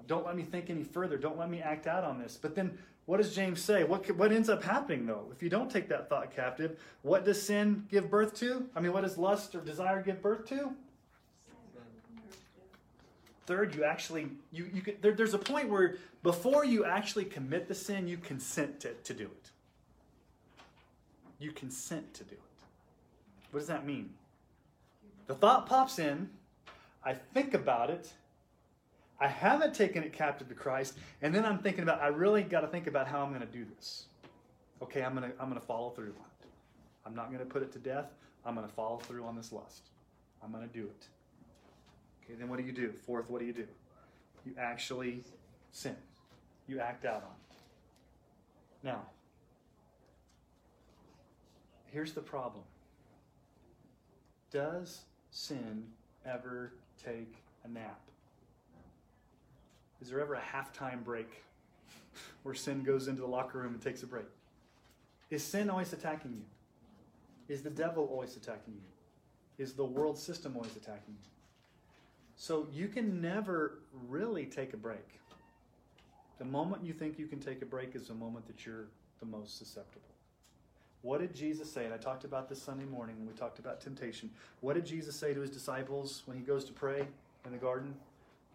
Don't 0.08 0.26
let 0.26 0.36
me 0.36 0.44
think 0.44 0.70
any 0.70 0.84
further. 0.84 1.18
Don't 1.18 1.38
let 1.38 1.50
me 1.50 1.62
act 1.62 1.88
out 1.88 2.04
on 2.04 2.20
this. 2.20 2.38
But 2.42 2.56
then, 2.56 2.78
what 3.06 3.18
does 3.18 3.36
James 3.36 3.62
say? 3.62 3.84
What, 3.84 4.10
what 4.16 4.32
ends 4.32 4.50
up 4.50 4.64
happening, 4.64 5.06
though? 5.06 5.26
If 5.32 5.42
you 5.42 5.50
don't 5.50 5.70
take 5.70 5.90
that 5.90 6.10
thought 6.10 6.36
captive, 6.36 6.80
what 7.02 7.26
does 7.26 7.42
sin 7.42 7.86
give 7.90 8.10
birth 8.10 8.34
to? 8.36 8.68
I 8.76 8.80
mean, 8.80 8.94
what 8.94 9.02
does 9.02 9.18
lust 9.18 9.56
or 9.56 9.62
desire 9.62 10.02
give 10.02 10.22
birth 10.22 10.46
to? 10.50 10.72
Third, 13.48 13.76
you 13.76 13.86
actually 13.86 14.28
you 14.52 14.70
you 14.74 14.96
there, 15.00 15.14
there's 15.14 15.34
a 15.34 15.38
point 15.40 15.70
where 15.70 15.96
before 16.22 16.66
you 16.66 16.84
actually 16.84 17.24
commit 17.24 17.70
the 17.70 17.76
sin, 17.76 18.06
you 18.06 18.18
consent 18.18 18.82
to, 18.82 18.94
to 18.94 19.14
do 19.14 19.24
it. 19.24 19.52
You 21.40 21.54
consent 21.54 22.14
to 22.16 22.26
do 22.26 22.36
it. 22.36 22.42
What 23.52 23.62
does 23.62 23.70
that 23.70 23.86
mean? 23.86 24.10
The 25.28 25.34
thought 25.34 25.66
pops 25.66 25.98
in, 25.98 26.30
I 27.06 27.14
think 27.14 27.54
about 27.54 27.90
it, 27.90 28.12
I 29.20 29.28
haven't 29.28 29.74
taken 29.74 30.04
it 30.04 30.14
captive 30.14 30.48
to 30.50 30.54
Christ, 30.54 30.98
and 31.22 31.34
then 31.34 31.44
I'm 31.44 31.60
thinking 31.60 31.84
about 31.84 32.02
I 32.02 32.08
really 32.08 32.44
got 32.44 32.62
to 32.62 32.68
think 32.68 32.88
about 32.88 33.08
how 33.08 33.24
I'm 33.24 33.30
going 33.30 33.42
to 33.42 33.48
do 33.48 33.66
this. 33.76 34.06
Okay, 34.82 35.04
I'm 35.04 35.16
going 35.16 35.32
to 35.32 35.36
I'm 35.42 35.50
going 35.50 35.60
to 35.60 35.66
follow 35.66 35.90
through 35.90 36.14
on 36.20 36.26
it. 36.42 36.48
I'm 37.06 37.16
not 37.16 37.28
going 37.28 37.40
to 37.40 37.46
put 37.46 37.64
it 37.64 37.72
to 37.74 37.80
death. 37.80 38.14
I'm 38.46 38.56
going 38.56 38.68
to 38.68 38.74
follow 38.74 38.98
through 38.98 39.24
on 39.26 39.36
this 39.36 39.52
lust. 39.52 39.90
I'm 40.44 40.52
going 40.52 40.68
to 40.68 40.74
do 40.74 40.84
it. 40.84 41.08
Okay, 42.24 42.36
then 42.38 42.50
what 42.50 42.60
do 42.60 42.66
you 42.66 42.72
do? 42.72 42.94
Fourth, 43.06 43.30
what 43.30 43.40
do 43.40 43.46
you 43.46 43.54
do? 43.54 43.66
You 44.46 44.54
actually 44.58 45.24
sin. 45.72 45.96
You 46.68 46.80
act 46.80 47.06
out 47.06 47.16
on 47.16 47.22
it. 47.22 47.58
Now, 48.84 49.02
here's 51.92 52.14
the 52.14 52.22
problem 52.22 52.64
Does 54.52 55.02
sin 55.32 55.84
ever 56.26 56.74
take 57.04 57.36
a 57.64 57.68
nap? 57.68 58.00
Is 60.02 60.10
there 60.10 60.20
ever 60.20 60.36
a 60.36 60.42
halftime 60.42 61.04
break 61.04 61.44
where 62.44 62.56
sin 62.56 62.84
goes 62.84 63.08
into 63.08 63.22
the 63.22 63.28
locker 63.28 63.60
room 63.60 63.74
and 63.74 63.82
takes 63.82 64.04
a 64.04 64.08
break? 64.08 64.26
Is 65.30 65.44
sin 65.44 65.70
always 65.70 65.94
attacking 65.94 66.34
you? 66.34 67.54
Is 67.54 67.62
the 67.62 67.70
devil 67.70 68.08
always 68.12 68.36
attacking 68.36 68.74
you? 68.76 69.64
Is 69.64 69.74
the 69.74 69.86
world 69.86 70.18
system 70.18 70.56
always 70.56 70.76
attacking 70.76 71.16
you? 71.22 71.30
So 72.36 72.68
you 72.72 72.88
can 72.88 73.20
never 73.22 73.80
really 74.08 74.46
take 74.46 74.74
a 74.74 74.78
break. 74.78 75.20
The 76.38 76.46
moment 76.46 76.86
you 76.86 76.94
think 76.94 77.18
you 77.18 77.26
can 77.26 77.40
take 77.40 77.64
a 77.64 77.66
break 77.66 77.96
is 77.96 78.08
the 78.08 78.14
moment 78.14 78.46
that 78.48 78.66
you're 78.66 78.86
the 79.20 79.26
most 79.26 79.58
susceptible. 79.58 80.04
What 81.02 81.22
did 81.22 81.34
Jesus 81.34 81.72
say? 81.72 81.86
And 81.86 81.94
I 81.94 81.98
talked 81.98 82.26
about 82.26 82.48
this 82.48 82.62
Sunday 82.62 82.86
morning 82.86 83.18
when 83.18 83.28
we 83.28 83.34
talked 83.34 83.60
about 83.60 83.82
temptation. 83.82 84.30
What 84.62 84.76
did 84.76 84.86
Jesus 84.86 85.16
say 85.16 85.34
to 85.34 85.42
his 85.42 85.50
disciples 85.50 86.24
when 86.26 86.38
he 86.38 86.44
goes 86.44 86.64
to 86.66 86.74
pray 86.74 87.08
in 87.46 87.52
the 87.52 87.58
garden? 87.58 87.96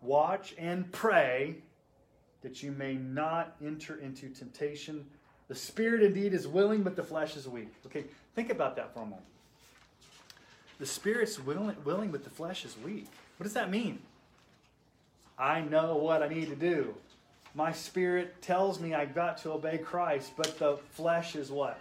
Watch 0.02 0.54
and 0.58 0.90
pray 0.92 1.56
that 2.42 2.62
you 2.62 2.72
may 2.72 2.94
not 2.94 3.56
enter 3.64 3.96
into 3.98 4.28
temptation. 4.28 5.06
The 5.48 5.54
spirit 5.54 6.02
indeed 6.02 6.34
is 6.34 6.48
willing, 6.48 6.82
but 6.82 6.96
the 6.96 7.04
flesh 7.04 7.36
is 7.36 7.48
weak. 7.48 7.72
Okay, 7.86 8.04
think 8.34 8.50
about 8.50 8.76
that 8.76 8.92
for 8.92 9.00
a 9.00 9.04
moment. 9.04 9.22
The 10.80 10.86
spirit's 10.86 11.38
willing, 11.38 11.76
willing, 11.84 12.10
but 12.10 12.24
the 12.24 12.30
flesh 12.30 12.64
is 12.64 12.76
weak. 12.84 13.06
What 13.36 13.44
does 13.44 13.54
that 13.54 13.70
mean? 13.70 14.00
I 15.38 15.60
know 15.60 15.96
what 15.96 16.22
I 16.22 16.28
need 16.28 16.48
to 16.48 16.56
do. 16.56 16.94
My 17.54 17.70
spirit 17.70 18.40
tells 18.42 18.80
me 18.80 18.94
I've 18.94 19.14
got 19.14 19.38
to 19.38 19.52
obey 19.52 19.78
Christ, 19.78 20.32
but 20.36 20.58
the 20.58 20.78
flesh 20.90 21.36
is 21.36 21.50
what? 21.50 21.78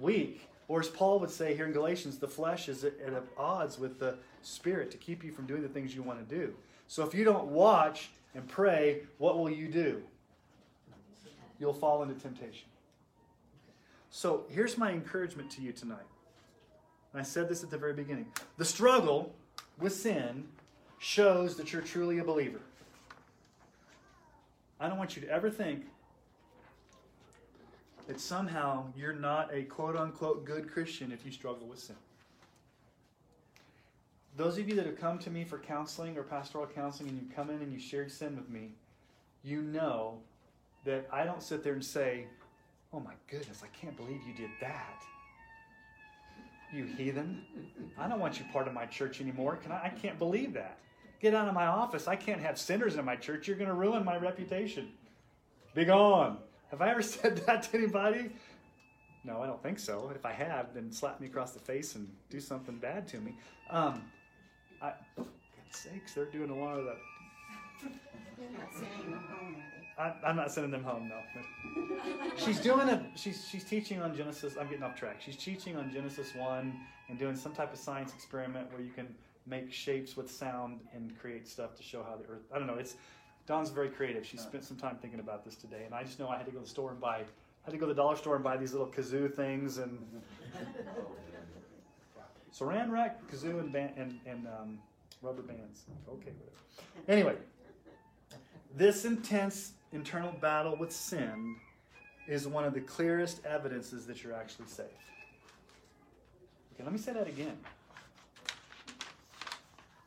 Weak. 0.00 0.48
Or 0.68 0.80
as 0.80 0.88
Paul 0.88 1.20
would 1.20 1.30
say 1.30 1.54
here 1.54 1.66
in 1.66 1.72
Galatians, 1.72 2.18
the 2.18 2.28
flesh 2.28 2.68
is 2.68 2.84
at, 2.84 2.98
at 3.00 3.22
odds 3.36 3.78
with 3.78 3.98
the 3.98 4.16
spirit 4.42 4.90
to 4.92 4.96
keep 4.96 5.22
you 5.24 5.32
from 5.32 5.46
doing 5.46 5.62
the 5.62 5.68
things 5.68 5.94
you 5.94 6.02
want 6.02 6.26
to 6.28 6.34
do. 6.34 6.54
So 6.88 7.04
if 7.04 7.14
you 7.14 7.24
don't 7.24 7.48
watch 7.48 8.10
and 8.34 8.46
pray, 8.48 9.02
what 9.18 9.38
will 9.38 9.50
you 9.50 9.68
do? 9.68 10.02
You'll 11.58 11.72
fall 11.72 12.02
into 12.02 12.14
temptation. 12.14 12.68
So 14.10 14.44
here's 14.48 14.78
my 14.78 14.92
encouragement 14.92 15.50
to 15.52 15.62
you 15.62 15.72
tonight. 15.72 16.06
And 17.12 17.20
I 17.20 17.24
said 17.24 17.48
this 17.48 17.62
at 17.62 17.70
the 17.70 17.78
very 17.78 17.92
beginning. 17.92 18.26
The 18.56 18.64
struggle 18.64 19.34
with 19.78 19.94
sin 19.94 20.44
shows 20.98 21.56
that 21.56 21.72
you're 21.72 21.82
truly 21.82 22.18
a 22.18 22.24
believer. 22.24 22.60
I 24.78 24.88
don't 24.88 24.98
want 24.98 25.16
you 25.16 25.22
to 25.22 25.28
ever 25.28 25.50
think 25.50 25.86
that 28.06 28.20
somehow 28.20 28.84
you're 28.96 29.12
not 29.12 29.52
a 29.52 29.62
quote 29.64 29.96
unquote 29.96 30.44
good 30.44 30.70
Christian 30.70 31.10
if 31.10 31.24
you 31.24 31.32
struggle 31.32 31.66
with 31.66 31.78
sin. 31.78 31.96
Those 34.36 34.58
of 34.58 34.68
you 34.68 34.74
that 34.76 34.86
have 34.86 35.00
come 35.00 35.18
to 35.20 35.30
me 35.30 35.44
for 35.44 35.58
counseling 35.58 36.18
or 36.18 36.22
pastoral 36.22 36.66
counseling 36.66 37.08
and 37.08 37.18
you 37.18 37.26
come 37.34 37.48
in 37.48 37.56
and 37.62 37.72
you 37.72 37.78
share 37.78 38.08
sin 38.08 38.36
with 38.36 38.50
me, 38.50 38.72
you 39.42 39.62
know 39.62 40.18
that 40.84 41.08
I 41.10 41.24
don't 41.24 41.42
sit 41.42 41.64
there 41.64 41.72
and 41.72 41.84
say, 41.84 42.26
Oh 42.92 43.00
my 43.00 43.14
goodness, 43.30 43.62
I 43.64 43.68
can't 43.76 43.96
believe 43.96 44.20
you 44.26 44.34
did 44.34 44.50
that. 44.60 45.02
You 46.72 46.84
heathen. 46.84 47.42
I 47.98 48.08
don't 48.08 48.20
want 48.20 48.38
you 48.38 48.44
part 48.52 48.68
of 48.68 48.74
my 48.74 48.86
church 48.86 49.20
anymore. 49.20 49.56
Can 49.56 49.72
I, 49.72 49.84
I 49.84 49.88
can't 49.88 50.18
believe 50.18 50.54
that. 50.54 50.78
Get 51.20 51.34
out 51.34 51.48
of 51.48 51.54
my 51.54 51.66
office. 51.66 52.06
I 52.06 52.16
can't 52.16 52.40
have 52.40 52.58
sinners 52.58 52.96
in 52.96 53.04
my 53.04 53.16
church. 53.16 53.48
You're 53.48 53.56
going 53.56 53.68
to 53.68 53.74
ruin 53.74 54.04
my 54.04 54.16
reputation. 54.16 54.90
Be 55.74 55.84
gone. 55.84 56.38
Have 56.70 56.82
I 56.82 56.90
ever 56.90 57.02
said 57.02 57.38
that 57.46 57.64
to 57.64 57.78
anybody? 57.78 58.30
No, 59.24 59.42
I 59.42 59.46
don't 59.46 59.62
think 59.62 59.78
so. 59.78 60.12
If 60.14 60.24
I 60.24 60.32
have, 60.32 60.74
then 60.74 60.92
slap 60.92 61.20
me 61.20 61.26
across 61.26 61.52
the 61.52 61.58
face 61.58 61.94
and 61.94 62.08
do 62.30 62.40
something 62.40 62.76
bad 62.76 63.08
to 63.08 63.18
me. 63.18 63.36
Um, 63.70 64.02
I, 64.82 64.92
God's 65.16 65.28
sakes, 65.70 66.14
they're 66.14 66.26
doing 66.26 66.50
a 66.50 66.56
lot 66.56 66.78
of 66.78 66.84
that. 66.84 66.98
They're 68.38 68.58
not 68.58 68.72
sending 68.72 69.10
them 69.10 69.24
home, 69.30 69.56
I, 69.98 70.12
I'm 70.24 70.36
not 70.36 70.52
sending 70.52 70.70
them 70.70 70.84
home, 70.84 71.08
no. 71.08 71.20
She's 72.36 72.60
doing 72.60 72.88
a. 72.88 73.06
She's 73.14 73.48
she's 73.48 73.64
teaching 73.64 74.02
on 74.02 74.14
Genesis. 74.14 74.56
I'm 74.60 74.68
getting 74.68 74.82
off 74.82 74.94
track. 74.94 75.20
She's 75.20 75.36
teaching 75.36 75.76
on 75.76 75.90
Genesis 75.90 76.34
one 76.34 76.78
and 77.08 77.18
doing 77.18 77.34
some 77.34 77.52
type 77.52 77.72
of 77.72 77.78
science 77.78 78.12
experiment 78.14 78.70
where 78.72 78.82
you 78.82 78.90
can 78.90 79.14
make 79.46 79.72
shapes 79.72 80.16
with 80.16 80.30
sound 80.30 80.80
and 80.94 81.18
create 81.18 81.48
stuff 81.48 81.74
to 81.76 81.82
show 81.82 82.02
how 82.02 82.16
the 82.16 82.24
Earth. 82.30 82.42
I 82.54 82.58
don't 82.58 82.66
know. 82.66 82.74
It's 82.74 82.96
Dawn's 83.46 83.70
very 83.70 83.88
creative. 83.88 84.26
She 84.26 84.36
spent 84.36 84.64
some 84.64 84.76
time 84.76 84.98
thinking 85.00 85.20
about 85.20 85.44
this 85.44 85.54
today, 85.56 85.84
and 85.86 85.94
I 85.94 86.02
just 86.02 86.18
know 86.18 86.28
I 86.28 86.36
had 86.36 86.46
to 86.46 86.52
go 86.52 86.58
to 86.58 86.64
the 86.64 86.70
store 86.70 86.90
and 86.90 87.00
buy. 87.00 87.16
I 87.16 87.24
had 87.64 87.72
to 87.72 87.78
go 87.78 87.86
to 87.86 87.94
the 87.94 88.00
dollar 88.00 88.16
store 88.16 88.34
and 88.34 88.44
buy 88.44 88.56
these 88.58 88.72
little 88.72 88.88
kazoo 88.88 89.32
things 89.32 89.78
and 89.78 89.98
saran 92.58 92.90
wrap, 92.90 93.20
kazoo, 93.30 93.60
and 93.60 93.72
band, 93.72 93.92
and, 93.96 94.18
and 94.26 94.46
um, 94.46 94.78
rubber 95.22 95.42
bands. 95.42 95.82
Okay 96.08 96.30
it. 96.30 96.52
Anyway, 97.08 97.36
this 98.74 99.04
intense 99.04 99.72
internal 99.92 100.32
battle 100.32 100.76
with 100.76 100.92
sin 100.92 101.56
is 102.26 102.46
one 102.46 102.64
of 102.64 102.74
the 102.74 102.80
clearest 102.80 103.44
evidences 103.44 104.06
that 104.06 104.22
you're 104.22 104.34
actually 104.34 104.66
saved. 104.66 104.90
Okay, 106.74 106.84
let 106.84 106.92
me 106.92 106.98
say 106.98 107.12
that 107.12 107.28
again. 107.28 107.56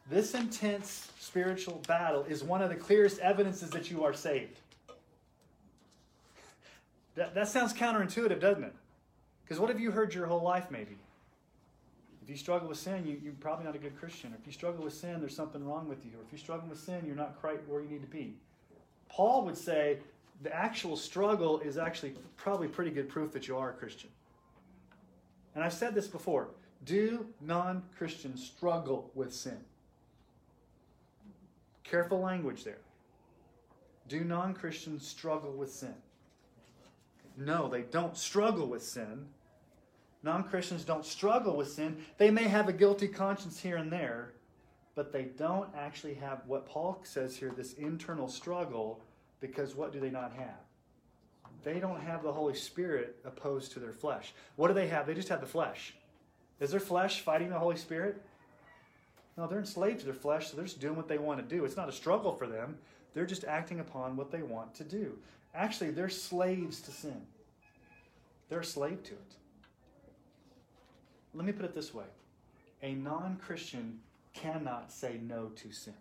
This 0.09 0.33
intense 0.33 1.11
spiritual 1.19 1.81
battle 1.87 2.23
is 2.23 2.43
one 2.43 2.61
of 2.61 2.69
the 2.69 2.75
clearest 2.75 3.19
evidences 3.19 3.69
that 3.71 3.91
you 3.91 4.03
are 4.03 4.13
saved. 4.13 4.59
That, 7.15 7.35
that 7.35 7.47
sounds 7.47 7.73
counterintuitive, 7.73 8.39
doesn't 8.39 8.63
it? 8.63 8.73
Because 9.43 9.59
what 9.59 9.69
have 9.69 9.79
you 9.79 9.91
heard 9.91 10.13
your 10.13 10.25
whole 10.25 10.41
life, 10.41 10.71
maybe? 10.71 10.97
If 12.30 12.34
you 12.34 12.38
struggle 12.38 12.67
with 12.67 12.77
sin, 12.77 13.07
you, 13.07 13.19
you're 13.23 13.34
probably 13.34 13.65
not 13.65 13.73
a 13.73 13.80
good 13.80 13.97
Christian. 13.99 14.36
If 14.39 14.45
you 14.45 14.53
struggle 14.53 14.84
with 14.84 14.93
sin, 14.93 15.19
there's 15.19 15.36
something 15.36 15.65
wrong 15.65 15.89
with 15.89 16.05
you. 16.05 16.11
Or 16.11 16.21
if 16.23 16.32
you 16.32 16.38
struggle 16.38 16.69
with 16.69 16.77
sin, 16.77 17.01
you're 17.03 17.15
not 17.15 17.41
quite 17.41 17.67
where 17.67 17.82
you 17.82 17.89
need 17.89 18.03
to 18.03 18.07
be. 18.07 18.36
Paul 19.07 19.45
would 19.45 19.57
say 19.57 19.97
the 20.43 20.55
actual 20.55 20.95
struggle 20.95 21.59
is 21.61 21.80
actually 21.80 22.13
probably 22.38 22.67
pretty 22.67 22.91
good 22.91 23.09
proof 23.09 23.32
that 23.32 23.47
you 23.47 23.57
are 23.57 23.71
a 23.71 23.73
Christian. 23.73 24.11
And 25.55 25.63
I've 25.63 25.73
said 25.73 25.95
this 25.95 26.05
before 26.05 26.49
do 26.86 27.25
non 27.41 27.82
Christians 27.97 28.45
struggle 28.45 29.09
with 29.15 29.34
sin? 29.34 29.57
Careful 31.84 32.19
language 32.19 32.63
there. 32.63 32.82
Do 34.07 34.23
non 34.23 34.53
Christians 34.53 35.07
struggle 35.07 35.53
with 35.53 35.71
sin? 35.71 35.95
No, 37.36 37.67
they 37.67 37.82
don't 37.82 38.15
struggle 38.15 38.67
with 38.67 38.84
sin. 38.84 39.25
Non 40.24 40.43
Christians 40.43 40.84
don't 40.84 41.05
struggle 41.05 41.55
with 41.55 41.72
sin. 41.72 41.97
They 42.17 42.30
may 42.30 42.43
have 42.43 42.67
a 42.67 42.74
guilty 42.74 43.07
conscience 43.07 43.59
here 43.59 43.78
and 43.78 43.91
there, 43.91 44.34
but 44.95 45.13
they 45.13 45.24
don't 45.24 45.70
actually 45.76 46.15
have 46.15 46.41
what 46.45 46.65
Paul 46.65 46.99
says 47.03 47.38
here 47.38 47.53
this 47.55 47.74
internal 47.74 48.28
struggle 48.28 49.01
because 49.39 49.76
what 49.76 49.93
do 49.93 49.99
they 49.99 50.09
not 50.09 50.34
have? 50.34 50.59
They 51.63 51.80
don't 51.80 52.01
have 52.01 52.24
the 52.24 52.32
Holy 52.32 52.53
Spirit 52.53 53.17
opposed 53.26 53.72
to 53.74 53.80
their 53.80 53.93
flesh. 53.93 54.34
What 54.55 54.67
do 54.67 54.74
they 54.74 54.88
have? 54.88 55.07
They 55.07 55.13
just 55.13 55.30
have 55.30 55.41
the 55.41 55.47
flesh. 55.47 55.93
Is 56.59 56.72
their 56.72 56.80
flesh 56.80 57.22
fighting 57.22 57.49
the 57.49 57.59
Holy 57.59 57.78
Spirit? 57.78 58.22
No, 59.38 59.47
they're 59.47 59.59
enslaved 59.59 59.99
to 59.99 60.05
their 60.05 60.13
flesh, 60.13 60.49
so 60.49 60.57
they're 60.57 60.65
just 60.65 60.82
doing 60.82 60.97
what 60.97 61.07
they 61.07 61.17
want 61.17 61.39
to 61.39 61.55
do. 61.55 61.63
It's 61.63 61.78
not 61.78 61.88
a 61.88 61.93
struggle 61.93 62.34
for 62.36 62.47
them. 62.47 62.78
They're 63.13 63.26
just 63.26 63.45
acting 63.45 63.80
upon 63.80 64.17
what 64.17 64.32
they 64.32 64.41
want 64.41 64.76
to 64.76 64.84
do. 64.84 65.17
Actually, 65.55 65.91
they're 65.91 66.09
slaves 66.09 66.82
to 66.82 66.91
sin. 66.91 67.22
They're 68.49 68.59
a 68.59 68.65
slave 68.65 69.03
to 69.03 69.13
it. 69.13 69.36
Let 71.34 71.45
me 71.45 71.51
put 71.51 71.65
it 71.65 71.75
this 71.75 71.93
way 71.93 72.05
a 72.82 72.93
non 72.93 73.38
Christian 73.38 73.99
cannot 74.34 74.91
say 74.91 75.19
no 75.21 75.47
to 75.55 75.71
sin. 75.71 75.93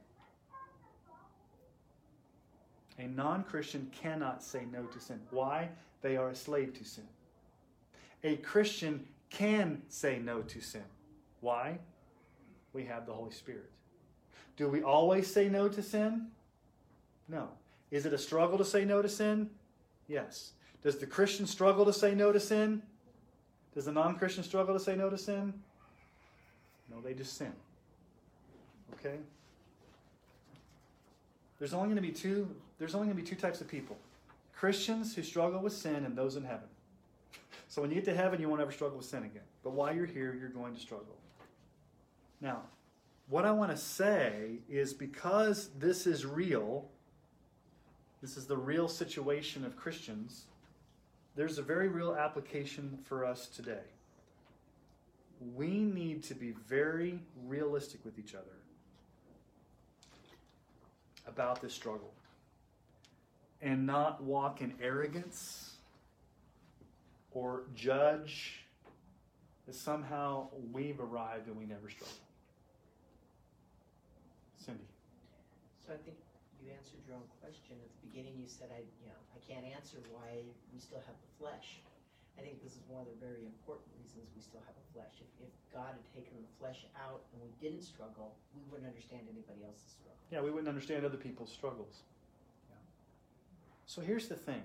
A 2.98 3.06
non 3.06 3.44
Christian 3.44 3.90
cannot 4.00 4.42
say 4.42 4.62
no 4.72 4.84
to 4.84 5.00
sin. 5.00 5.20
Why? 5.30 5.68
They 6.02 6.16
are 6.16 6.28
a 6.30 6.34
slave 6.34 6.74
to 6.74 6.84
sin. 6.84 7.04
A 8.24 8.36
Christian 8.36 9.06
can 9.30 9.82
say 9.88 10.18
no 10.18 10.42
to 10.42 10.60
sin. 10.60 10.84
Why? 11.40 11.78
We 12.72 12.84
have 12.84 13.06
the 13.06 13.12
Holy 13.12 13.32
Spirit. 13.32 13.70
Do 14.56 14.68
we 14.68 14.82
always 14.82 15.32
say 15.32 15.48
no 15.48 15.68
to 15.68 15.82
sin? 15.82 16.28
No. 17.28 17.48
Is 17.90 18.06
it 18.06 18.12
a 18.12 18.18
struggle 18.18 18.58
to 18.58 18.64
say 18.64 18.84
no 18.84 19.02
to 19.02 19.08
sin? 19.08 19.50
Yes. 20.08 20.52
Does 20.82 20.98
the 20.98 21.06
Christian 21.06 21.46
struggle 21.46 21.84
to 21.84 21.92
say 21.92 22.14
no 22.14 22.32
to 22.32 22.40
sin? 22.40 22.82
Does 23.78 23.84
the 23.84 23.92
non 23.92 24.16
Christian 24.16 24.42
struggle 24.42 24.74
to 24.74 24.80
say 24.80 24.96
no 24.96 25.08
to 25.08 25.16
sin? 25.16 25.54
No, 26.90 27.00
they 27.00 27.14
just 27.14 27.36
sin. 27.36 27.52
Okay? 28.94 29.14
There's 31.60 31.72
only 31.72 31.86
going 31.86 31.94
to 31.94 32.02
be 32.02 32.10
two 32.10 32.56
there's 32.80 32.96
only 32.96 33.06
going 33.06 33.16
to 33.16 33.22
be 33.22 33.28
two 33.28 33.40
types 33.40 33.60
of 33.60 33.68
people. 33.68 33.96
Christians 34.52 35.14
who 35.14 35.22
struggle 35.22 35.60
with 35.60 35.74
sin 35.74 36.04
and 36.04 36.18
those 36.18 36.34
in 36.34 36.42
heaven. 36.42 36.66
So 37.68 37.80
when 37.82 37.92
you 37.92 37.94
get 37.94 38.06
to 38.06 38.16
heaven, 38.16 38.40
you 38.40 38.48
won't 38.48 38.60
ever 38.60 38.72
struggle 38.72 38.96
with 38.96 39.06
sin 39.06 39.22
again. 39.22 39.42
But 39.62 39.74
while 39.74 39.94
you're 39.94 40.06
here, 40.06 40.34
you're 40.34 40.48
going 40.48 40.74
to 40.74 40.80
struggle. 40.80 41.14
Now, 42.40 42.62
what 43.28 43.44
I 43.44 43.52
want 43.52 43.70
to 43.70 43.76
say 43.76 44.56
is 44.68 44.92
because 44.92 45.70
this 45.78 46.04
is 46.04 46.26
real, 46.26 46.88
this 48.22 48.36
is 48.36 48.46
the 48.46 48.56
real 48.56 48.88
situation 48.88 49.64
of 49.64 49.76
Christians, 49.76 50.46
there's 51.38 51.56
a 51.58 51.62
very 51.62 51.86
real 51.86 52.16
application 52.16 52.98
for 53.04 53.24
us 53.24 53.46
today. 53.46 53.86
We 55.54 55.68
need 55.68 56.24
to 56.24 56.34
be 56.34 56.50
very 56.50 57.20
realistic 57.46 58.04
with 58.04 58.18
each 58.18 58.34
other 58.34 58.58
about 61.28 61.62
this 61.62 61.72
struggle 61.72 62.12
and 63.62 63.86
not 63.86 64.20
walk 64.20 64.62
in 64.62 64.74
arrogance 64.82 65.76
or 67.30 67.62
judge 67.72 68.64
that 69.66 69.76
somehow 69.76 70.48
we've 70.72 70.98
arrived 70.98 71.46
and 71.46 71.56
we 71.56 71.66
never 71.66 71.88
struggle. 71.88 72.16
Cindy. 74.56 74.82
So 75.86 75.92
I 75.92 75.98
think 75.98 76.16
you 76.60 76.72
answered 76.72 76.98
your 77.06 77.14
own 77.14 77.22
question 77.40 77.76
at 77.80 77.90
the 78.02 78.08
beginning. 78.08 78.34
You 78.40 78.48
said 78.48 78.70
I, 78.74 78.80
you 78.80 79.06
know, 79.06 79.22
I 79.36 79.38
can't 79.46 79.64
answer 79.72 79.98
why 80.10 80.42
we 80.74 80.80
still 80.80 80.98
have 81.06 81.14
flesh. 81.38 81.80
I 82.38 82.42
think 82.42 82.62
this 82.62 82.74
is 82.74 82.82
one 82.86 83.02
of 83.02 83.08
the 83.10 83.18
very 83.18 83.42
important 83.42 83.90
reasons 83.98 84.30
we 84.34 84.42
still 84.42 84.62
have 84.66 84.76
a 84.78 84.86
flesh. 84.94 85.18
If, 85.18 85.30
if 85.46 85.52
God 85.74 85.90
had 85.90 86.06
taken 86.14 86.38
the 86.38 86.52
flesh 86.58 86.86
out 86.94 87.22
and 87.32 87.42
we 87.42 87.50
didn't 87.58 87.82
struggle, 87.82 88.34
we 88.54 88.62
wouldn't 88.70 88.86
understand 88.86 89.22
anybody 89.26 89.66
else's 89.66 89.98
struggle. 89.98 90.18
Yeah, 90.30 90.42
we 90.42 90.50
wouldn't 90.50 90.68
understand 90.68 91.04
other 91.04 91.16
people's 91.16 91.50
struggles. 91.50 92.02
Yeah. 92.70 92.76
So 93.86 94.02
here's 94.02 94.28
the 94.28 94.36
thing. 94.36 94.62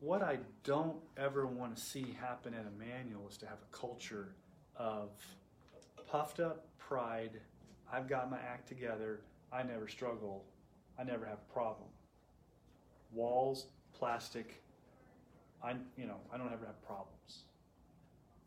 What 0.00 0.22
I 0.22 0.38
don't 0.64 0.96
ever 1.16 1.46
want 1.46 1.76
to 1.76 1.82
see 1.82 2.16
happen 2.20 2.52
in 2.52 2.66
Emmanuel 2.66 3.28
is 3.30 3.38
to 3.38 3.46
have 3.46 3.58
a 3.62 3.76
culture 3.76 4.34
of 4.76 5.10
puffed 6.10 6.40
up 6.40 6.66
pride. 6.78 7.40
I've 7.92 8.08
got 8.08 8.30
my 8.30 8.38
act 8.38 8.68
together. 8.68 9.20
I 9.52 9.62
never 9.62 9.88
struggle. 9.88 10.44
I 10.98 11.04
never 11.04 11.24
have 11.24 11.38
a 11.48 11.52
problem. 11.52 11.88
Walls, 13.12 13.66
plastic. 14.04 14.62
I, 15.62 15.72
you 15.96 16.04
know, 16.04 16.16
I 16.30 16.36
don't 16.36 16.52
ever 16.52 16.66
have 16.66 16.82
problems 16.86 17.44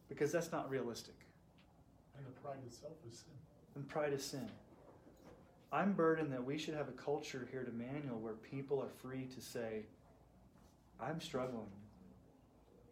because 0.07 0.31
that's 0.31 0.51
not 0.51 0.69
realistic. 0.69 1.15
And 2.15 2.27
the 2.27 2.41
pride 2.41 2.59
itself 2.67 2.93
is 3.11 3.17
sin. 3.17 3.33
And 3.75 3.87
pride 3.89 4.13
is 4.13 4.23
sin. 4.23 4.47
I'm 5.71 5.93
burdened 5.93 6.31
that 6.31 6.45
we 6.45 6.59
should 6.59 6.75
have 6.75 6.89
a 6.89 6.91
culture 6.91 7.47
here 7.49 7.61
at 7.61 7.67
Emmanuel 7.67 8.19
where 8.19 8.33
people 8.33 8.79
are 8.79 8.91
free 9.01 9.25
to 9.33 9.41
say, 9.41 9.85
I'm 10.99 11.19
struggling 11.19 11.71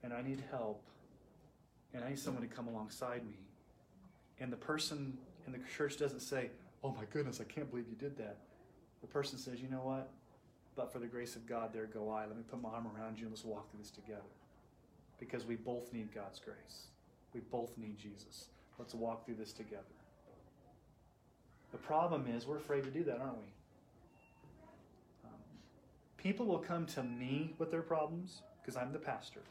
and 0.01 0.11
I 0.11 0.24
need 0.24 0.43
help 0.49 0.82
and 1.93 2.03
I 2.03 2.09
need 2.09 2.20
someone 2.20 2.41
to 2.41 2.53
come 2.53 2.68
alongside 2.68 3.24
me. 3.28 3.38
And 4.39 4.51
the 4.51 4.57
person 4.57 5.16
in 5.45 5.51
the 5.51 5.59
church 5.78 5.97
doesn't 5.97 6.22
say, 6.22 6.49
Oh 6.84 6.89
my 6.89 7.03
goodness, 7.13 7.39
I 7.39 7.43
can't 7.43 7.70
believe 7.70 7.86
you 7.88 7.95
did 7.95 8.18
that. 8.18 8.38
The 9.01 9.07
person 9.07 9.38
says, 9.38 9.61
You 9.61 9.70
know 9.70 9.84
what? 9.84 10.09
But 10.76 10.91
for 10.91 10.99
the 10.99 11.07
grace 11.07 11.36
of 11.36 11.45
God, 11.47 11.71
there 11.73 11.86
go 11.86 12.09
I. 12.09 12.26
Let 12.26 12.36
me 12.36 12.43
put 12.49 12.61
my 12.61 12.69
arm 12.69 12.88
around 12.95 13.17
you 13.17 13.26
and 13.26 13.32
let's 13.32 13.45
walk 13.45 13.71
through 13.71 13.80
this 13.82 13.91
together. 13.91 14.21
Because 15.19 15.45
we 15.45 15.55
both 15.55 15.93
need 15.93 16.13
God's 16.13 16.39
grace. 16.39 16.88
We 17.34 17.39
both 17.39 17.78
need 17.78 17.97
Jesus. 17.97 18.47
Let's 18.78 18.93
walk 18.93 19.26
through 19.26 19.36
this 19.36 19.53
together. 19.53 19.84
The 21.71 21.78
problem 21.78 22.26
is 22.28 22.45
we're 22.45 22.57
afraid 22.57 22.84
to 22.84 22.89
do 22.89 23.03
that, 23.05 23.19
aren't 23.19 23.38
we? 23.38 23.47
Um, 25.26 25.32
people 26.17 26.45
will 26.45 26.59
come 26.59 26.86
to 26.88 27.03
me 27.03 27.53
with 27.57 27.71
their 27.71 27.82
problems 27.82 28.41
because 28.61 28.76
I'm 28.76 28.91
the 28.91 28.99
pastor. 28.99 29.41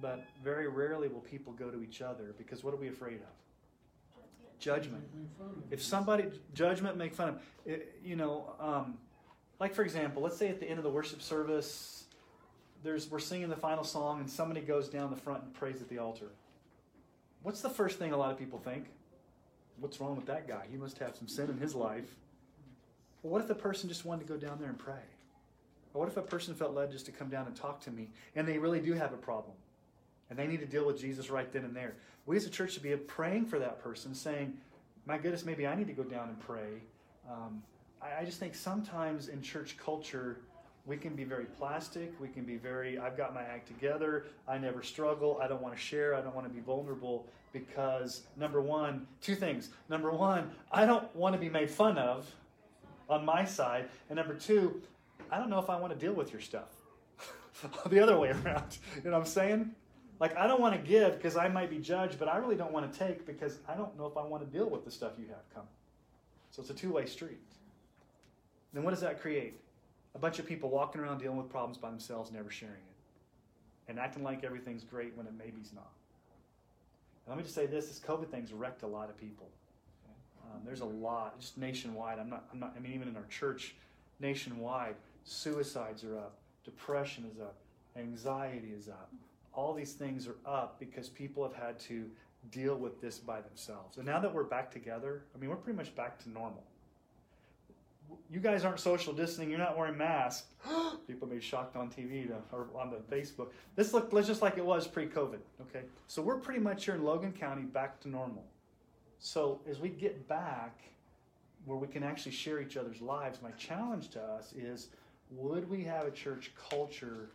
But 0.00 0.24
very 0.42 0.68
rarely 0.68 1.08
will 1.08 1.20
people 1.20 1.52
go 1.52 1.70
to 1.70 1.82
each 1.82 2.02
other 2.02 2.34
because 2.38 2.64
what 2.64 2.72
are 2.72 2.78
we 2.78 2.88
afraid 2.88 3.16
of? 3.16 4.20
Judgment. 4.58 5.04
If 5.70 5.82
somebody 5.82 6.30
judgment 6.54 6.96
make 6.96 7.14
fun 7.14 7.28
of, 7.30 7.40
it, 7.64 8.00
you 8.04 8.16
know, 8.16 8.54
um, 8.60 8.98
like 9.60 9.74
for 9.74 9.82
example, 9.82 10.22
let's 10.22 10.36
say 10.36 10.48
at 10.48 10.58
the 10.58 10.68
end 10.68 10.78
of 10.78 10.84
the 10.84 10.90
worship 10.90 11.22
service, 11.22 12.04
there's 12.82 13.10
we're 13.10 13.20
singing 13.20 13.50
the 13.50 13.56
final 13.56 13.84
song 13.84 14.20
and 14.20 14.28
somebody 14.28 14.62
goes 14.62 14.88
down 14.88 15.10
the 15.10 15.16
front 15.16 15.44
and 15.44 15.54
prays 15.54 15.80
at 15.82 15.88
the 15.88 15.98
altar. 15.98 16.30
What's 17.42 17.60
the 17.60 17.70
first 17.70 17.98
thing 17.98 18.12
a 18.12 18.16
lot 18.16 18.32
of 18.32 18.38
people 18.38 18.58
think? 18.58 18.86
What's 19.78 20.00
wrong 20.00 20.16
with 20.16 20.26
that 20.26 20.48
guy? 20.48 20.64
He 20.70 20.76
must 20.76 20.98
have 20.98 21.14
some 21.14 21.28
sin 21.28 21.50
in 21.50 21.58
his 21.58 21.74
life. 21.74 22.16
Well, 23.22 23.32
what 23.32 23.42
if 23.42 23.48
the 23.48 23.54
person 23.54 23.88
just 23.88 24.04
wanted 24.04 24.26
to 24.26 24.32
go 24.32 24.38
down 24.38 24.58
there 24.58 24.68
and 24.68 24.78
pray? 24.78 25.02
Or 25.92 26.00
what 26.00 26.08
if 26.08 26.16
a 26.16 26.22
person 26.22 26.54
felt 26.54 26.74
led 26.74 26.90
just 26.90 27.06
to 27.06 27.12
come 27.12 27.28
down 27.28 27.46
and 27.46 27.54
talk 27.54 27.80
to 27.82 27.90
me 27.90 28.08
and 28.34 28.48
they 28.48 28.58
really 28.58 28.80
do 28.80 28.94
have 28.94 29.12
a 29.12 29.16
problem 29.16 29.56
and 30.28 30.38
they 30.38 30.46
need 30.46 30.60
to 30.60 30.66
deal 30.66 30.86
with 30.86 30.98
Jesus 30.98 31.30
right 31.30 31.50
then 31.52 31.64
and 31.64 31.76
there? 31.76 31.94
We 32.26 32.36
as 32.36 32.46
a 32.46 32.50
church 32.50 32.72
should 32.72 32.82
be 32.82 32.94
praying 32.96 33.46
for 33.46 33.58
that 33.58 33.82
person, 33.82 34.14
saying, 34.14 34.54
My 35.06 35.18
goodness, 35.18 35.44
maybe 35.44 35.66
I 35.66 35.74
need 35.74 35.86
to 35.88 35.92
go 35.92 36.04
down 36.04 36.28
and 36.28 36.40
pray. 36.40 36.82
Um, 37.30 37.62
I, 38.02 38.20
I 38.20 38.24
just 38.24 38.38
think 38.38 38.54
sometimes 38.54 39.28
in 39.28 39.42
church 39.42 39.76
culture, 39.76 40.38
we 40.86 40.96
can 40.96 41.14
be 41.14 41.24
very 41.24 41.44
plastic. 41.44 42.12
We 42.20 42.28
can 42.28 42.44
be 42.44 42.56
very, 42.56 42.98
I've 42.98 43.16
got 43.16 43.34
my 43.34 43.42
act 43.42 43.68
together. 43.68 44.24
I 44.48 44.58
never 44.58 44.82
struggle. 44.82 45.38
I 45.42 45.48
don't 45.48 45.62
want 45.62 45.74
to 45.74 45.80
share. 45.80 46.14
I 46.14 46.20
don't 46.20 46.34
want 46.34 46.46
to 46.48 46.52
be 46.52 46.60
vulnerable 46.60 47.26
because, 47.52 48.22
number 48.36 48.60
one, 48.60 49.06
two 49.20 49.34
things. 49.34 49.70
Number 49.88 50.10
one, 50.10 50.50
I 50.72 50.86
don't 50.86 51.14
want 51.14 51.34
to 51.34 51.40
be 51.40 51.48
made 51.48 51.70
fun 51.70 51.98
of 51.98 52.32
on 53.08 53.24
my 53.24 53.44
side. 53.44 53.88
And 54.08 54.16
number 54.16 54.34
two, 54.34 54.80
I 55.30 55.38
don't 55.38 55.50
know 55.50 55.58
if 55.58 55.68
I 55.68 55.78
want 55.78 55.92
to 55.92 55.98
deal 55.98 56.12
with 56.12 56.32
your 56.32 56.40
stuff. 56.40 56.68
the 57.90 58.00
other 58.00 58.18
way 58.18 58.30
around. 58.30 58.78
You 58.96 59.10
know 59.10 59.12
what 59.12 59.18
I'm 59.18 59.26
saying? 59.26 59.70
Like, 60.18 60.36
I 60.36 60.46
don't 60.46 60.60
want 60.60 60.74
to 60.74 60.86
give 60.86 61.16
because 61.16 61.36
I 61.36 61.48
might 61.48 61.70
be 61.70 61.78
judged, 61.78 62.18
but 62.18 62.28
I 62.28 62.36
really 62.36 62.56
don't 62.56 62.72
want 62.72 62.90
to 62.92 62.98
take 62.98 63.26
because 63.26 63.58
I 63.66 63.74
don't 63.74 63.96
know 63.98 64.06
if 64.06 64.16
I 64.16 64.22
want 64.22 64.44
to 64.44 64.58
deal 64.58 64.68
with 64.68 64.84
the 64.84 64.90
stuff 64.90 65.12
you 65.18 65.26
have 65.28 65.48
coming. 65.54 65.68
So 66.50 66.62
it's 66.62 66.70
a 66.70 66.74
two 66.74 66.92
way 66.92 67.06
street. 67.06 67.38
Then 68.72 68.82
what 68.82 68.90
does 68.90 69.00
that 69.00 69.20
create? 69.20 69.60
A 70.14 70.18
bunch 70.18 70.38
of 70.38 70.46
people 70.46 70.70
walking 70.70 71.00
around 71.00 71.18
dealing 71.18 71.36
with 71.36 71.48
problems 71.48 71.78
by 71.78 71.90
themselves, 71.90 72.32
never 72.32 72.50
sharing 72.50 72.74
it, 72.74 73.88
and 73.88 73.98
acting 73.98 74.22
like 74.22 74.44
everything's 74.44 74.84
great 74.84 75.16
when 75.16 75.26
it 75.26 75.32
maybe's 75.36 75.72
not. 75.72 75.90
And 77.26 77.28
let 77.28 77.36
me 77.36 77.42
just 77.42 77.54
say 77.54 77.66
this: 77.66 77.88
this 77.88 78.00
COVID 78.00 78.28
thing's 78.28 78.52
wrecked 78.52 78.82
a 78.82 78.86
lot 78.86 79.08
of 79.08 79.16
people. 79.16 79.48
Um, 80.52 80.60
there's 80.64 80.80
a 80.80 80.86
lot, 80.86 81.38
just 81.38 81.58
nationwide. 81.58 82.18
I'm 82.18 82.28
not. 82.28 82.44
I'm 82.52 82.58
not. 82.58 82.74
I 82.76 82.80
mean, 82.80 82.92
even 82.92 83.08
in 83.08 83.16
our 83.16 83.26
church, 83.28 83.74
nationwide, 84.18 84.96
suicides 85.24 86.02
are 86.02 86.16
up, 86.16 86.38
depression 86.64 87.24
is 87.32 87.40
up, 87.40 87.56
anxiety 87.96 88.72
is 88.76 88.88
up. 88.88 89.12
All 89.52 89.74
these 89.74 89.92
things 89.92 90.26
are 90.26 90.36
up 90.46 90.78
because 90.78 91.08
people 91.08 91.42
have 91.42 91.54
had 91.54 91.78
to 91.80 92.08
deal 92.50 92.76
with 92.76 93.00
this 93.00 93.18
by 93.18 93.40
themselves. 93.40 93.98
And 93.98 94.06
now 94.06 94.18
that 94.20 94.32
we're 94.32 94.44
back 94.44 94.70
together, 94.70 95.22
I 95.34 95.38
mean, 95.38 95.50
we're 95.50 95.56
pretty 95.56 95.76
much 95.76 95.94
back 95.94 96.18
to 96.24 96.30
normal 96.30 96.64
you 98.30 98.40
guys 98.40 98.64
aren't 98.64 98.80
social 98.80 99.12
distancing. 99.12 99.50
You're 99.50 99.58
not 99.58 99.76
wearing 99.76 99.96
masks. 99.96 100.46
People 101.06 101.28
may 101.28 101.36
be 101.36 101.40
shocked 101.40 101.76
on 101.76 101.90
TV 101.90 102.28
to, 102.28 102.36
or 102.52 102.68
on 102.76 102.90
the 102.90 102.96
Facebook. 103.14 103.48
This 103.76 103.92
looked 103.92 104.14
just 104.26 104.42
like 104.42 104.58
it 104.58 104.64
was 104.64 104.86
pre-COVID. 104.86 105.38
Okay, 105.62 105.82
so 106.06 106.22
we're 106.22 106.38
pretty 106.38 106.60
much 106.60 106.84
here 106.84 106.94
in 106.94 107.04
Logan 107.04 107.32
County 107.32 107.62
back 107.62 108.00
to 108.00 108.08
normal. 108.08 108.44
So 109.18 109.60
as 109.68 109.80
we 109.80 109.88
get 109.88 110.28
back, 110.28 110.80
where 111.66 111.76
we 111.76 111.86
can 111.86 112.02
actually 112.02 112.32
share 112.32 112.60
each 112.60 112.76
other's 112.76 113.02
lives, 113.02 113.40
my 113.42 113.50
challenge 113.52 114.08
to 114.10 114.20
us 114.20 114.52
is: 114.52 114.88
Would 115.32 115.68
we 115.68 115.84
have 115.84 116.06
a 116.06 116.10
church 116.10 116.52
culture 116.70 117.30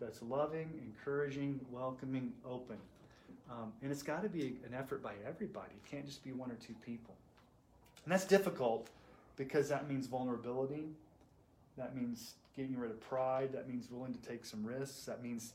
that's 0.00 0.20
loving, 0.22 0.70
encouraging, 0.84 1.60
welcoming, 1.70 2.32
open? 2.44 2.76
Um, 3.50 3.72
and 3.82 3.90
it's 3.90 4.02
got 4.02 4.22
to 4.22 4.28
be 4.28 4.58
an 4.66 4.74
effort 4.74 5.02
by 5.02 5.14
everybody. 5.26 5.72
It 5.72 5.90
can't 5.90 6.06
just 6.06 6.22
be 6.22 6.32
one 6.32 6.50
or 6.50 6.54
two 6.54 6.74
people. 6.84 7.14
And 8.04 8.12
that's 8.12 8.24
difficult 8.24 8.88
because 9.40 9.70
that 9.70 9.88
means 9.88 10.06
vulnerability. 10.06 10.84
That 11.78 11.96
means 11.96 12.34
getting 12.54 12.78
rid 12.78 12.90
of 12.90 13.00
pride. 13.00 13.54
That 13.54 13.66
means 13.66 13.90
willing 13.90 14.12
to 14.12 14.20
take 14.20 14.44
some 14.44 14.62
risks. 14.62 15.06
That 15.06 15.22
means 15.22 15.54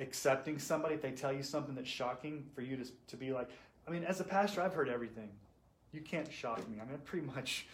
accepting 0.00 0.58
somebody 0.58 0.96
if 0.96 1.02
they 1.02 1.12
tell 1.12 1.32
you 1.32 1.44
something 1.44 1.76
that's 1.76 1.88
shocking 1.88 2.44
for 2.56 2.62
you 2.62 2.76
to, 2.76 2.84
to 3.06 3.16
be 3.16 3.32
like, 3.32 3.48
I 3.86 3.92
mean, 3.92 4.02
as 4.02 4.18
a 4.18 4.24
pastor, 4.24 4.62
I've 4.62 4.74
heard 4.74 4.88
everything. 4.88 5.28
You 5.92 6.00
can't 6.00 6.30
shock 6.32 6.68
me. 6.68 6.78
I 6.82 6.84
mean, 6.90 6.98
pretty 7.04 7.24
much, 7.24 7.66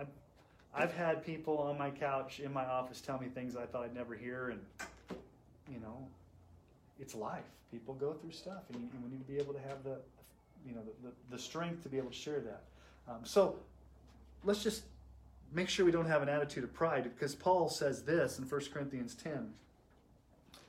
I've, 0.00 0.08
I've 0.74 0.92
had 0.92 1.24
people 1.24 1.58
on 1.58 1.78
my 1.78 1.90
couch 1.90 2.40
in 2.40 2.52
my 2.52 2.66
office 2.66 3.00
tell 3.00 3.20
me 3.20 3.28
things 3.28 3.54
I 3.54 3.66
thought 3.66 3.84
I'd 3.84 3.94
never 3.94 4.16
hear, 4.16 4.48
and, 4.48 4.60
you 5.72 5.78
know, 5.78 6.08
it's 6.98 7.14
life. 7.14 7.44
People 7.70 7.94
go 7.94 8.14
through 8.14 8.32
stuff, 8.32 8.64
and, 8.72 8.90
and 8.92 9.04
we 9.04 9.10
need 9.10 9.24
to 9.24 9.32
be 9.32 9.38
able 9.38 9.54
to 9.54 9.60
have 9.60 9.84
the, 9.84 9.98
you 10.66 10.74
know, 10.74 10.80
the, 10.82 11.08
the, 11.08 11.36
the 11.36 11.38
strength 11.38 11.84
to 11.84 11.88
be 11.88 11.98
able 11.98 12.10
to 12.10 12.16
share 12.16 12.40
that. 12.40 12.62
Um, 13.08 13.20
so 13.22 13.56
let's 14.44 14.62
just 14.62 14.84
make 15.52 15.68
sure 15.68 15.84
we 15.86 15.92
don't 15.92 16.06
have 16.06 16.22
an 16.22 16.28
attitude 16.28 16.64
of 16.64 16.72
pride 16.72 17.04
because 17.04 17.34
Paul 17.34 17.68
says 17.68 18.02
this 18.02 18.38
in 18.38 18.44
1 18.44 18.60
Corinthians 18.72 19.14
10 19.14 19.52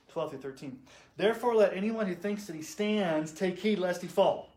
12 0.09 0.31
through 0.31 0.39
13. 0.39 0.79
Therefore, 1.17 1.55
let 1.55 1.75
anyone 1.75 2.07
who 2.07 2.15
thinks 2.15 2.45
that 2.45 2.55
he 2.55 2.63
stands 2.63 3.31
take 3.31 3.59
heed 3.59 3.77
lest 3.77 4.01
he 4.01 4.07
fall. 4.07 4.49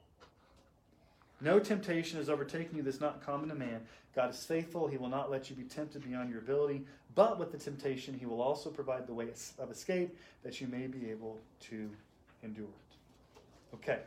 No 1.42 1.58
temptation 1.58 2.18
has 2.18 2.30
overtaken 2.30 2.76
you 2.76 2.82
that's 2.82 3.00
not 3.00 3.24
common 3.24 3.48
to 3.48 3.54
man. 3.54 3.82
God 4.14 4.30
is 4.30 4.44
faithful. 4.44 4.86
He 4.86 4.96
will 4.96 5.08
not 5.08 5.30
let 5.30 5.50
you 5.50 5.56
be 5.56 5.64
tempted 5.64 6.04
beyond 6.04 6.30
your 6.30 6.38
ability. 6.38 6.84
But 7.14 7.38
with 7.38 7.52
the 7.52 7.58
temptation, 7.58 8.16
he 8.18 8.26
will 8.26 8.40
also 8.40 8.70
provide 8.70 9.06
the 9.06 9.12
way 9.12 9.28
of 9.58 9.70
escape 9.70 10.16
that 10.42 10.60
you 10.60 10.68
may 10.68 10.86
be 10.86 11.10
able 11.10 11.38
to 11.68 11.90
endure 12.42 12.64
it. 12.64 13.74
Okay. 13.74 13.98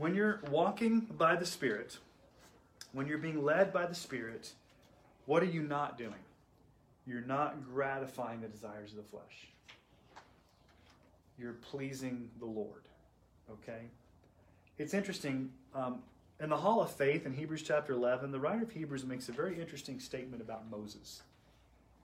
When 0.00 0.14
you're 0.14 0.40
walking 0.50 1.00
by 1.00 1.36
the 1.36 1.44
Spirit, 1.44 1.98
when 2.92 3.06
you're 3.06 3.18
being 3.18 3.44
led 3.44 3.70
by 3.70 3.84
the 3.84 3.94
Spirit, 3.94 4.50
what 5.26 5.42
are 5.42 5.46
you 5.46 5.62
not 5.62 5.98
doing? 5.98 6.14
You're 7.06 7.20
not 7.20 7.62
gratifying 7.70 8.40
the 8.40 8.48
desires 8.48 8.92
of 8.92 8.96
the 8.96 9.02
flesh. 9.02 9.48
You're 11.38 11.52
pleasing 11.52 12.30
the 12.38 12.46
Lord. 12.46 12.82
Okay? 13.50 13.82
It's 14.78 14.94
interesting. 14.94 15.50
Um, 15.74 15.98
in 16.40 16.48
the 16.48 16.56
Hall 16.56 16.80
of 16.80 16.90
Faith 16.90 17.26
in 17.26 17.34
Hebrews 17.34 17.62
chapter 17.62 17.92
11, 17.92 18.32
the 18.32 18.40
writer 18.40 18.62
of 18.62 18.70
Hebrews 18.70 19.04
makes 19.04 19.28
a 19.28 19.32
very 19.32 19.60
interesting 19.60 20.00
statement 20.00 20.40
about 20.40 20.70
Moses. 20.70 21.20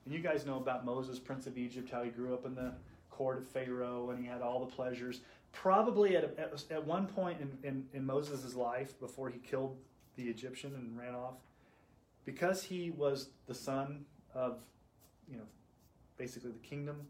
And 0.05 0.13
you 0.13 0.19
guys 0.19 0.45
know 0.45 0.57
about 0.57 0.85
Moses, 0.85 1.17
Prince 1.17 1.47
of 1.47 1.57
Egypt, 1.57 1.89
how 1.89 2.03
he 2.03 2.11
grew 2.11 2.35
up 2.35 2.45
in 2.45 2.53
the 2.53 2.73
court 3.09 3.39
of 3.39 3.47
Pharaoh 3.47 4.11
and 4.11 4.19
he 4.19 4.27
had 4.27 4.43
all 4.43 4.59
the 4.59 4.71
pleasures 4.71 5.21
probably 5.61 6.15
at, 6.15 6.23
at, 6.23 6.63
at, 6.69 6.85
one 6.85 7.07
point 7.07 7.39
in, 7.41 7.57
in, 7.67 7.85
in 7.93 8.05
Moses' 8.05 8.53
life 8.53 8.99
before 8.99 9.29
he 9.29 9.39
killed 9.39 9.75
the 10.15 10.23
Egyptian 10.23 10.73
and 10.75 10.97
ran 10.97 11.15
off, 11.15 11.35
because 12.25 12.63
he 12.63 12.91
was 12.91 13.29
the 13.47 13.53
son 13.53 14.05
of, 14.35 14.59
you 15.29 15.37
know, 15.37 15.45
basically 16.17 16.51
the 16.51 16.59
kingdom, 16.59 17.07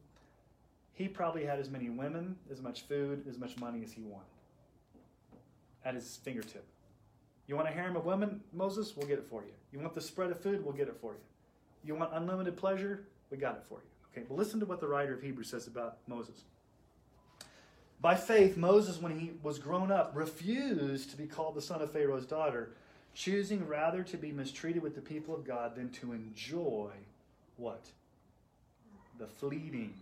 he 0.94 1.08
probably 1.08 1.46
had 1.46 1.60
as 1.60 1.70
many 1.70 1.90
women, 1.90 2.36
as 2.50 2.62
much 2.62 2.88
food, 2.88 3.26
as 3.30 3.38
much 3.38 3.58
money 3.58 3.84
as 3.84 3.92
he 3.92 4.02
wanted 4.02 4.28
at 5.84 5.94
his 5.94 6.18
fingertip. 6.24 6.66
You 7.48 7.56
want 7.56 7.68
a 7.68 7.72
harem 7.72 7.96
of 7.96 8.06
women, 8.06 8.42
Moses? 8.54 8.94
We'll 8.96 9.08
get 9.08 9.20
it 9.20 9.28
for 9.30 9.42
you. 9.42 9.52
You 9.72 9.80
want 9.80 9.94
the 9.94 10.02
spread 10.02 10.32
of 10.32 10.40
food? 10.40 10.64
We'll 10.64 10.74
get 10.74 10.88
it 10.88 10.98
for 11.00 11.14
you. 11.14 11.20
You 11.84 11.96
want 11.96 12.12
unlimited 12.14 12.58
pleasure? 12.58 13.08
We 13.30 13.38
got 13.38 13.56
it 13.56 13.64
for 13.68 13.76
you. 13.76 13.90
Okay, 14.12 14.26
well, 14.28 14.38
listen 14.38 14.60
to 14.60 14.66
what 14.66 14.80
the 14.80 14.88
writer 14.88 15.14
of 15.14 15.22
Hebrews 15.22 15.50
says 15.50 15.68
about 15.68 15.98
Moses. 16.08 16.44
By 18.00 18.16
faith, 18.16 18.58
Moses, 18.58 19.02
when 19.02 19.18
he 19.18 19.32
was 19.42 19.58
grown 19.58 19.92
up, 19.92 20.12
refused 20.16 21.10
to 21.12 21.18
be 21.18 21.26
called 21.26 21.56
the 21.56 21.62
son 21.62 21.82
of 21.82 21.92
Pharaoh's 21.92 22.26
daughter, 22.26 22.70
choosing 23.14 23.68
rather 23.68 24.04
to 24.04 24.18
be 24.18 24.32
mistreated 24.32 24.84
with 24.84 24.94
the 24.94 25.02
people 25.02 25.34
of 25.34 25.44
God 25.44 25.76
than 25.76 25.90
to 25.90 26.14
enjoy 26.14 26.92
what? 27.56 27.86
The 29.18 29.26
fleeting 29.26 29.96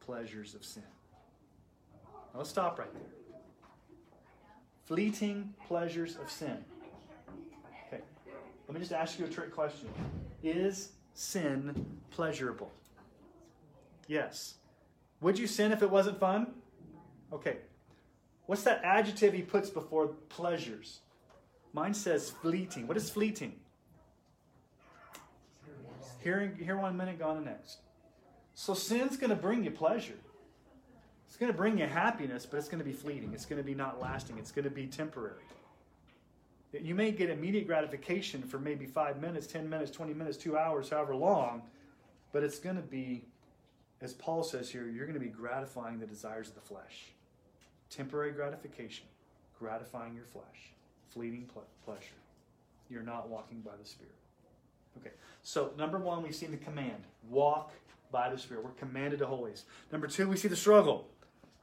pleasures 0.00 0.54
of 0.54 0.64
sin. 0.64 0.82
Now 2.04 2.38
let's 2.38 2.50
stop 2.50 2.78
right 2.78 2.92
there. 2.92 3.02
Fleeting 4.84 5.54
pleasures 5.66 6.16
of 6.16 6.30
sin. 6.30 6.58
Okay, 7.86 8.02
let 8.68 8.74
me 8.74 8.80
just 8.80 8.92
ask 8.92 9.18
you 9.18 9.24
a 9.24 9.28
trick 9.28 9.54
question 9.54 9.88
Is 10.42 10.90
sin 11.14 11.86
pleasurable? 12.10 12.70
Yes. 14.08 14.54
Would 15.20 15.38
you 15.38 15.46
sin 15.46 15.72
if 15.72 15.82
it 15.82 15.90
wasn't 15.90 16.18
fun? 16.18 16.48
Okay. 17.32 17.58
What's 18.46 18.64
that 18.64 18.80
adjective 18.82 19.32
he 19.32 19.42
puts 19.42 19.70
before 19.70 20.08
pleasures? 20.28 21.00
Mine 21.72 21.94
says 21.94 22.30
fleeting. 22.30 22.86
What 22.86 22.96
is 22.96 23.08
fleeting? 23.08 23.54
Here, 26.18 26.52
here 26.58 26.76
one 26.76 26.96
minute, 26.96 27.18
gone 27.18 27.36
the 27.36 27.50
next. 27.50 27.78
So 28.54 28.74
sin's 28.74 29.16
going 29.16 29.30
to 29.30 29.36
bring 29.36 29.64
you 29.64 29.70
pleasure. 29.70 30.18
It's 31.28 31.36
going 31.36 31.52
to 31.52 31.56
bring 31.56 31.78
you 31.78 31.86
happiness, 31.86 32.44
but 32.44 32.58
it's 32.58 32.68
going 32.68 32.80
to 32.80 32.84
be 32.84 32.92
fleeting. 32.92 33.32
It's 33.32 33.46
going 33.46 33.62
to 33.62 33.64
be 33.64 33.74
not 33.74 34.00
lasting. 34.00 34.36
It's 34.38 34.50
going 34.50 34.64
to 34.64 34.70
be 34.70 34.86
temporary. 34.86 35.44
You 36.72 36.94
may 36.94 37.12
get 37.12 37.30
immediate 37.30 37.66
gratification 37.66 38.42
for 38.42 38.58
maybe 38.58 38.84
five 38.84 39.20
minutes, 39.20 39.46
10 39.46 39.70
minutes, 39.70 39.90
20 39.92 40.12
minutes, 40.12 40.36
two 40.36 40.58
hours, 40.58 40.90
however 40.90 41.14
long, 41.16 41.62
but 42.32 42.42
it's 42.42 42.58
going 42.58 42.76
to 42.76 42.82
be, 42.82 43.24
as 44.00 44.12
Paul 44.12 44.42
says 44.42 44.70
here, 44.70 44.88
you're 44.88 45.06
going 45.06 45.18
to 45.18 45.24
be 45.24 45.30
gratifying 45.30 45.98
the 45.98 46.06
desires 46.06 46.48
of 46.48 46.54
the 46.56 46.60
flesh 46.60 47.12
temporary 47.90 48.32
gratification, 48.32 49.06
gratifying 49.58 50.14
your 50.14 50.24
flesh, 50.24 50.72
fleeting 51.08 51.48
ple- 51.52 51.66
pleasure. 51.84 52.18
You're 52.88 53.02
not 53.02 53.28
walking 53.28 53.60
by 53.60 53.72
the 53.80 53.86
Spirit. 53.86 54.14
Okay. 54.98 55.10
So 55.42 55.72
number 55.76 55.98
one, 55.98 56.22
we 56.22 56.32
see 56.32 56.46
the 56.46 56.56
command: 56.56 57.02
walk 57.28 57.72
by 58.10 58.30
the 58.30 58.38
Spirit. 58.38 58.64
We're 58.64 58.70
commanded 58.70 59.18
to 59.20 59.26
holiness. 59.26 59.64
Number 59.92 60.06
two, 60.06 60.28
we 60.28 60.36
see 60.36 60.48
the 60.48 60.56
struggle. 60.56 61.06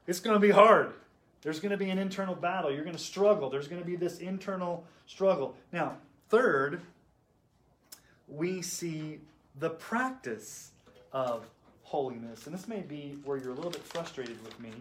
It's 0.05 0.19
going 0.19 0.35
to 0.35 0.39
be 0.39 0.51
hard. 0.51 0.93
There's 1.41 1.59
going 1.59 1.71
to 1.71 1.77
be 1.77 1.89
an 1.89 1.97
internal 1.97 2.35
battle. 2.35 2.71
You're 2.71 2.83
going 2.83 2.95
to 2.95 3.01
struggle. 3.01 3.49
There's 3.49 3.67
going 3.67 3.81
to 3.81 3.85
be 3.85 3.95
this 3.95 4.19
internal 4.19 4.85
struggle. 5.05 5.55
Now, 5.71 5.97
third, 6.29 6.81
we 8.27 8.61
see 8.61 9.19
the 9.59 9.69
practice 9.69 10.71
of 11.11 11.45
holiness. 11.83 12.45
And 12.47 12.55
this 12.55 12.67
may 12.67 12.81
be 12.81 13.17
where 13.23 13.37
you're 13.37 13.51
a 13.51 13.55
little 13.55 13.71
bit 13.71 13.83
frustrated 13.83 14.43
with 14.43 14.59
me. 14.59 14.71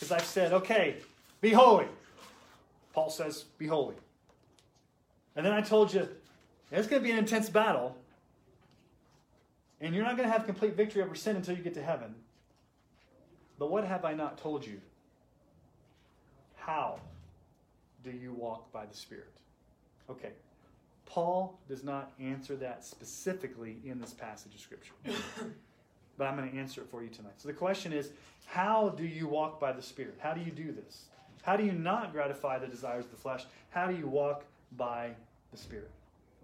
Because 0.00 0.12
I've 0.12 0.24
said, 0.24 0.54
okay, 0.54 0.96
be 1.42 1.50
holy. 1.50 1.84
Paul 2.94 3.10
says, 3.10 3.44
be 3.58 3.66
holy. 3.66 3.96
And 5.36 5.44
then 5.44 5.52
I 5.52 5.60
told 5.60 5.92
you, 5.92 6.08
it's 6.72 6.88
going 6.88 7.02
to 7.02 7.06
be 7.06 7.12
an 7.12 7.18
intense 7.18 7.50
battle. 7.50 7.94
And 9.78 9.94
you're 9.94 10.04
not 10.04 10.16
going 10.16 10.26
to 10.26 10.32
have 10.32 10.46
complete 10.46 10.74
victory 10.74 11.02
over 11.02 11.14
sin 11.14 11.36
until 11.36 11.54
you 11.54 11.62
get 11.62 11.74
to 11.74 11.82
heaven. 11.82 12.14
But 13.58 13.70
what 13.70 13.84
have 13.84 14.06
I 14.06 14.14
not 14.14 14.38
told 14.38 14.66
you? 14.66 14.80
How 16.56 16.98
do 18.02 18.10
you 18.10 18.32
walk 18.32 18.72
by 18.72 18.86
the 18.86 18.96
Spirit? 18.96 19.36
Okay. 20.08 20.30
Paul 21.04 21.58
does 21.68 21.84
not 21.84 22.12
answer 22.18 22.56
that 22.56 22.86
specifically 22.86 23.76
in 23.84 24.00
this 24.00 24.14
passage 24.14 24.54
of 24.54 24.60
Scripture. 24.60 24.94
but 26.20 26.26
I'm 26.26 26.36
going 26.36 26.50
to 26.50 26.58
answer 26.58 26.82
it 26.82 26.88
for 26.90 27.02
you 27.02 27.08
tonight. 27.08 27.32
So 27.38 27.48
the 27.48 27.54
question 27.54 27.94
is 27.94 28.10
how 28.44 28.90
do 28.90 29.06
you 29.06 29.26
walk 29.26 29.58
by 29.58 29.72
the 29.72 29.80
Spirit? 29.80 30.18
How 30.18 30.34
do 30.34 30.42
you 30.42 30.50
do 30.50 30.70
this? 30.70 31.04
How 31.40 31.56
do 31.56 31.64
you 31.64 31.72
not 31.72 32.12
gratify 32.12 32.58
the 32.58 32.66
desires 32.66 33.06
of 33.06 33.10
the 33.12 33.16
flesh? 33.16 33.46
How 33.70 33.86
do 33.86 33.96
you 33.96 34.06
walk 34.06 34.44
by 34.76 35.12
the 35.50 35.56
Spirit? 35.56 35.90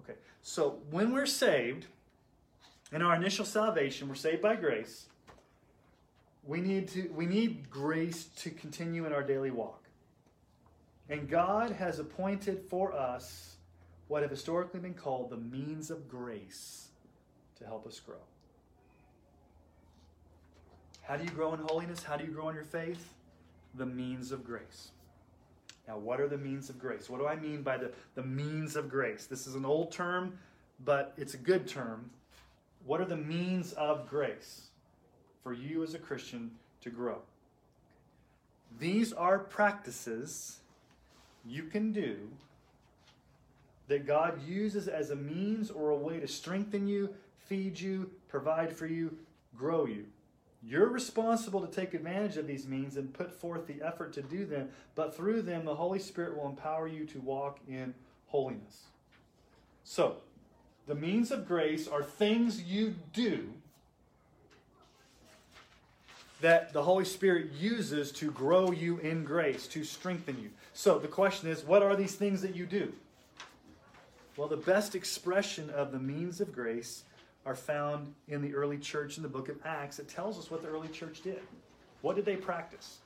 Okay. 0.00 0.18
So 0.42 0.78
when 0.90 1.12
we're 1.12 1.26
saved, 1.26 1.84
in 2.90 3.02
our 3.02 3.14
initial 3.16 3.44
salvation, 3.44 4.08
we're 4.08 4.14
saved 4.14 4.40
by 4.40 4.56
grace. 4.56 5.08
We 6.42 6.62
need 6.62 6.88
to 6.88 7.10
we 7.14 7.26
need 7.26 7.68
grace 7.68 8.30
to 8.36 8.48
continue 8.48 9.04
in 9.04 9.12
our 9.12 9.22
daily 9.22 9.50
walk. 9.50 9.82
And 11.10 11.28
God 11.28 11.72
has 11.72 11.98
appointed 11.98 12.62
for 12.70 12.94
us 12.94 13.56
what 14.08 14.22
have 14.22 14.30
historically 14.30 14.80
been 14.80 14.94
called 14.94 15.28
the 15.28 15.36
means 15.36 15.90
of 15.90 16.08
grace 16.08 16.88
to 17.58 17.66
help 17.66 17.86
us 17.86 18.00
grow. 18.00 18.24
How 21.06 21.16
do 21.16 21.22
you 21.22 21.30
grow 21.30 21.54
in 21.54 21.60
holiness? 21.60 22.02
How 22.02 22.16
do 22.16 22.24
you 22.24 22.32
grow 22.32 22.48
in 22.48 22.56
your 22.56 22.64
faith? 22.64 23.14
The 23.74 23.86
means 23.86 24.32
of 24.32 24.44
grace. 24.44 24.90
Now, 25.86 25.98
what 25.98 26.20
are 26.20 26.26
the 26.26 26.38
means 26.38 26.68
of 26.68 26.80
grace? 26.80 27.08
What 27.08 27.20
do 27.20 27.28
I 27.28 27.36
mean 27.36 27.62
by 27.62 27.76
the, 27.76 27.92
the 28.16 28.24
means 28.24 28.74
of 28.74 28.90
grace? 28.90 29.26
This 29.26 29.46
is 29.46 29.54
an 29.54 29.64
old 29.64 29.92
term, 29.92 30.36
but 30.84 31.14
it's 31.16 31.34
a 31.34 31.38
good 31.38 31.68
term. 31.68 32.10
What 32.84 33.00
are 33.00 33.04
the 33.04 33.16
means 33.16 33.72
of 33.74 34.08
grace 34.08 34.70
for 35.44 35.52
you 35.52 35.84
as 35.84 35.94
a 35.94 35.98
Christian 35.98 36.50
to 36.80 36.90
grow? 36.90 37.18
These 38.80 39.12
are 39.12 39.38
practices 39.38 40.58
you 41.44 41.64
can 41.64 41.92
do 41.92 42.16
that 43.86 44.06
God 44.06 44.44
uses 44.44 44.88
as 44.88 45.10
a 45.10 45.16
means 45.16 45.70
or 45.70 45.90
a 45.90 45.96
way 45.96 46.18
to 46.18 46.26
strengthen 46.26 46.88
you, 46.88 47.14
feed 47.38 47.78
you, 47.78 48.10
provide 48.26 48.76
for 48.76 48.86
you, 48.86 49.16
grow 49.56 49.86
you. 49.86 50.06
You're 50.68 50.88
responsible 50.88 51.64
to 51.64 51.72
take 51.72 51.94
advantage 51.94 52.36
of 52.36 52.48
these 52.48 52.66
means 52.66 52.96
and 52.96 53.14
put 53.14 53.32
forth 53.32 53.68
the 53.68 53.82
effort 53.82 54.12
to 54.14 54.22
do 54.22 54.44
them, 54.44 54.70
but 54.96 55.14
through 55.14 55.42
them, 55.42 55.64
the 55.64 55.76
Holy 55.76 56.00
Spirit 56.00 56.36
will 56.36 56.48
empower 56.48 56.88
you 56.88 57.04
to 57.06 57.20
walk 57.20 57.60
in 57.68 57.94
holiness. 58.26 58.82
So, 59.84 60.16
the 60.88 60.96
means 60.96 61.30
of 61.30 61.46
grace 61.46 61.86
are 61.86 62.02
things 62.02 62.62
you 62.62 62.96
do 63.12 63.52
that 66.40 66.72
the 66.72 66.82
Holy 66.82 67.04
Spirit 67.04 67.52
uses 67.52 68.10
to 68.12 68.30
grow 68.32 68.72
you 68.72 68.98
in 68.98 69.24
grace, 69.24 69.66
to 69.68 69.84
strengthen 69.84 70.40
you. 70.40 70.50
So 70.74 70.98
the 70.98 71.08
question 71.08 71.48
is, 71.48 71.64
what 71.64 71.82
are 71.82 71.96
these 71.96 72.14
things 72.14 72.42
that 72.42 72.54
you 72.54 72.66
do? 72.66 72.92
Well, 74.36 74.48
the 74.48 74.56
best 74.56 74.94
expression 74.94 75.70
of 75.70 75.92
the 75.92 75.98
means 75.98 76.40
of 76.40 76.52
grace 76.52 77.04
are 77.46 77.54
found 77.54 78.12
in 78.26 78.42
the 78.42 78.52
early 78.54 78.76
church 78.76 79.16
in 79.16 79.22
the 79.22 79.28
book 79.28 79.48
of 79.48 79.56
Acts. 79.64 80.00
It 80.00 80.08
tells 80.08 80.38
us 80.38 80.50
what 80.50 80.62
the 80.62 80.68
early 80.68 80.88
church 80.88 81.22
did. 81.22 81.40
What 82.02 82.16
did 82.16 82.24
they 82.24 82.36
practice? 82.36 82.98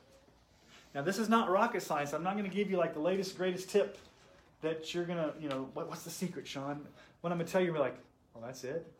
Now, 0.95 1.03
this 1.03 1.18
is 1.18 1.28
not 1.28 1.51
rocket 1.51 1.82
science. 1.82 2.14
I'm 2.14 2.24
not 2.24 2.32
going 2.32 2.49
to 2.49 2.55
give 2.55 2.70
you 2.70 2.78
like 2.78 2.95
the 2.95 3.01
latest, 3.01 3.36
greatest 3.36 3.68
tip 3.68 3.99
that 4.62 4.93
you're 4.95 5.05
going 5.05 5.18
to, 5.18 5.32
you 5.38 5.49
know, 5.49 5.68
what, 5.74 5.88
what's 5.88 6.03
the 6.03 6.11
secret, 6.11 6.47
Sean? 6.47 6.80
What 7.20 7.30
I'm 7.30 7.38
going 7.38 7.47
to 7.47 7.53
tell 7.53 7.61
you, 7.61 7.68
you're 7.68 7.78
like, 7.78 7.99
well, 8.34 8.43
that's 8.45 8.64
it. 8.64 8.91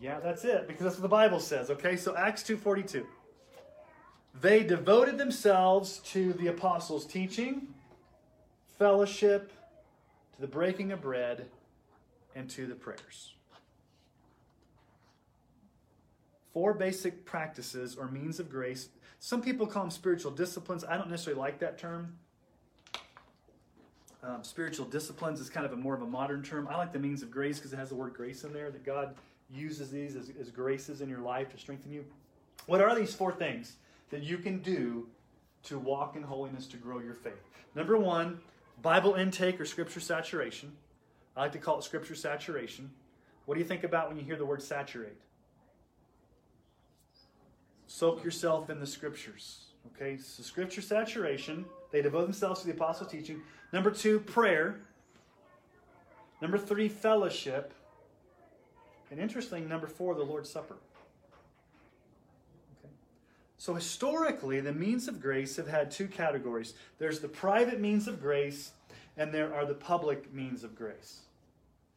Yeah, 0.00 0.20
that's 0.20 0.44
it, 0.44 0.66
because 0.66 0.82
that's 0.82 0.96
what 0.96 1.02
the 1.02 1.08
Bible 1.08 1.40
says. 1.40 1.70
Okay, 1.70 1.96
so 1.96 2.14
Acts 2.16 2.42
2.42. 2.42 3.06
They 4.40 4.64
devoted 4.64 5.16
themselves 5.16 5.98
to 6.06 6.32
the 6.34 6.48
apostles' 6.48 7.06
teaching, 7.06 7.68
fellowship, 8.78 9.52
to 10.34 10.40
the 10.40 10.48
breaking 10.48 10.92
of 10.92 11.00
bread, 11.00 11.46
and 12.34 12.50
to 12.50 12.66
the 12.66 12.74
prayers. 12.74 13.34
Four 16.54 16.72
basic 16.72 17.26
practices 17.26 17.96
or 17.96 18.08
means 18.08 18.40
of 18.40 18.48
grace. 18.48 18.88
Some 19.18 19.42
people 19.42 19.66
call 19.66 19.82
them 19.82 19.90
spiritual 19.90 20.30
disciplines. 20.30 20.84
I 20.84 20.96
don't 20.96 21.10
necessarily 21.10 21.40
like 21.40 21.58
that 21.58 21.78
term. 21.78 22.14
Um, 24.22 24.42
spiritual 24.42 24.86
disciplines 24.86 25.40
is 25.40 25.50
kind 25.50 25.66
of 25.66 25.72
a 25.72 25.76
more 25.76 25.94
of 25.94 26.00
a 26.00 26.06
modern 26.06 26.42
term. 26.42 26.66
I 26.68 26.76
like 26.76 26.92
the 26.92 26.98
means 26.98 27.22
of 27.22 27.30
grace 27.30 27.58
because 27.58 27.72
it 27.72 27.76
has 27.76 27.90
the 27.90 27.94
word 27.94 28.14
grace 28.14 28.44
in 28.44 28.52
there 28.52 28.70
that 28.70 28.84
God 28.84 29.16
uses 29.50 29.90
these 29.90 30.16
as, 30.16 30.30
as 30.40 30.50
graces 30.50 31.02
in 31.02 31.08
your 31.08 31.18
life 31.18 31.50
to 31.50 31.58
strengthen 31.58 31.92
you. 31.92 32.04
What 32.66 32.80
are 32.80 32.94
these 32.94 33.12
four 33.14 33.32
things 33.32 33.74
that 34.10 34.22
you 34.22 34.38
can 34.38 34.60
do 34.60 35.08
to 35.64 35.78
walk 35.78 36.16
in 36.16 36.22
holiness 36.22 36.66
to 36.68 36.76
grow 36.76 37.00
your 37.00 37.14
faith? 37.14 37.32
Number 37.74 37.98
one, 37.98 38.40
Bible 38.80 39.14
intake 39.14 39.60
or 39.60 39.66
scripture 39.66 40.00
saturation. 40.00 40.72
I 41.36 41.40
like 41.40 41.52
to 41.52 41.58
call 41.58 41.78
it 41.78 41.84
scripture 41.84 42.14
saturation. 42.14 42.90
What 43.44 43.56
do 43.56 43.60
you 43.60 43.66
think 43.66 43.84
about 43.84 44.08
when 44.08 44.16
you 44.16 44.24
hear 44.24 44.36
the 44.36 44.46
word 44.46 44.62
saturate? 44.62 45.18
Soak 47.94 48.24
yourself 48.24 48.70
in 48.70 48.80
the 48.80 48.86
scriptures. 48.88 49.66
Okay, 49.94 50.16
so 50.16 50.42
scripture 50.42 50.82
saturation. 50.82 51.64
They 51.92 52.02
devote 52.02 52.22
themselves 52.22 52.62
to 52.62 52.66
the 52.66 52.72
apostle 52.72 53.06
teaching. 53.06 53.40
Number 53.72 53.92
two, 53.92 54.18
prayer. 54.18 54.80
Number 56.42 56.58
three, 56.58 56.88
fellowship. 56.88 57.72
And 59.12 59.20
interesting, 59.20 59.68
number 59.68 59.86
four, 59.86 60.16
the 60.16 60.24
Lord's 60.24 60.50
Supper. 60.50 60.74
Okay. 62.80 62.92
So 63.58 63.74
historically, 63.74 64.58
the 64.58 64.72
means 64.72 65.06
of 65.06 65.20
grace 65.20 65.54
have 65.54 65.68
had 65.68 65.92
two 65.92 66.08
categories. 66.08 66.74
There's 66.98 67.20
the 67.20 67.28
private 67.28 67.80
means 67.80 68.08
of 68.08 68.20
grace, 68.20 68.72
and 69.16 69.32
there 69.32 69.54
are 69.54 69.64
the 69.64 69.74
public 69.74 70.34
means 70.34 70.64
of 70.64 70.74
grace. 70.74 71.20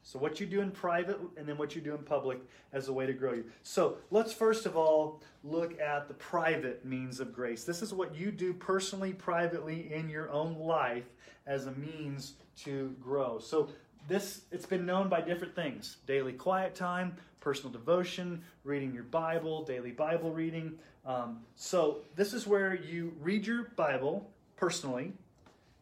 So 0.08 0.18
what 0.18 0.40
you 0.40 0.46
do 0.46 0.62
in 0.62 0.72
private 0.72 1.20
and 1.36 1.46
then 1.46 1.58
what 1.58 1.76
you 1.76 1.82
do 1.82 1.94
in 1.94 2.02
public 2.02 2.40
as 2.72 2.88
a 2.88 2.94
way 2.94 3.06
to 3.06 3.12
grow 3.12 3.34
you. 3.34 3.44
So 3.64 3.98
let's 4.10 4.32
first 4.32 4.66
of 4.66 4.78
all 4.78 5.22
look 5.44 5.78
at 5.82 6.08
the 6.08 6.14
private 6.14 6.86
means 6.86 7.20
of 7.20 7.34
grace. 7.34 7.66
This 7.66 7.82
is 7.82 7.94
what 7.94 8.16
you 8.16 8.32
do 8.32 8.54
personally, 8.54 9.12
privately 9.12 9.94
in 9.94 10.10
your 10.10 10.32
own 10.32 10.58
life 10.58 11.04
as 11.46 11.68
a 11.68 11.74
means 11.74 12.36
to 12.64 12.96
grow. 13.02 13.38
So 13.40 13.68
this 14.08 14.44
it's 14.50 14.66
been 14.66 14.86
known 14.86 15.10
by 15.10 15.20
different 15.20 15.54
things 15.54 15.98
daily 16.08 16.32
quiet 16.32 16.74
time 16.74 17.14
personal 17.42 17.70
devotion 17.70 18.42
reading 18.64 18.94
your 18.94 19.04
bible 19.04 19.66
daily 19.66 19.92
bible 19.92 20.32
reading 20.32 20.72
um, 21.06 21.40
so 21.58 21.98
this 22.16 22.34
is 22.34 22.48
where 22.48 22.74
you 22.74 23.14
read 23.20 23.46
your 23.46 23.64
bible 23.76 24.30
personally 24.56 25.12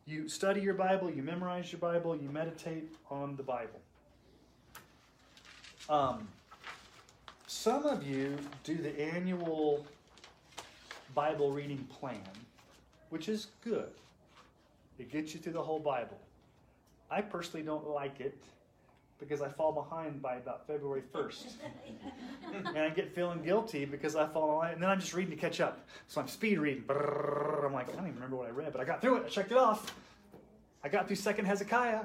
you 0.07 0.27
study 0.27 0.59
your 0.59 0.73
bible 0.73 1.11
you 1.11 1.21
memorize 1.21 1.71
your 1.71 1.79
bible 1.79 2.15
you 2.15 2.27
meditate 2.29 2.91
on 3.11 3.35
the 3.35 3.43
bible 3.43 3.79
um, 5.89 6.27
some 7.47 7.85
of 7.85 8.05
you 8.05 8.37
do 8.63 8.75
the 8.75 8.99
annual 8.99 9.85
bible 11.13 11.51
reading 11.51 11.87
plan 11.99 12.19
which 13.09 13.29
is 13.29 13.47
good 13.63 13.91
it 14.99 15.11
gets 15.11 15.33
you 15.33 15.39
through 15.39 15.53
the 15.53 15.61
whole 15.61 15.79
bible 15.79 16.19
I 17.09 17.21
personally 17.21 17.65
don't 17.65 17.87
like 17.87 18.19
it 18.19 18.37
because 19.19 19.41
I 19.41 19.49
fall 19.49 19.71
behind 19.71 20.21
by 20.21 20.35
about 20.35 20.67
February 20.67 21.03
1st. 21.13 21.53
and 22.53 22.77
I 22.77 22.89
get 22.89 23.13
feeling 23.13 23.41
guilty 23.41 23.85
because 23.85 24.15
I 24.15 24.27
fall 24.27 24.59
behind. 24.59 24.75
And 24.75 24.83
then 24.83 24.89
I'm 24.89 24.99
just 24.99 25.13
reading 25.13 25.31
to 25.31 25.39
catch 25.39 25.61
up. 25.61 25.87
So 26.07 26.19
I'm 26.19 26.27
speed 26.27 26.59
reading. 26.59 26.83
I'm 26.89 27.73
like, 27.73 27.89
I 27.89 27.95
don't 27.95 28.03
even 28.07 28.15
remember 28.15 28.35
what 28.35 28.47
I 28.47 28.51
read, 28.51 28.71
but 28.71 28.81
I 28.81 28.85
got 28.85 29.01
through 29.01 29.17
it. 29.17 29.23
I 29.27 29.29
checked 29.29 29.51
it 29.51 29.57
off. 29.57 29.95
I 30.83 30.89
got 30.89 31.07
through 31.07 31.15
Second 31.15 31.45
Hezekiah. 31.45 32.01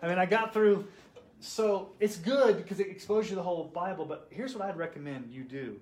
I 0.00 0.08
mean, 0.08 0.18
I 0.18 0.26
got 0.26 0.52
through. 0.52 0.86
So 1.40 1.90
it's 2.00 2.16
good 2.16 2.56
because 2.56 2.80
it 2.80 2.88
exposes 2.88 3.30
you 3.30 3.36
the 3.36 3.42
whole 3.42 3.64
Bible, 3.64 4.04
but 4.04 4.26
here's 4.30 4.54
what 4.54 4.68
I'd 4.68 4.76
recommend 4.76 5.30
you 5.32 5.44
do. 5.44 5.76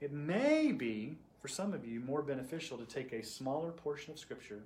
It 0.00 0.12
may 0.12 0.72
be, 0.72 1.16
for 1.40 1.48
some 1.48 1.72
of 1.72 1.86
you, 1.86 2.00
more 2.00 2.22
beneficial 2.22 2.76
to 2.78 2.84
take 2.84 3.12
a 3.12 3.22
smaller 3.22 3.70
portion 3.70 4.12
of 4.12 4.18
Scripture 4.18 4.60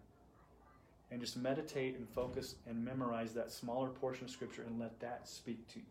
and 1.11 1.21
just 1.21 1.37
meditate 1.37 1.97
and 1.97 2.09
focus 2.09 2.57
and 2.69 2.85
memorize 2.85 3.33
that 3.35 3.53
smaller 3.53 3.89
portion 3.89 4.25
of 4.25 4.31
Scripture 4.31 4.63
and 4.67 4.81
let 4.81 4.99
that 5.01 5.29
speak 5.29 5.67
to 5.69 5.79
you. 5.79 5.85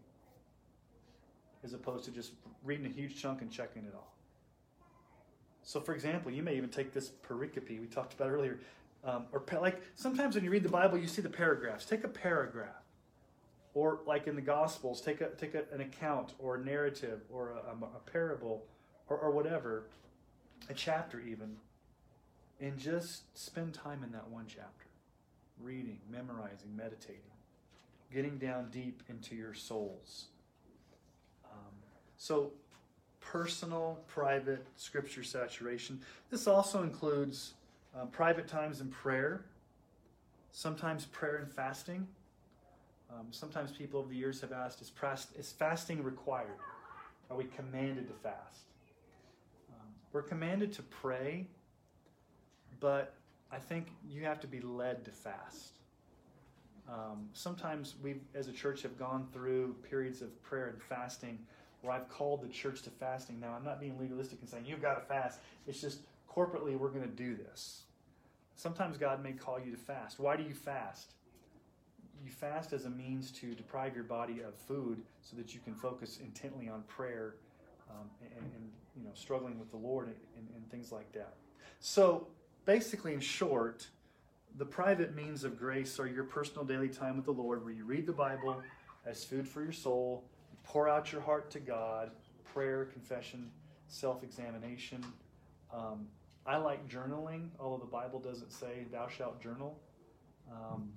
As 1.64 1.74
opposed 1.74 2.04
to 2.06 2.12
just 2.12 2.34
reading 2.64 2.86
a 2.86 2.90
huge 2.90 3.22
chunk 3.22 3.42
and 3.42 3.50
checking 3.50 3.84
it 3.84 3.94
all. 3.96 4.14
So, 5.62 5.80
for 5.80 5.94
example, 5.94 6.30
you 6.30 6.44
may 6.44 6.58
even 6.58 6.70
take 6.70 6.92
this 6.92 7.12
pericope 7.26 7.70
we 7.70 7.88
talked 7.88 8.14
about 8.14 8.30
earlier, 8.30 8.60
um, 9.06 9.26
or 9.32 9.42
like 9.62 9.82
sometimes 9.96 10.36
when 10.36 10.44
you 10.44 10.50
read 10.50 10.64
the 10.64 10.70
Bible, 10.70 10.98
you 10.98 11.08
see 11.08 11.22
the 11.22 11.30
paragraphs. 11.30 11.86
Take 11.86 12.04
a 12.04 12.10
paragraph, 12.10 12.83
or 13.74 14.00
like 14.06 14.28
in 14.28 14.36
the 14.36 14.42
Gospels, 14.42 15.02
take 15.02 15.22
a 15.22 15.30
take 15.30 15.56
a, 15.56 15.64
an 15.74 15.82
account 15.82 16.34
or 16.40 16.56
a 16.56 16.60
narrative 16.60 17.22
or 17.32 17.52
a, 17.52 17.86
a 17.86 18.12
parable 18.12 18.66
or, 19.08 19.18
or 19.18 19.32
whatever, 19.32 19.86
a 20.70 20.74
chapter 20.74 21.20
even, 21.20 21.58
and 22.60 22.78
just 22.78 23.38
spend 23.38 23.74
time 23.74 24.04
in 24.04 24.12
that 24.12 24.28
one 24.30 24.46
chapter, 24.48 24.86
reading, 25.60 26.00
memorizing, 26.10 26.76
meditating, 26.76 27.22
getting 28.14 28.38
down 28.38 28.70
deep 28.72 29.04
into 29.10 29.36
your 29.36 29.54
souls. 29.54 30.26
Um, 31.46 31.74
so 32.18 32.52
personal, 33.20 34.00
private 34.08 34.66
scripture 34.76 35.24
saturation. 35.24 36.00
This 36.30 36.46
also 36.46 36.84
includes 36.84 37.54
um, 38.00 38.10
private 38.10 38.48
times 38.48 38.82
in 38.82 38.90
prayer, 38.90 39.46
sometimes 40.52 41.06
prayer 41.06 41.38
and 41.38 41.52
fasting. 41.52 42.08
Um, 43.14 43.28
sometimes 43.32 43.72
people 43.72 44.00
over 44.00 44.10
the 44.10 44.16
years 44.16 44.42
have 44.42 44.52
asked, 44.52 44.82
is, 44.82 44.92
is 45.38 45.52
fasting 45.52 46.04
required? 46.04 46.58
Are 47.30 47.38
we 47.38 47.46
commanded 47.46 48.08
to 48.08 48.14
fast? 48.14 48.66
Um, 49.72 49.88
we're 50.12 50.24
commanded 50.24 50.74
to 50.74 50.84
pray, 50.84 51.48
but 52.80 53.14
I 53.52 53.58
think 53.58 53.88
you 54.10 54.24
have 54.24 54.40
to 54.42 54.48
be 54.48 54.62
led 54.62 55.06
to 55.06 55.12
fast. 55.12 55.74
Um, 56.90 57.30
sometimes 57.34 57.96
we, 58.02 58.16
as 58.36 58.48
a 58.48 58.52
church, 58.52 58.82
have 58.82 58.98
gone 58.98 59.28
through 59.32 59.76
periods 59.90 60.22
of 60.22 60.42
prayer 60.42 60.68
and 60.68 60.82
fasting 60.82 61.40
where 61.82 61.94
I've 61.94 62.10
called 62.10 62.42
the 62.42 62.48
church 62.48 62.82
to 62.84 62.90
fasting. 62.90 63.40
Now, 63.40 63.54
I'm 63.54 63.64
not 63.64 63.80
being 63.80 64.00
legalistic 64.00 64.40
and 64.42 64.50
saying 64.50 64.66
you've 64.66 64.82
got 64.82 64.96
to 64.96 65.02
fast. 65.02 65.40
It's 65.68 65.80
just 65.80 66.00
corporately 66.30 66.78
we're 66.78 66.90
going 66.90 67.04
to 67.04 67.08
do 67.08 67.36
this. 67.36 67.84
Sometimes 68.56 68.98
God 68.98 69.24
may 69.24 69.34
call 69.34 69.60
you 69.60 69.72
to 69.72 69.78
fast. 69.78 70.20
Why 70.20 70.36
do 70.36 70.44
you 70.44 70.54
fast? 70.54 71.14
You 72.24 72.32
fast 72.32 72.72
as 72.72 72.86
a 72.86 72.90
means 72.90 73.32
to 73.32 73.54
deprive 73.54 73.96
your 73.96 74.06
body 74.06 74.40
of 74.42 74.56
food 74.56 75.02
so 75.22 75.36
that 75.36 75.54
you 75.54 75.60
can 75.60 75.76
focus 75.76 76.20
intently 76.24 76.70
on 76.70 76.84
prayer 76.84 77.36
um, 77.90 78.10
and, 78.22 78.46
and, 78.56 78.72
you 78.96 79.04
know 79.04 79.12
struggling 79.14 79.60
with 79.60 79.72
the 79.72 79.78
Lord 79.78 80.08
and, 80.08 80.48
and 80.56 80.70
things 80.70 80.92
like 80.92 81.12
that. 81.14 81.34
So 81.80 82.28
basically, 82.66 83.14
in 83.14 83.20
short, 83.20 83.88
the 84.58 84.66
private 84.66 85.16
means 85.16 85.44
of 85.44 85.58
grace 85.58 86.00
are 86.00 86.08
your 86.08 86.24
personal 86.24 86.64
daily 86.64 86.90
time 86.90 87.18
with 87.18 87.26
the 87.26 87.34
Lord, 87.34 87.64
where 87.64 87.74
you 87.74 87.86
read 87.86 88.06
the 88.06 88.14
Bible 88.14 88.62
as 89.06 89.24
food 89.24 89.48
for 89.48 89.64
your 89.64 89.72
soul, 89.72 90.24
pour 90.64 90.88
out 90.88 91.12
your 91.12 91.22
heart 91.22 91.50
to 91.52 91.60
God, 91.60 92.12
prayer, 92.54 92.86
confession, 92.86 93.50
self 93.88 94.24
examination. 94.24 95.04
Um, 95.74 96.08
I 96.46 96.58
like 96.58 96.88
journaling, 96.88 97.50
although 97.60 97.84
the 97.84 97.92
Bible 97.92 98.20
doesn't 98.20 98.52
say 98.52 98.86
thou 98.92 99.08
shalt 99.08 99.42
journal. 99.42 99.80
Um, 100.52 100.90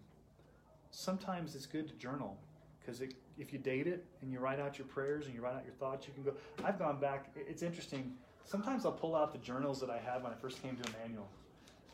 sometimes 0.96 1.54
it's 1.54 1.66
good 1.66 1.86
to 1.86 1.94
journal 1.94 2.38
because 2.80 3.02
if 3.38 3.52
you 3.52 3.58
date 3.58 3.86
it 3.86 4.06
and 4.22 4.32
you 4.32 4.38
write 4.38 4.58
out 4.58 4.78
your 4.78 4.86
prayers 4.86 5.26
and 5.26 5.34
you 5.34 5.42
write 5.42 5.54
out 5.54 5.64
your 5.64 5.74
thoughts, 5.74 6.06
you 6.06 6.14
can 6.14 6.22
go. 6.22 6.32
I've 6.64 6.78
gone 6.78 6.98
back, 6.98 7.30
it's 7.36 7.62
interesting. 7.62 8.14
Sometimes 8.44 8.86
I'll 8.86 8.92
pull 8.92 9.14
out 9.14 9.32
the 9.32 9.38
journals 9.38 9.80
that 9.80 9.90
I 9.90 9.98
had 9.98 10.22
when 10.22 10.32
I 10.32 10.36
first 10.36 10.62
came 10.62 10.76
to 10.76 10.82
Emmanuel. 10.94 11.28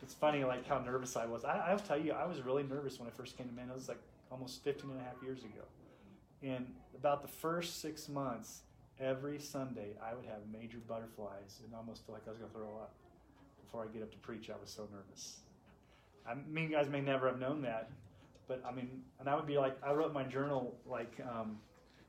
It's 0.03 0.15
funny, 0.15 0.45
like 0.45 0.69
how 0.69 0.79
nervous 0.79 1.17
I 1.17 1.27
was. 1.27 1.45
I, 1.45 1.59
I'll 1.71 1.79
tell 1.79 1.99
you, 1.99 2.13
I 2.13 2.27
was 2.27 2.43
really 2.43 2.63
nervous 2.63 3.01
when 3.01 3.09
I 3.09 3.11
first 3.11 3.37
came 3.37 3.47
to 3.47 3.53
Emmanuel. 3.53 3.75
It 3.75 3.81
was 3.81 3.89
like 3.89 4.01
almost 4.31 4.63
15 4.63 4.91
and 4.91 5.01
a 5.01 5.03
half 5.03 5.21
years 5.23 5.41
ago. 5.41 5.65
And 6.43 6.67
about 6.97 7.23
the 7.23 7.29
first 7.29 7.81
six 7.81 8.09
months, 8.09 8.63
every 9.01 9.41
Sunday, 9.41 9.95
I 10.05 10.15
would 10.15 10.27
have 10.27 10.41
major 10.53 10.79
butterflies 10.87 11.61
and 11.65 11.75
almost 11.75 12.05
feel 12.07 12.15
like 12.15 12.23
I 12.27 12.31
was 12.31 12.39
going 12.39 12.51
to 12.51 12.57
throw 12.57 12.75
up 12.81 12.93
before 13.65 13.85
I 13.85 13.93
get 13.93 14.03
up 14.03 14.13
to 14.13 14.19
preach. 14.19 14.51
I 14.51 14.61
was 14.61 14.71
so 14.71 14.89
nervous. 14.93 15.39
I 16.27 16.35
mean, 16.35 16.71
you 16.71 16.77
guys 16.77 16.89
may 16.89 17.01
never 17.01 17.27
have 17.29 17.41
known 17.41 17.63
that, 17.63 17.91
but 18.53 18.71
I 18.71 18.75
mean, 18.75 19.03
and 19.19 19.29
I 19.29 19.35
would 19.35 19.47
be 19.47 19.57
like, 19.57 19.77
I 19.83 19.93
wrote 19.93 20.13
my 20.13 20.25
journal 20.25 20.75
like 20.87 21.13
um, 21.27 21.59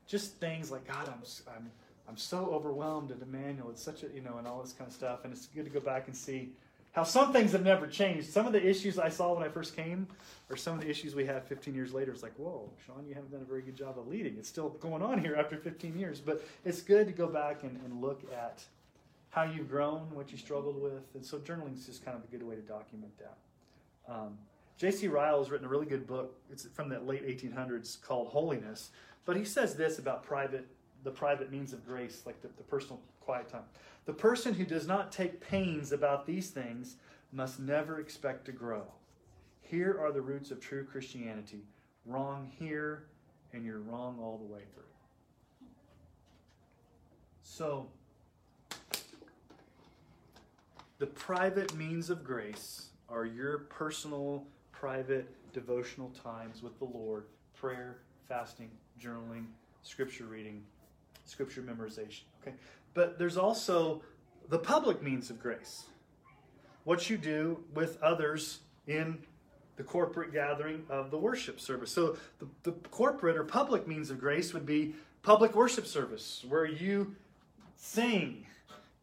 just 0.06 0.34
things 0.36 0.70
like, 0.70 0.86
God, 0.86 1.08
I'm, 1.08 1.22
I'm, 1.56 1.70
I'm 2.06 2.16
so 2.18 2.50
overwhelmed 2.52 3.10
at 3.10 3.22
Emmanuel. 3.22 3.70
It's 3.70 3.82
such 3.82 4.02
a, 4.02 4.08
you 4.14 4.20
know, 4.20 4.36
and 4.36 4.46
all 4.46 4.60
this 4.60 4.72
kind 4.72 4.86
of 4.86 4.94
stuff. 4.94 5.20
And 5.24 5.32
it's 5.32 5.46
good 5.46 5.64
to 5.64 5.70
go 5.70 5.80
back 5.80 6.06
and 6.06 6.14
see 6.14 6.50
how 6.92 7.02
some 7.02 7.32
things 7.32 7.52
have 7.52 7.64
never 7.64 7.86
changed. 7.86 8.28
Some 8.28 8.46
of 8.46 8.52
the 8.52 8.64
issues 8.64 8.98
I 8.98 9.08
saw 9.08 9.32
when 9.32 9.42
I 9.42 9.48
first 9.48 9.74
came 9.74 10.06
or 10.50 10.56
some 10.56 10.74
of 10.74 10.82
the 10.82 10.90
issues 10.90 11.14
we 11.14 11.24
have 11.24 11.46
15 11.46 11.74
years 11.74 11.94
later. 11.94 12.12
It's 12.12 12.22
like, 12.22 12.36
whoa, 12.36 12.70
Sean, 12.86 13.06
you 13.08 13.14
haven't 13.14 13.32
done 13.32 13.40
a 13.40 13.48
very 13.48 13.62
good 13.62 13.76
job 13.76 13.98
of 13.98 14.06
leading. 14.06 14.36
It's 14.36 14.48
still 14.48 14.68
going 14.68 15.02
on 15.02 15.18
here 15.18 15.34
after 15.36 15.56
15 15.56 15.98
years. 15.98 16.20
But 16.20 16.44
it's 16.66 16.82
good 16.82 17.06
to 17.06 17.12
go 17.14 17.26
back 17.26 17.62
and, 17.62 17.80
and 17.86 18.02
look 18.02 18.20
at 18.34 18.62
how 19.30 19.44
you've 19.44 19.70
grown, 19.70 20.10
what 20.12 20.30
you 20.30 20.36
struggled 20.36 20.80
with. 20.80 21.04
And 21.14 21.24
so 21.24 21.38
journaling 21.38 21.74
is 21.74 21.86
just 21.86 22.04
kind 22.04 22.18
of 22.18 22.22
a 22.22 22.26
good 22.26 22.46
way 22.46 22.54
to 22.54 22.60
document 22.60 23.12
that. 23.18 24.12
Um, 24.12 24.36
J.C. 24.76 25.08
Ryle 25.08 25.38
has 25.38 25.50
written 25.50 25.66
a 25.66 25.70
really 25.70 25.86
good 25.86 26.06
book. 26.06 26.36
It's 26.50 26.66
from 26.66 26.88
the 26.88 26.98
late 27.00 27.26
1800s 27.26 28.00
called 28.02 28.28
Holiness. 28.28 28.90
But 29.24 29.36
he 29.36 29.44
says 29.44 29.76
this 29.76 29.98
about 29.98 30.22
private, 30.22 30.66
the 31.04 31.10
private 31.10 31.50
means 31.50 31.72
of 31.72 31.86
grace, 31.86 32.22
like 32.26 32.40
the, 32.42 32.48
the 32.56 32.64
personal 32.64 33.00
quiet 33.20 33.48
time. 33.48 33.62
The 34.06 34.12
person 34.12 34.54
who 34.54 34.64
does 34.64 34.86
not 34.86 35.12
take 35.12 35.40
pains 35.40 35.92
about 35.92 36.26
these 36.26 36.50
things 36.50 36.96
must 37.32 37.58
never 37.58 38.00
expect 38.00 38.44
to 38.46 38.52
grow. 38.52 38.82
Here 39.62 39.98
are 40.00 40.12
the 40.12 40.20
roots 40.20 40.50
of 40.50 40.60
true 40.60 40.84
Christianity. 40.84 41.62
Wrong 42.04 42.50
here, 42.58 43.04
and 43.52 43.64
you're 43.64 43.80
wrong 43.80 44.18
all 44.20 44.38
the 44.38 44.52
way 44.52 44.60
through. 44.74 44.82
So, 47.42 47.86
the 50.98 51.06
private 51.06 51.74
means 51.74 52.10
of 52.10 52.24
grace 52.24 52.88
are 53.08 53.24
your 53.24 53.58
personal, 53.58 54.46
private, 54.84 55.26
devotional 55.54 56.10
times 56.10 56.62
with 56.62 56.78
the 56.78 56.84
Lord 56.84 57.24
prayer, 57.58 57.96
fasting, 58.28 58.68
journaling, 59.02 59.46
scripture 59.82 60.24
reading, 60.24 60.62
scripture 61.24 61.62
memorization. 61.62 62.20
Okay? 62.42 62.54
But 62.92 63.18
there's 63.18 63.38
also 63.38 64.02
the 64.50 64.58
public 64.58 65.02
means 65.02 65.30
of 65.30 65.40
grace. 65.40 65.84
What 66.84 67.08
you 67.08 67.16
do 67.16 67.64
with 67.72 67.96
others 68.02 68.58
in 68.86 69.16
the 69.76 69.82
corporate 69.82 70.34
gathering 70.34 70.82
of 70.90 71.10
the 71.10 71.16
worship 71.16 71.60
service. 71.60 71.90
So 71.90 72.18
the, 72.38 72.48
the 72.64 72.72
corporate 72.90 73.38
or 73.38 73.44
public 73.44 73.88
means 73.88 74.10
of 74.10 74.20
grace 74.20 74.52
would 74.52 74.66
be 74.66 74.94
public 75.22 75.54
worship 75.56 75.86
service, 75.86 76.44
where 76.46 76.66
you 76.66 77.16
sing, 77.78 78.44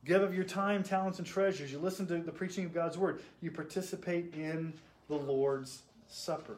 give 0.06 0.22
of 0.22 0.36
your 0.36 0.46
time, 0.46 0.84
talents, 0.84 1.18
and 1.18 1.26
treasures. 1.26 1.72
You 1.72 1.80
listen 1.80 2.06
to 2.06 2.20
the 2.20 2.32
preaching 2.32 2.66
of 2.66 2.72
God's 2.72 3.00
word. 3.00 3.24
You 3.42 3.50
participate 3.50 4.36
in 4.36 4.74
the 5.12 5.18
Lord's 5.18 5.82
Supper. 6.08 6.56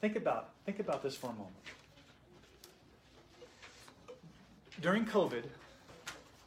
Think 0.00 0.16
about, 0.16 0.50
think 0.66 0.80
about 0.80 1.02
this 1.02 1.16
for 1.16 1.28
a 1.28 1.32
moment. 1.32 1.48
During 4.82 5.04
COVID, 5.04 5.44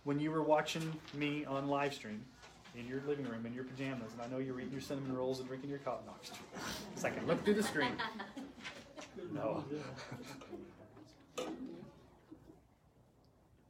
when 0.03 0.19
you 0.19 0.31
were 0.31 0.43
watching 0.43 0.93
me 1.13 1.45
on 1.45 1.67
live 1.67 1.93
stream 1.93 2.23
in 2.75 2.87
your 2.87 3.01
living 3.07 3.27
room 3.27 3.45
in 3.45 3.53
your 3.53 3.63
pajamas, 3.63 4.11
and 4.13 4.21
I 4.21 4.27
know 4.27 4.39
you're 4.39 4.59
eating 4.59 4.71
your 4.71 4.81
cinnamon 4.81 5.15
rolls 5.15 5.39
and 5.39 5.47
drinking 5.47 5.69
your 5.69 5.79
coffee. 5.79 6.03
No, 6.05 6.13
it's 6.93 7.03
like 7.03 7.19
I 7.19 7.23
look 7.25 7.43
through 7.43 7.55
the 7.55 7.63
screen. 7.63 7.91
No. 9.31 9.63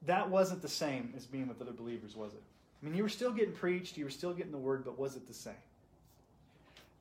that 0.06 0.30
wasn't 0.30 0.62
the 0.62 0.70
same 0.70 1.14
as 1.18 1.26
being 1.26 1.48
with 1.48 1.62
other 1.62 1.74
believers, 1.74 2.16
was 2.16 2.34
it? 2.34 2.42
I 2.82 2.86
mean, 2.86 2.96
you 2.96 3.04
were 3.04 3.10
still 3.10 3.32
getting 3.32 3.54
preached, 3.54 3.98
you 3.98 4.06
were 4.06 4.12
still 4.12 4.34
getting 4.34 4.52
the 4.52 4.58
word, 4.58 4.84
but 4.86 4.98
was 4.98 5.16
it 5.16 5.28
the 5.28 5.34
same? 5.34 5.54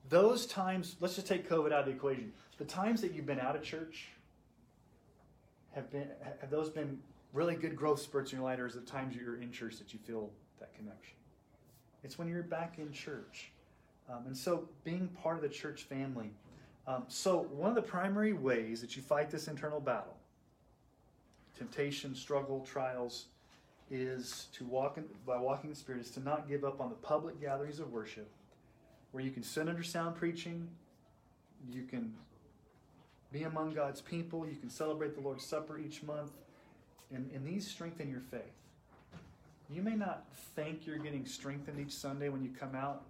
Those 0.08 0.46
times, 0.46 0.96
let's 1.00 1.14
just 1.14 1.26
take 1.26 1.48
COVID 1.48 1.72
out 1.72 1.80
of 1.80 1.86
the 1.86 1.92
equation. 1.92 2.32
The 2.58 2.64
times 2.64 3.00
that 3.00 3.14
you've 3.14 3.26
been 3.26 3.40
out 3.40 3.56
of 3.56 3.62
church, 3.62 4.08
have 5.74 5.90
been 5.90 6.08
have 6.40 6.50
those 6.50 6.68
been 6.68 6.98
really 7.32 7.54
good 7.54 7.74
growth 7.76 8.00
spurts 8.00 8.32
in 8.32 8.38
your 8.38 8.44
life, 8.44 8.58
or 8.58 8.66
is 8.66 8.76
it 8.76 8.86
times 8.86 9.16
you're 9.16 9.40
in 9.40 9.50
church 9.50 9.78
that 9.78 9.92
you 9.92 9.98
feel 9.98 10.30
that 10.60 10.74
connection? 10.74 11.16
It's 12.04 12.18
when 12.18 12.28
you're 12.28 12.42
back 12.42 12.78
in 12.78 12.92
church. 12.92 13.52
Um, 14.10 14.26
and 14.26 14.36
so 14.36 14.68
being 14.84 15.08
part 15.08 15.36
of 15.36 15.42
the 15.42 15.48
church 15.48 15.84
family. 15.84 16.30
Um, 16.86 17.04
so, 17.06 17.46
one 17.52 17.68
of 17.68 17.76
the 17.76 17.82
primary 17.82 18.32
ways 18.32 18.80
that 18.80 18.96
you 18.96 19.02
fight 19.02 19.30
this 19.30 19.46
internal 19.46 19.80
battle, 19.80 20.16
temptation, 21.56 22.14
struggle, 22.14 22.60
trials, 22.60 23.26
is 23.88 24.48
to 24.54 24.64
walk 24.64 24.98
in, 24.98 25.04
by 25.24 25.38
walking 25.38 25.70
in 25.70 25.74
the 25.74 25.78
Spirit, 25.78 26.00
is 26.00 26.10
to 26.10 26.20
not 26.20 26.48
give 26.48 26.64
up 26.64 26.80
on 26.80 26.88
the 26.88 26.96
public 26.96 27.40
gatherings 27.40 27.78
of 27.78 27.92
worship 27.92 28.28
where 29.12 29.22
you 29.22 29.30
can 29.30 29.42
sit 29.42 29.68
under 29.68 29.82
sound 29.82 30.16
preaching, 30.16 30.68
you 31.70 31.84
can 31.84 32.12
be 33.30 33.44
among 33.44 33.72
God's 33.72 34.00
people, 34.00 34.46
you 34.46 34.56
can 34.56 34.68
celebrate 34.68 35.14
the 35.14 35.20
Lord's 35.20 35.44
Supper 35.44 35.78
each 35.78 36.02
month, 36.02 36.32
and, 37.14 37.30
and 37.34 37.46
these 37.46 37.66
strengthen 37.66 38.10
your 38.10 38.20
faith. 38.20 38.42
You 39.70 39.82
may 39.82 39.94
not 39.94 40.26
think 40.54 40.86
you're 40.86 40.98
getting 40.98 41.24
strengthened 41.24 41.80
each 41.80 41.92
Sunday 41.92 42.28
when 42.28 42.42
you 42.42 42.50
come 42.50 42.74
out. 42.74 43.04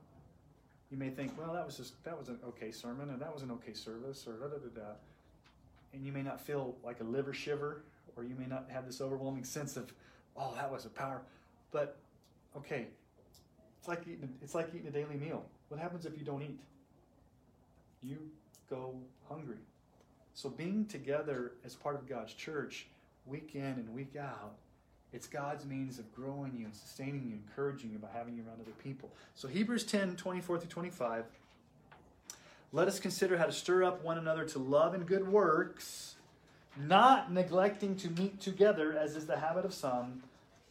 You 0.91 0.97
may 0.97 1.11
think, 1.11 1.37
well, 1.37 1.53
that 1.55 1.65
was 1.67 1.77
just 1.77 2.03
that 2.05 2.17
was 2.17 2.29
an 2.29 2.39
okay 2.47 2.71
sermon, 2.71 3.11
and 3.11 3.21
that 3.21 3.33
was 3.33 3.43
an 3.43 3.51
okay 3.53 3.73
service, 3.73 4.27
or 4.27 4.35
da 4.35 4.47
da 4.47 4.59
da 4.59 4.81
da. 4.81 4.89
And 5.93 6.05
you 6.05 6.13
may 6.13 6.23
not 6.23 6.41
feel 6.41 6.77
like 6.85 7.01
a 7.01 7.05
liver 7.05 7.33
shiver, 7.33 7.83
or 8.17 8.25
you 8.25 8.35
may 8.39 8.47
not 8.47 8.67
have 8.71 8.87
this 8.87 9.01
overwhelming 9.01 9.45
sense 9.45 9.77
of, 9.77 9.93
oh, 10.37 10.55
that 10.55 10.71
was 10.71 10.85
a 10.85 10.91
power. 10.91 11.23
But 11.73 11.97
okay, 12.57 12.87
it's 13.79 13.89
like 13.89 14.03
eating, 14.03 14.33
it's 14.43 14.55
like 14.55 14.69
eating 14.75 14.87
a 14.87 14.91
daily 14.91 15.17
meal. 15.17 15.45
What 15.73 15.81
happens 15.81 16.05
if 16.05 16.19
you 16.19 16.25
don't 16.27 16.43
eat? 16.43 16.61
You 18.03 18.19
go 18.69 18.93
hungry. 19.27 19.57
So 20.35 20.51
being 20.51 20.85
together 20.85 21.53
as 21.65 21.75
part 21.75 21.95
of 21.95 22.07
God's 22.07 22.35
church, 22.35 22.89
week 23.25 23.53
in 23.55 23.63
and 23.63 23.89
week 23.95 24.15
out, 24.21 24.53
it's 25.15 25.27
God's 25.27 25.65
means 25.65 25.99
of 25.99 26.15
growing 26.15 26.55
you 26.55 26.67
and 26.67 26.75
sustaining 26.75 27.27
you, 27.27 27.37
encouraging 27.37 27.91
you 27.91 27.97
by 27.97 28.09
having 28.13 28.37
you 28.37 28.43
around 28.43 28.61
other 28.61 28.77
people. 28.85 29.09
So 29.35 29.49
Hebrews 29.49 29.85
10, 29.85 30.17
24 30.17 30.59
through 30.59 30.69
25. 30.69 31.25
Let 32.73 32.87
us 32.87 33.01
consider 33.01 33.39
how 33.39 33.47
to 33.47 33.53
stir 33.53 33.83
up 33.83 34.05
one 34.05 34.19
another 34.19 34.45
to 34.45 34.59
love 34.59 34.93
and 34.93 35.07
good 35.07 35.27
works, 35.27 36.17
not 36.79 37.33
neglecting 37.33 37.97
to 37.97 38.11
meet 38.11 38.43
together, 38.43 38.95
as 38.95 39.17
is 39.17 39.27
the 39.27 39.39
habit 39.39 39.65
of 39.65 39.73
some, 39.73 40.23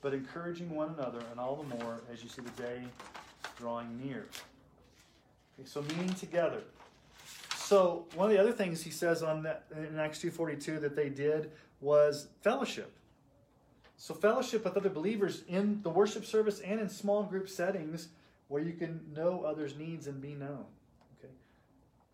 but 0.03 0.13
encouraging 0.13 0.69
one 0.69 0.93
another, 0.95 1.23
and 1.31 1.39
all 1.39 1.55
the 1.55 1.75
more 1.75 2.01
as 2.13 2.21
you 2.21 2.29
see 2.29 2.43
the 2.43 2.61
day 2.61 2.83
drawing 3.57 3.99
near. 3.99 4.27
Okay, 5.61 5.69
so 5.69 5.81
meeting 5.81 6.13
together. 6.15 6.61
So 7.55 8.05
one 8.15 8.29
of 8.29 8.35
the 8.35 8.41
other 8.41 8.51
things 8.51 8.81
he 8.81 8.89
says 8.89 9.21
on 9.23 9.43
that 9.43 9.65
in 9.75 9.97
Acts 9.99 10.19
2:42 10.19 10.79
that 10.79 10.95
they 10.95 11.09
did 11.09 11.51
was 11.79 12.27
fellowship. 12.41 12.91
So 13.97 14.13
fellowship 14.13 14.63
with 14.63 14.75
other 14.75 14.89
believers 14.89 15.43
in 15.47 15.81
the 15.83 15.89
worship 15.89 16.25
service 16.25 16.59
and 16.61 16.79
in 16.79 16.89
small 16.89 17.23
group 17.23 17.47
settings 17.47 18.09
where 18.47 18.61
you 18.61 18.73
can 18.73 19.13
know 19.13 19.43
others' 19.43 19.77
needs 19.77 20.07
and 20.07 20.19
be 20.19 20.33
known. 20.33 20.65
Okay. 21.19 21.33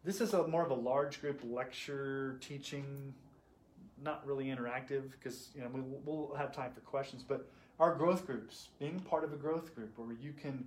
This 0.04 0.20
is 0.20 0.34
a 0.34 0.48
more 0.48 0.64
of 0.64 0.72
a 0.72 0.76
large 0.76 1.22
group 1.22 1.42
lecture 1.44 2.38
teaching, 2.42 3.14
not 4.04 4.26
really 4.28 4.46
interactive 4.46 5.12
because 5.12 5.50
you 5.56 5.62
know 5.62 5.70
we, 5.70 5.82
we'll 5.82 6.36
have 6.36 6.54
time 6.54 6.72
for 6.74 6.82
questions, 6.82 7.24
but 7.24 7.50
our 7.80 7.96
growth 7.96 8.26
groups, 8.26 8.70
being 8.80 9.00
part 9.00 9.24
of 9.24 9.32
a 9.32 9.38
growth 9.38 9.74
group 9.74 9.98
where 9.98 10.12
you 10.14 10.34
can 10.34 10.66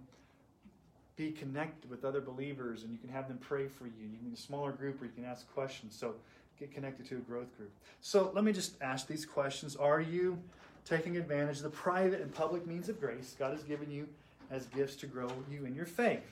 be 1.21 1.31
connected 1.33 1.91
with 1.91 2.05
other 2.07 2.21
believers 2.21 2.83
and 2.83 2.91
you 2.91 2.99
can 2.99 3.11
have 3.11 3.29
them 3.29 3.37
pray 3.39 3.69
for 3.69 3.85
you. 3.85 3.93
You 4.01 4.17
can 4.17 4.29
be 4.29 4.35
a 4.35 4.39
smaller 4.39 4.73
group 4.73 5.01
where 5.01 5.09
you 5.09 5.15
can 5.15 5.27
ask 5.27 5.53
questions. 5.53 5.95
So 5.95 6.15
get 6.59 6.73
connected 6.73 7.07
to 7.11 7.17
a 7.17 7.21
growth 7.21 7.55
group. 7.59 7.71
So 8.01 8.33
let 8.35 8.43
me 8.43 8.53
just 8.53 8.81
ask 8.81 9.07
these 9.07 9.27
questions. 9.27 9.77
Are 9.77 10.01
you 10.01 10.39
taking 10.87 11.19
advantage 11.19 11.59
of 11.59 11.65
the 11.65 11.71
private 11.71 12.23
and 12.23 12.33
public 12.33 12.67
means 12.67 12.89
of 12.89 12.99
grace 12.99 13.37
God 13.39 13.53
has 13.53 13.63
given 13.65 13.91
you 13.91 14.09
as 14.51 14.65
gifts 14.67 14.97
to 14.97 15.07
grow 15.07 15.31
you 15.51 15.67
in 15.67 15.75
your 15.75 15.85
faith? 15.85 16.25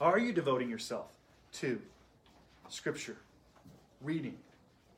Are 0.00 0.18
you 0.18 0.32
devoting 0.32 0.68
yourself 0.68 1.12
to 1.54 1.80
Scripture, 2.68 3.16
reading, 4.02 4.36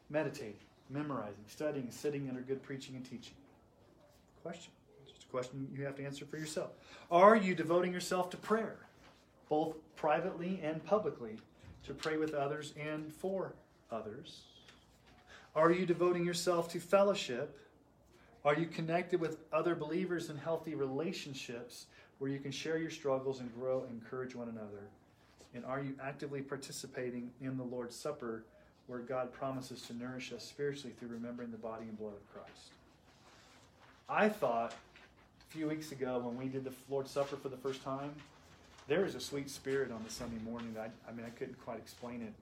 meditating, 0.09 0.55
memorizing, 0.89 1.45
studying, 1.47 1.91
sitting 1.91 2.27
under 2.31 2.41
good 2.41 2.63
preaching 2.63 2.97
and 2.97 3.05
teaching? 3.05 3.35
Question. 4.43 4.73
A 5.29 5.31
question 5.31 5.69
you 5.77 5.85
have 5.85 5.97
to 5.97 6.05
answer 6.05 6.25
for 6.25 6.39
yourself. 6.39 6.71
Are 7.11 7.37
you 7.37 7.55
devoting 7.55 7.93
yourself 7.93 8.31
to 8.31 8.37
prayer, 8.37 8.77
both 9.49 9.77
privately 9.97 10.61
and 10.63 10.85
publicly, 10.85 11.37
to 11.87 11.95
pray 11.95 12.17
with 12.17 12.35
others 12.35 12.73
and 12.81 13.13
for 13.13 13.55
others? 13.91 14.43
Are 15.55 15.71
you 15.71 15.87
devoting 15.87 16.25
yourself 16.25 16.71
to 16.73 16.81
fellowship? 16.81 17.59
Are 18.45 18.55
you 18.55 18.67
connected 18.67 19.21
with 19.21 19.39
other 19.53 19.75
believers 19.75 20.31
in 20.31 20.37
healthy 20.37 20.75
relationships 20.75 21.87
where 22.19 22.31
you 22.31 22.39
can 22.39 22.53
share 22.53 22.79
your 22.79 22.91
struggles 22.91 23.41
and 23.41 23.55
grow 23.55 23.83
and 23.83 23.91
encourage 23.91 24.35
one 24.35 24.49
another? 24.49 24.89
And 25.55 25.65
are 25.65 25.81
you 25.81 25.95
actively 26.03 26.41
participating 26.41 27.31
in 27.41 27.57
the 27.57 27.65
Lord's 27.65 27.97
Supper 27.97 28.45
where 28.87 29.01
God 29.01 29.33
promises 29.33 29.83
to 29.83 29.95
nourish 29.95 30.33
us 30.33 30.45
spiritually 30.45 30.95
through 30.99 31.09
remembering 31.09 31.51
the 31.51 31.59
body 31.59 31.85
and 31.85 31.99
blood 31.99 32.15
of 32.15 32.33
Christ? 32.33 32.73
I 34.09 34.29
thought 34.29 34.75
few 35.49 35.69
weeks 35.69 35.93
ago 35.93 36.19
when 36.19 36.37
we 36.37 36.47
did 36.47 36.65
the 36.65 36.73
Lord's 36.91 37.11
Supper 37.11 37.37
for 37.37 37.49
the 37.49 37.57
first 37.57 37.83
time, 37.83 38.13
there 38.87 39.03
was 39.03 39.15
a 39.15 39.21
sweet 39.21 39.49
spirit 39.51 39.91
on 39.91 40.03
the 40.05 40.11
Sunday 40.11 40.39
morning 40.45 40.75
I, 40.79 40.89
I 41.09 41.13
mean, 41.13 41.25
I 41.27 41.31
couldn't 41.31 41.59
quite 41.65 41.79
explain 41.79 42.23
it. 42.23 42.33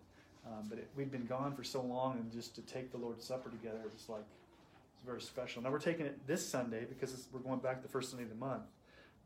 Um, 0.46 0.66
but 0.68 0.78
it, 0.78 0.88
we'd 0.96 1.10
been 1.10 1.26
gone 1.26 1.54
for 1.54 1.64
so 1.64 1.82
long, 1.82 2.18
and 2.18 2.30
just 2.32 2.54
to 2.54 2.62
take 2.62 2.92
the 2.92 2.98
Lord's 2.98 3.24
Supper 3.24 3.50
together, 3.50 3.78
it 3.84 3.92
was 3.92 4.08
like, 4.08 4.20
it's 4.20 5.04
very 5.04 5.20
special. 5.20 5.62
Now 5.62 5.70
we're 5.70 5.80
taking 5.80 6.06
it 6.06 6.24
this 6.26 6.46
Sunday 6.46 6.84
because 6.84 7.26
we're 7.32 7.40
going 7.40 7.58
back 7.58 7.82
the 7.82 7.88
first 7.88 8.10
Sunday 8.10 8.24
of 8.24 8.30
the 8.30 8.36
month. 8.36 8.62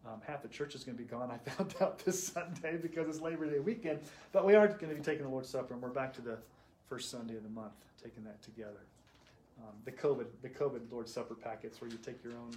Um, 0.07 0.23
half 0.27 0.43
the 0.43 0.49
church 0.49 0.75
is 0.75 0.83
going 0.83 0.97
to 0.97 1.03
be 1.03 1.09
gone. 1.09 1.31
I 1.47 1.51
found 1.51 1.75
out 1.81 1.99
this 2.05 2.29
Sunday 2.29 2.79
because 2.81 3.09
it's 3.09 3.21
Labor 3.21 3.51
Day 3.51 3.59
weekend. 3.59 4.01
But 4.33 4.47
we 4.47 4.55
are 4.55 4.67
going 4.67 4.89
to 4.89 4.95
be 4.95 5.03
taking 5.03 5.25
the 5.25 5.31
Lord's 5.31 5.51
Supper, 5.51 5.75
and 5.75 5.83
we're 5.83 5.91
back 5.91 6.15
to 6.15 6.23
the 6.23 6.39
first 6.89 7.11
Sunday 7.11 7.37
of 7.37 7.43
the 7.43 7.51
month, 7.51 7.73
taking 8.03 8.25
that 8.25 8.43
together. 8.43 8.81
Um, 9.59 9.75
the 9.85 9.93
COVID, 9.93 10.27
the 10.41 10.49
COVID 10.49 10.91
Lord's 10.91 11.13
Supper 11.13 11.35
packets 11.35 11.83
where 11.83 11.91
you 11.91 11.99
take 11.99 12.25
your 12.25 12.33
own. 12.33 12.53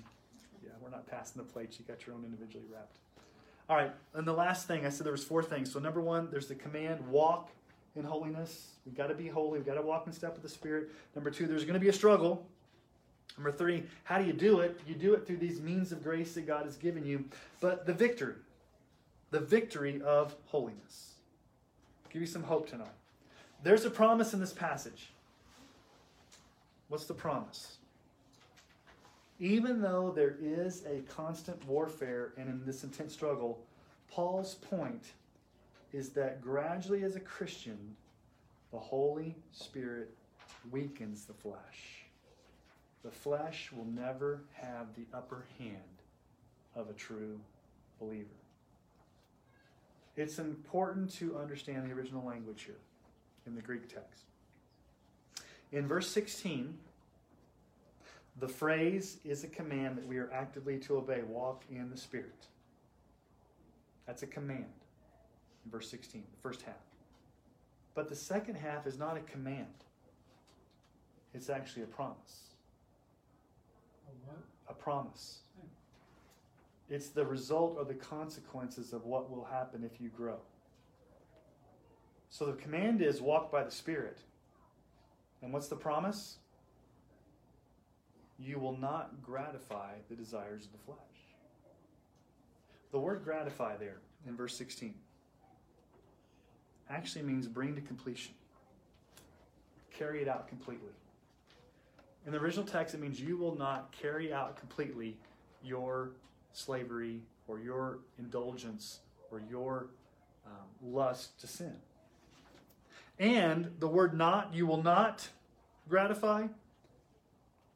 Yeah, 0.63 0.71
we're 0.81 0.89
not 0.89 1.07
passing 1.07 1.41
the 1.41 1.47
plates. 1.47 1.77
You 1.79 1.85
got 1.85 2.05
your 2.05 2.15
own 2.15 2.23
individually 2.23 2.65
wrapped. 2.71 2.97
All 3.69 3.77
right, 3.77 3.91
and 4.13 4.27
the 4.27 4.33
last 4.33 4.67
thing 4.67 4.85
I 4.85 4.89
said 4.89 5.05
there 5.05 5.13
was 5.13 5.23
four 5.23 5.43
things. 5.43 5.71
So 5.71 5.79
number 5.79 6.01
one, 6.01 6.29
there's 6.31 6.47
the 6.47 6.55
command: 6.55 7.07
walk 7.07 7.49
in 7.95 8.03
holiness. 8.03 8.71
We've 8.85 8.95
got 8.95 9.07
to 9.07 9.15
be 9.15 9.27
holy. 9.27 9.59
We've 9.59 9.65
got 9.65 9.75
to 9.75 9.81
walk 9.81 10.07
in 10.07 10.13
step 10.13 10.33
with 10.33 10.43
the 10.43 10.49
Spirit. 10.49 10.89
Number 11.15 11.31
two, 11.31 11.47
there's 11.47 11.63
going 11.63 11.75
to 11.75 11.79
be 11.79 11.89
a 11.89 11.93
struggle. 11.93 12.45
Number 13.37 13.51
three, 13.51 13.83
how 14.03 14.19
do 14.19 14.25
you 14.25 14.33
do 14.33 14.59
it? 14.59 14.79
You 14.87 14.95
do 14.95 15.13
it 15.13 15.25
through 15.25 15.37
these 15.37 15.59
means 15.59 15.91
of 15.91 16.03
grace 16.03 16.33
that 16.35 16.45
God 16.45 16.65
has 16.65 16.77
given 16.77 17.05
you. 17.05 17.25
But 17.61 17.85
the 17.85 17.93
victory, 17.93 18.35
the 19.31 19.39
victory 19.39 20.01
of 20.01 20.35
holiness. 20.45 21.15
I'll 22.05 22.11
give 22.11 22.21
you 22.21 22.27
some 22.27 22.43
hope 22.43 22.69
tonight. 22.69 22.87
There's 23.63 23.85
a 23.85 23.89
promise 23.89 24.33
in 24.33 24.39
this 24.39 24.53
passage. 24.53 25.09
What's 26.89 27.05
the 27.05 27.13
promise? 27.13 27.77
Even 29.43 29.81
though 29.81 30.09
there 30.15 30.37
is 30.41 30.85
a 30.85 31.01
constant 31.01 31.67
warfare 31.67 32.31
and 32.37 32.47
in 32.47 32.65
this 32.65 32.85
intense 32.85 33.11
struggle, 33.11 33.59
Paul's 34.09 34.55
point 34.55 35.03
is 35.91 36.11
that 36.11 36.41
gradually 36.41 37.03
as 37.03 37.17
a 37.17 37.19
Christian, 37.19 37.97
the 38.71 38.79
Holy 38.79 39.35
Spirit 39.51 40.15
weakens 40.71 41.25
the 41.25 41.33
flesh. 41.33 42.05
The 43.03 43.11
flesh 43.11 43.69
will 43.73 43.83
never 43.83 44.43
have 44.53 44.95
the 44.95 45.05
upper 45.13 45.43
hand 45.59 45.75
of 46.73 46.89
a 46.89 46.93
true 46.93 47.37
believer. 47.99 48.29
It's 50.15 50.39
important 50.39 51.11
to 51.15 51.37
understand 51.37 51.85
the 51.89 51.93
original 51.93 52.23
language 52.23 52.63
here 52.63 52.79
in 53.45 53.55
the 53.55 53.61
Greek 53.61 53.89
text. 53.89 54.23
In 55.73 55.85
verse 55.85 56.07
16, 56.07 56.77
the 58.39 58.47
phrase 58.47 59.17
is 59.23 59.43
a 59.43 59.47
command 59.47 59.97
that 59.97 60.07
we 60.07 60.17
are 60.17 60.31
actively 60.33 60.77
to 60.79 60.97
obey 60.97 61.21
walk 61.27 61.63
in 61.69 61.89
the 61.89 61.97
Spirit. 61.97 62.47
That's 64.07 64.23
a 64.23 64.27
command 64.27 64.65
in 65.65 65.71
verse 65.71 65.89
16, 65.89 66.23
the 66.31 66.41
first 66.41 66.61
half. 66.63 66.75
But 67.95 68.09
the 68.09 68.15
second 68.15 68.55
half 68.55 68.87
is 68.87 68.97
not 68.97 69.17
a 69.17 69.21
command, 69.21 69.67
it's 71.33 71.49
actually 71.49 71.83
a 71.83 71.87
promise. 71.87 72.49
A 74.07 74.27
what? 74.27 74.43
A 74.69 74.73
promise. 74.73 75.39
Hmm. 75.59 76.93
It's 76.93 77.09
the 77.09 77.25
result 77.25 77.75
or 77.77 77.85
the 77.85 77.93
consequences 77.93 78.93
of 78.93 79.05
what 79.05 79.29
will 79.29 79.45
happen 79.45 79.83
if 79.83 80.01
you 80.01 80.09
grow. 80.09 80.37
So 82.29 82.47
the 82.47 82.53
command 82.53 83.01
is 83.01 83.21
walk 83.21 83.51
by 83.51 83.63
the 83.63 83.71
Spirit. 83.71 84.17
And 85.43 85.53
what's 85.53 85.67
the 85.67 85.75
promise? 85.75 86.37
You 88.43 88.59
will 88.59 88.77
not 88.77 89.21
gratify 89.21 89.93
the 90.09 90.15
desires 90.15 90.65
of 90.65 90.71
the 90.73 90.77
flesh. 90.79 90.97
The 92.91 92.99
word 92.99 93.23
gratify 93.23 93.77
there 93.77 93.99
in 94.27 94.35
verse 94.35 94.55
16 94.57 94.93
actually 96.89 97.23
means 97.23 97.47
bring 97.47 97.75
to 97.75 97.81
completion, 97.81 98.33
carry 99.97 100.21
it 100.21 100.27
out 100.27 100.47
completely. 100.47 100.91
In 102.25 102.31
the 102.31 102.37
original 102.37 102.65
text, 102.65 102.93
it 102.93 103.01
means 103.01 103.19
you 103.19 103.37
will 103.37 103.55
not 103.55 103.91
carry 103.91 104.33
out 104.33 104.57
completely 104.57 105.17
your 105.63 106.11
slavery 106.51 107.21
or 107.47 107.59
your 107.59 107.99
indulgence 108.19 108.99
or 109.31 109.41
your 109.49 109.87
um, 110.45 110.91
lust 110.93 111.39
to 111.41 111.47
sin. 111.47 111.73
And 113.19 113.71
the 113.79 113.87
word 113.87 114.13
not, 114.13 114.53
you 114.53 114.65
will 114.65 114.81
not 114.81 115.27
gratify, 115.89 116.47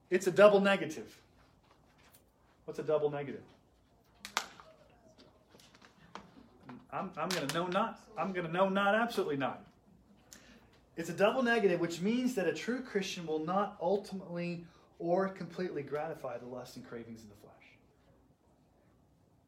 it's 0.10 0.28
a 0.28 0.32
double 0.32 0.60
negative. 0.60 1.20
What's 2.66 2.80
a 2.80 2.84
double 2.84 3.10
negative? 3.10 3.44
I'm, 6.92 7.12
I'm 7.18 7.30
going 7.30 7.48
to 7.48 7.54
know 7.54 7.68
not. 7.68 8.00
I'm 8.18 8.32
going 8.32 8.46
to 8.46 8.52
know 8.52 8.70
not, 8.70 8.96
absolutely 8.96 9.38
not. 9.38 9.64
It's 10.96 11.10
a 11.10 11.14
double 11.14 11.44
negative, 11.44 11.80
which 11.80 12.02
means 12.02 12.36
that 12.36 12.48
a 12.48 12.54
true 12.54 12.82
Christian 12.82 13.28
will 13.28 13.46
not 13.46 13.78
ultimately 13.82 14.66
or 15.00 15.30
completely 15.30 15.84
gratify 15.84 16.38
the 16.40 16.48
lusts 16.48 16.76
and 16.76 16.88
cravings 16.88 17.22
of 17.22 17.30
the 17.30 17.36
flesh. 17.36 17.54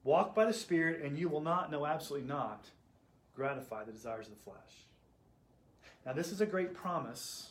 Walk 0.04 0.36
by 0.36 0.46
the 0.46 0.54
Spirit, 0.54 1.02
and 1.02 1.18
you 1.18 1.28
will 1.28 1.42
not, 1.42 1.72
no, 1.72 1.86
absolutely 1.86 2.28
not, 2.28 2.70
gratify 3.36 3.84
the 3.84 3.92
desires 3.92 4.28
of 4.28 4.34
the 4.34 4.44
flesh. 4.44 4.58
Now, 6.06 6.14
this 6.14 6.32
is 6.32 6.40
a 6.40 6.46
great 6.46 6.74
promise 6.74 7.50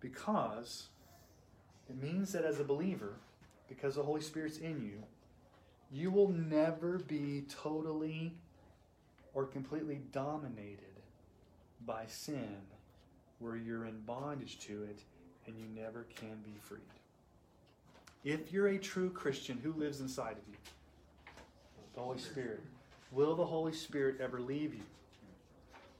because 0.00 0.88
it 1.88 2.02
means 2.02 2.32
that 2.32 2.44
as 2.44 2.60
a 2.60 2.64
believer, 2.64 3.14
because 3.68 3.94
the 3.94 4.02
Holy 4.02 4.20
Spirit's 4.20 4.58
in 4.58 4.82
you, 4.82 5.02
you 5.90 6.10
will 6.10 6.28
never 6.28 6.98
be 6.98 7.44
totally 7.48 8.34
or 9.34 9.46
completely 9.46 10.00
dominated 10.12 10.84
by 11.86 12.04
sin 12.06 12.56
where 13.38 13.56
you're 13.56 13.86
in 13.86 14.00
bondage 14.00 14.58
to 14.60 14.82
it 14.82 14.98
and 15.46 15.56
you 15.56 15.66
never 15.74 16.06
can 16.14 16.36
be 16.44 16.52
freed. 16.60 16.80
If 18.24 18.52
you're 18.52 18.68
a 18.68 18.78
true 18.78 19.10
Christian 19.10 19.58
who 19.62 19.72
lives 19.72 20.00
inside 20.00 20.32
of 20.32 20.48
you, 20.48 20.56
the 21.94 22.00
Holy 22.00 22.18
Spirit, 22.18 22.60
will 23.12 23.34
the 23.34 23.46
Holy 23.46 23.72
Spirit 23.72 24.16
ever 24.20 24.40
leave 24.40 24.74
you? 24.74 24.82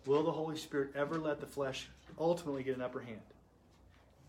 Will 0.05 0.23
the 0.23 0.32
Holy 0.32 0.56
Spirit 0.56 0.90
ever 0.94 1.19
let 1.19 1.40
the 1.40 1.47
flesh 1.47 1.89
ultimately 2.19 2.62
get 2.62 2.77
an 2.77 2.82
upper 2.82 3.01
hand? 3.01 3.20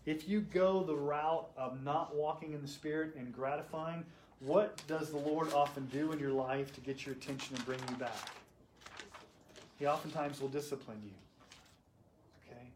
If 0.06 0.28
you 0.28 0.40
go 0.40 0.82
the 0.82 0.96
route 0.96 1.50
of 1.56 1.82
not 1.82 2.14
walking 2.14 2.52
in 2.52 2.62
the 2.62 2.68
Spirit 2.68 3.14
and 3.16 3.32
gratifying, 3.32 4.04
what 4.40 4.82
does 4.86 5.10
the 5.10 5.18
Lord 5.18 5.52
often 5.52 5.86
do 5.86 6.12
in 6.12 6.18
your 6.18 6.32
life 6.32 6.72
to 6.74 6.80
get 6.80 7.04
your 7.04 7.14
attention 7.14 7.56
and 7.56 7.66
bring 7.66 7.80
you 7.90 7.96
back? 7.96 8.30
He 9.78 9.86
oftentimes 9.86 10.40
will 10.40 10.48
discipline 10.48 11.00
you. 11.04 11.12
Okay? 12.46 12.66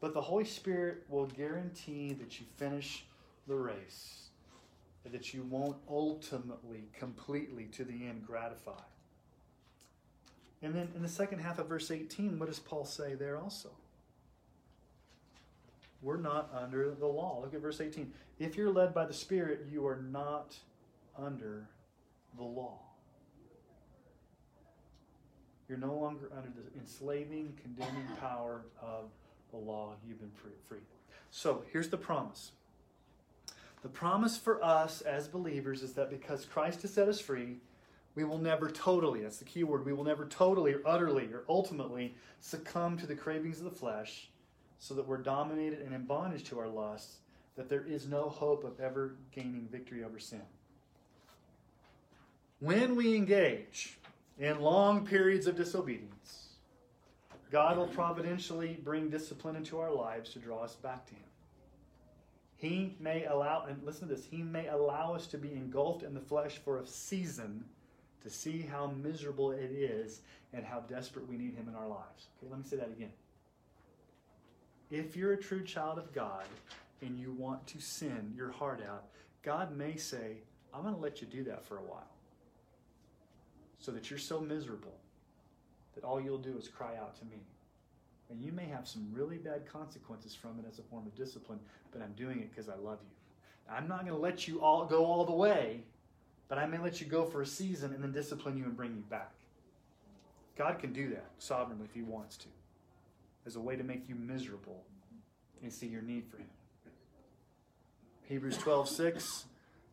But 0.00 0.12
the 0.12 0.20
Holy 0.20 0.44
Spirit 0.44 1.04
will 1.08 1.26
guarantee 1.26 2.12
that 2.12 2.38
you 2.38 2.46
finish 2.56 3.06
the 3.48 3.54
race, 3.54 4.28
that 5.10 5.32
you 5.32 5.42
won't 5.44 5.76
ultimately, 5.88 6.84
completely, 6.98 7.64
to 7.72 7.84
the 7.84 8.06
end, 8.06 8.26
gratify. 8.26 8.72
And 10.62 10.74
then 10.74 10.88
in 10.94 11.02
the 11.02 11.08
second 11.08 11.40
half 11.40 11.58
of 11.58 11.68
verse 11.68 11.90
18, 11.90 12.38
what 12.38 12.48
does 12.48 12.58
Paul 12.58 12.84
say 12.84 13.14
there 13.14 13.38
also? 13.38 13.70
We're 16.04 16.18
not 16.18 16.50
under 16.54 16.94
the 16.94 17.06
law. 17.06 17.40
Look 17.40 17.54
at 17.54 17.62
verse 17.62 17.80
18. 17.80 18.12
If 18.38 18.56
you're 18.56 18.70
led 18.70 18.92
by 18.92 19.06
the 19.06 19.14
Spirit, 19.14 19.66
you 19.72 19.86
are 19.86 20.02
not 20.12 20.54
under 21.18 21.66
the 22.36 22.44
law. 22.44 22.78
You're 25.66 25.78
no 25.78 25.94
longer 25.94 26.30
under 26.36 26.50
the 26.50 26.78
enslaving, 26.78 27.58
condemning 27.62 28.06
power 28.20 28.66
of 28.82 29.10
the 29.50 29.56
law. 29.56 29.94
You've 30.06 30.20
been 30.20 30.30
freed. 30.66 30.82
So 31.30 31.62
here's 31.72 31.88
the 31.88 31.96
promise. 31.96 32.52
The 33.82 33.88
promise 33.88 34.36
for 34.36 34.62
us 34.62 35.00
as 35.00 35.26
believers 35.26 35.82
is 35.82 35.94
that 35.94 36.10
because 36.10 36.44
Christ 36.44 36.82
has 36.82 36.92
set 36.92 37.08
us 37.08 37.18
free, 37.18 37.60
we 38.14 38.24
will 38.24 38.38
never 38.38 38.70
totally, 38.70 39.22
that's 39.22 39.38
the 39.38 39.44
key 39.44 39.64
word, 39.64 39.86
we 39.86 39.92
will 39.94 40.04
never 40.04 40.26
totally 40.26 40.74
or 40.74 40.82
utterly 40.84 41.24
or 41.32 41.44
ultimately 41.48 42.14
succumb 42.40 42.98
to 42.98 43.06
the 43.06 43.16
cravings 43.16 43.58
of 43.58 43.64
the 43.64 43.70
flesh 43.70 44.28
so 44.78 44.94
that 44.94 45.06
we're 45.06 45.18
dominated 45.18 45.80
and 45.80 45.94
in 45.94 46.04
bondage 46.04 46.44
to 46.44 46.58
our 46.58 46.68
lusts, 46.68 47.16
that 47.56 47.68
there 47.68 47.84
is 47.86 48.06
no 48.06 48.28
hope 48.28 48.64
of 48.64 48.80
ever 48.80 49.16
gaining 49.32 49.68
victory 49.70 50.04
over 50.04 50.18
sin. 50.18 50.42
When 52.60 52.96
we 52.96 53.14
engage 53.14 53.98
in 54.38 54.60
long 54.60 55.06
periods 55.06 55.46
of 55.46 55.56
disobedience, 55.56 56.48
God 57.50 57.76
will 57.76 57.86
providentially 57.86 58.78
bring 58.82 59.08
discipline 59.08 59.54
into 59.54 59.78
our 59.78 59.92
lives 59.92 60.30
to 60.30 60.38
draw 60.38 60.64
us 60.64 60.74
back 60.74 61.06
to 61.06 61.14
Him. 61.14 61.22
He 62.56 62.96
may 62.98 63.26
allow, 63.26 63.66
and 63.68 63.82
listen 63.84 64.08
to 64.08 64.14
this, 64.14 64.24
He 64.24 64.38
may 64.38 64.68
allow 64.68 65.14
us 65.14 65.26
to 65.28 65.38
be 65.38 65.52
engulfed 65.52 66.02
in 66.02 66.14
the 66.14 66.20
flesh 66.20 66.58
for 66.64 66.78
a 66.78 66.86
season 66.86 67.64
to 68.22 68.30
see 68.30 68.62
how 68.62 68.86
miserable 68.86 69.52
it 69.52 69.70
is 69.70 70.22
and 70.52 70.64
how 70.64 70.80
desperate 70.80 71.28
we 71.28 71.36
need 71.36 71.54
Him 71.54 71.68
in 71.68 71.74
our 71.74 71.86
lives. 71.86 72.28
Okay, 72.38 72.50
let 72.50 72.58
me 72.58 72.64
say 72.66 72.76
that 72.76 72.88
again. 72.88 73.12
If 74.90 75.16
you're 75.16 75.32
a 75.32 75.40
true 75.40 75.64
child 75.64 75.98
of 75.98 76.12
God 76.12 76.44
and 77.02 77.18
you 77.18 77.32
want 77.32 77.66
to 77.68 77.80
sin 77.80 78.32
your 78.36 78.50
heart 78.50 78.80
out, 78.88 79.04
God 79.42 79.76
may 79.76 79.96
say, 79.96 80.38
I'm 80.72 80.82
going 80.82 80.94
to 80.94 81.00
let 81.00 81.20
you 81.20 81.26
do 81.26 81.44
that 81.44 81.64
for 81.64 81.78
a 81.78 81.82
while. 81.82 82.08
So 83.78 83.92
that 83.92 84.10
you're 84.10 84.18
so 84.18 84.40
miserable 84.40 84.94
that 85.94 86.04
all 86.04 86.20
you'll 86.20 86.38
do 86.38 86.56
is 86.58 86.68
cry 86.68 86.96
out 86.96 87.16
to 87.18 87.24
me. 87.26 87.42
And 88.30 88.42
you 88.42 88.52
may 88.52 88.64
have 88.64 88.88
some 88.88 89.06
really 89.12 89.36
bad 89.36 89.66
consequences 89.70 90.34
from 90.34 90.58
it 90.58 90.64
as 90.68 90.78
a 90.78 90.82
form 90.82 91.06
of 91.06 91.14
discipline, 91.14 91.60
but 91.92 92.02
I'm 92.02 92.12
doing 92.12 92.40
it 92.40 92.50
because 92.50 92.68
I 92.68 92.76
love 92.76 92.98
you. 93.02 93.72
I'm 93.72 93.88
not 93.88 94.00
going 94.00 94.16
to 94.16 94.20
let 94.20 94.48
you 94.48 94.60
all 94.60 94.84
go 94.84 95.04
all 95.04 95.24
the 95.24 95.32
way, 95.32 95.80
but 96.48 96.58
I 96.58 96.66
may 96.66 96.78
let 96.78 97.00
you 97.00 97.06
go 97.06 97.24
for 97.24 97.42
a 97.42 97.46
season 97.46 97.92
and 97.92 98.02
then 98.02 98.12
discipline 98.12 98.56
you 98.56 98.64
and 98.64 98.76
bring 98.76 98.94
you 98.94 99.02
back. 99.08 99.30
God 100.56 100.78
can 100.78 100.92
do 100.92 101.10
that 101.10 101.26
sovereignly 101.38 101.84
if 101.84 101.94
He 101.94 102.02
wants 102.02 102.36
to, 102.38 102.46
as 103.46 103.56
a 103.56 103.60
way 103.60 103.76
to 103.76 103.84
make 103.84 104.08
you 104.08 104.14
miserable 104.14 104.84
and 105.62 105.72
see 105.72 105.86
your 105.86 106.02
need 106.02 106.26
for 106.26 106.38
Him. 106.38 106.46
Hebrews 108.24 108.56
12 108.58 108.88
6 108.88 109.44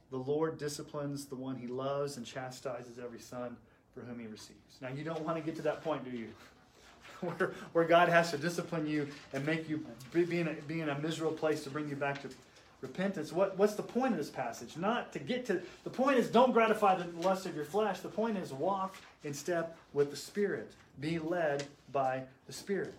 The 0.09 0.17
Lord 0.17 0.57
disciplines 0.57 1.25
the 1.25 1.35
one 1.35 1.55
He 1.55 1.67
loves 1.67 2.17
and 2.17 2.25
chastises 2.25 2.99
every 3.01 3.19
son 3.19 3.57
for 3.93 4.01
whom 4.01 4.19
He 4.19 4.27
receives. 4.27 4.79
Now, 4.81 4.89
you 4.89 5.03
don't 5.03 5.21
want 5.21 5.37
to 5.37 5.43
get 5.43 5.55
to 5.57 5.61
that 5.63 5.83
point, 5.83 6.03
do 6.03 6.11
you? 6.11 6.27
where, 7.21 7.53
where 7.73 7.85
God 7.85 8.09
has 8.09 8.31
to 8.31 8.37
discipline 8.37 8.87
you 8.87 9.07
and 9.33 9.45
make 9.45 9.69
you 9.69 9.85
be 10.11 10.39
in, 10.39 10.47
a, 10.47 10.53
be 10.53 10.81
in 10.81 10.89
a 10.89 10.99
miserable 10.99 11.33
place 11.33 11.63
to 11.63 11.69
bring 11.69 11.87
you 11.89 11.95
back 11.95 12.21
to 12.23 12.29
repentance. 12.81 13.31
What, 13.31 13.57
what's 13.57 13.75
the 13.75 13.83
point 13.83 14.13
of 14.13 14.17
this 14.17 14.29
passage? 14.29 14.75
Not 14.75 15.13
to 15.13 15.19
get 15.19 15.45
to, 15.45 15.61
the 15.83 15.89
point 15.89 16.17
is 16.17 16.29
don't 16.29 16.51
gratify 16.51 16.95
the 16.95 17.05
lust 17.19 17.45
of 17.45 17.55
your 17.55 17.65
flesh. 17.65 17.99
The 17.99 18.09
point 18.09 18.37
is 18.37 18.51
walk 18.51 18.95
in 19.23 19.33
step 19.33 19.77
with 19.93 20.09
the 20.09 20.17
Spirit. 20.17 20.71
Be 20.99 21.19
led 21.19 21.63
by 21.91 22.23
the 22.47 22.53
Spirit. 22.53 22.95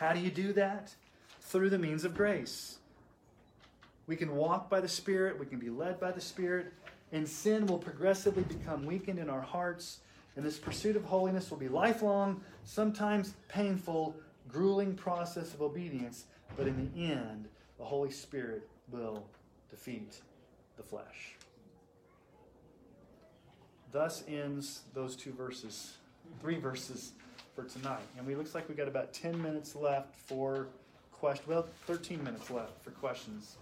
How 0.00 0.14
do 0.14 0.20
you 0.20 0.30
do 0.30 0.54
that? 0.54 0.94
Through 1.42 1.68
the 1.68 1.78
means 1.78 2.06
of 2.06 2.14
grace. 2.14 2.78
We 4.06 4.16
can 4.16 4.34
walk 4.34 4.70
by 4.70 4.80
the 4.80 4.88
Spirit, 4.88 5.38
we 5.38 5.44
can 5.44 5.58
be 5.58 5.68
led 5.68 6.00
by 6.00 6.10
the 6.10 6.22
Spirit, 6.22 6.72
and 7.12 7.28
sin 7.28 7.66
will 7.66 7.76
progressively 7.76 8.44
become 8.44 8.86
weakened 8.86 9.18
in 9.18 9.28
our 9.28 9.42
hearts. 9.42 9.98
And 10.36 10.44
this 10.44 10.56
pursuit 10.56 10.96
of 10.96 11.04
holiness 11.04 11.50
will 11.50 11.58
be 11.58 11.68
lifelong, 11.68 12.40
sometimes 12.64 13.34
painful, 13.48 14.16
grueling 14.48 14.94
process 14.94 15.52
of 15.52 15.60
obedience, 15.60 16.24
but 16.56 16.66
in 16.66 16.90
the 16.94 17.04
end, 17.12 17.46
the 17.76 17.84
Holy 17.84 18.10
Spirit 18.10 18.66
will 18.90 19.26
defeat 19.68 20.22
the 20.78 20.82
flesh. 20.82 21.36
Thus 23.92 24.24
ends 24.26 24.80
those 24.94 25.14
two 25.14 25.32
verses, 25.34 25.98
three 26.40 26.58
verses 26.58 27.12
for 27.54 27.64
tonight. 27.64 28.02
And 28.16 28.26
we 28.26 28.34
looks 28.34 28.54
like 28.54 28.68
we 28.68 28.74
got 28.74 28.88
about 28.88 29.12
10 29.12 29.40
minutes 29.40 29.74
left 29.74 30.14
for 30.14 30.68
questions. 31.12 31.48
Well, 31.48 31.66
13 31.86 32.22
minutes 32.22 32.50
left 32.50 32.82
for 32.82 32.90
questions. 32.92 33.56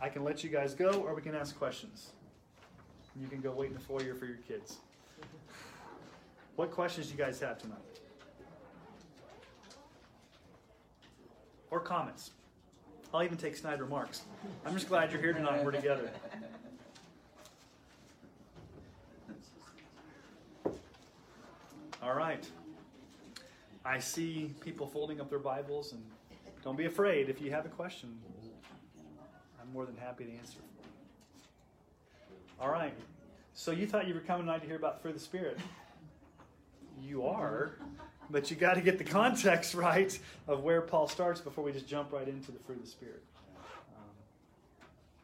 I 0.00 0.08
can 0.08 0.24
let 0.24 0.42
you 0.42 0.50
guys 0.50 0.74
go 0.74 0.90
or 1.06 1.14
we 1.14 1.22
can 1.22 1.34
ask 1.34 1.56
questions. 1.58 2.10
You 3.20 3.26
can 3.28 3.40
go 3.40 3.50
wait 3.50 3.68
in 3.68 3.74
the 3.74 3.80
foyer 3.80 4.14
for 4.14 4.26
your 4.26 4.38
kids. 4.48 4.78
What 6.56 6.70
questions 6.70 7.06
do 7.06 7.12
you 7.12 7.18
guys 7.18 7.40
have 7.40 7.58
tonight? 7.58 7.78
Or 11.70 11.80
comments? 11.80 12.32
I'll 13.12 13.22
even 13.22 13.36
take 13.36 13.56
snide 13.56 13.80
remarks. 13.80 14.22
I'm 14.64 14.74
just 14.74 14.88
glad 14.88 15.10
you're 15.10 15.20
here 15.20 15.32
tonight 15.32 15.56
and 15.56 15.64
we're 15.64 15.72
together. 15.72 16.10
All 22.02 22.14
right. 22.14 22.48
I 23.84 23.98
see 23.98 24.52
people 24.60 24.86
folding 24.86 25.20
up 25.20 25.30
their 25.30 25.38
Bibles, 25.38 25.92
and 25.92 26.02
don't 26.62 26.76
be 26.76 26.84
afraid 26.84 27.28
if 27.30 27.40
you 27.40 27.50
have 27.50 27.64
a 27.64 27.70
question. 27.70 28.14
I'm 29.60 29.72
more 29.72 29.86
than 29.86 29.96
happy 29.96 30.24
to 30.24 30.32
answer. 30.32 30.58
All 32.60 32.70
right. 32.70 32.94
So 33.54 33.70
you 33.70 33.86
thought 33.86 34.06
you 34.06 34.14
were 34.14 34.20
coming 34.20 34.46
tonight 34.46 34.60
to 34.60 34.66
hear 34.66 34.76
about 34.76 35.00
fruit 35.00 35.12
of 35.12 35.18
the 35.18 35.24
Spirit. 35.24 35.58
You 37.02 37.26
are, 37.26 37.72
but 38.28 38.50
you 38.50 38.56
got 38.56 38.74
to 38.74 38.82
get 38.82 38.98
the 38.98 39.04
context 39.04 39.74
right 39.76 40.18
of 40.46 40.62
where 40.62 40.82
Paul 40.82 41.08
starts 41.08 41.40
before 41.40 41.64
we 41.64 41.72
just 41.72 41.88
jump 41.88 42.12
right 42.12 42.28
into 42.28 42.52
the 42.52 42.58
fruit 42.58 42.78
of 42.78 42.84
the 42.84 42.90
Spirit. 42.90 43.22
Um, 43.96 44.04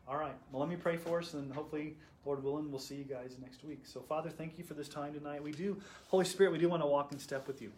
all 0.09 0.17
right. 0.17 0.35
Well, 0.51 0.61
let 0.61 0.71
me 0.71 0.77
pray 0.77 0.97
for 0.97 1.19
us, 1.19 1.35
and 1.35 1.53
hopefully, 1.53 1.95
Lord 2.25 2.43
willing, 2.43 2.71
we'll 2.71 2.81
see 2.81 2.95
you 2.95 3.05
guys 3.05 3.37
next 3.41 3.63
week. 3.65 3.81
So, 3.85 4.01
Father, 4.01 4.31
thank 4.31 4.57
you 4.57 4.65
for 4.65 4.73
this 4.73 4.89
time 4.89 5.13
tonight. 5.13 5.43
We 5.43 5.53
do, 5.53 5.77
Holy 6.09 6.25
Spirit, 6.25 6.53
we 6.53 6.59
do 6.59 6.71
want 6.71 6.83
to 6.83 6.87
walk 6.87 7.13
in 7.13 7.19
step 7.19 7.47
with 7.47 7.61
you. 7.61 7.71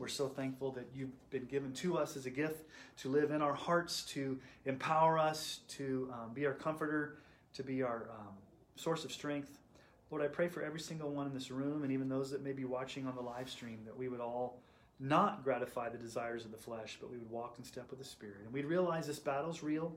We're 0.00 0.08
so 0.08 0.28
thankful 0.28 0.70
that 0.72 0.88
you've 0.94 1.12
been 1.28 1.44
given 1.44 1.74
to 1.74 1.98
us 1.98 2.16
as 2.16 2.24
a 2.24 2.30
gift 2.30 2.64
to 3.00 3.10
live 3.10 3.32
in 3.32 3.42
our 3.42 3.52
hearts, 3.52 4.00
to 4.04 4.38
empower 4.64 5.18
us, 5.18 5.60
to 5.68 6.10
um, 6.10 6.32
be 6.32 6.46
our 6.46 6.54
comforter, 6.54 7.18
to 7.52 7.62
be 7.62 7.82
our 7.82 8.08
um, 8.18 8.32
source 8.76 9.04
of 9.04 9.12
strength. 9.12 9.58
Lord, 10.10 10.24
I 10.24 10.28
pray 10.28 10.48
for 10.48 10.62
every 10.62 10.80
single 10.80 11.10
one 11.10 11.26
in 11.26 11.34
this 11.34 11.50
room 11.50 11.82
and 11.82 11.92
even 11.92 12.08
those 12.08 12.30
that 12.30 12.42
may 12.42 12.52
be 12.52 12.64
watching 12.64 13.06
on 13.06 13.14
the 13.14 13.20
live 13.20 13.50
stream 13.50 13.80
that 13.84 13.94
we 13.94 14.08
would 14.08 14.20
all 14.20 14.62
not 14.98 15.44
gratify 15.44 15.90
the 15.90 15.98
desires 15.98 16.46
of 16.46 16.50
the 16.50 16.56
flesh, 16.56 16.96
but 16.98 17.10
we 17.10 17.18
would 17.18 17.30
walk 17.30 17.56
in 17.58 17.64
step 17.64 17.90
with 17.90 17.98
the 17.98 18.04
Spirit. 18.04 18.38
And 18.42 18.54
we'd 18.54 18.64
realize 18.64 19.06
this 19.06 19.18
battle's 19.18 19.62
real. 19.62 19.92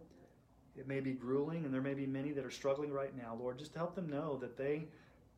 It 0.78 0.86
may 0.86 1.00
be 1.00 1.14
grueling, 1.14 1.64
and 1.64 1.74
there 1.74 1.82
may 1.82 1.94
be 1.94 2.06
many 2.06 2.34
that 2.34 2.44
are 2.44 2.52
struggling 2.52 2.92
right 2.92 3.16
now. 3.16 3.38
Lord, 3.40 3.58
just 3.58 3.74
help 3.74 3.96
them 3.96 4.10
know 4.10 4.36
that 4.42 4.58
they 4.58 4.90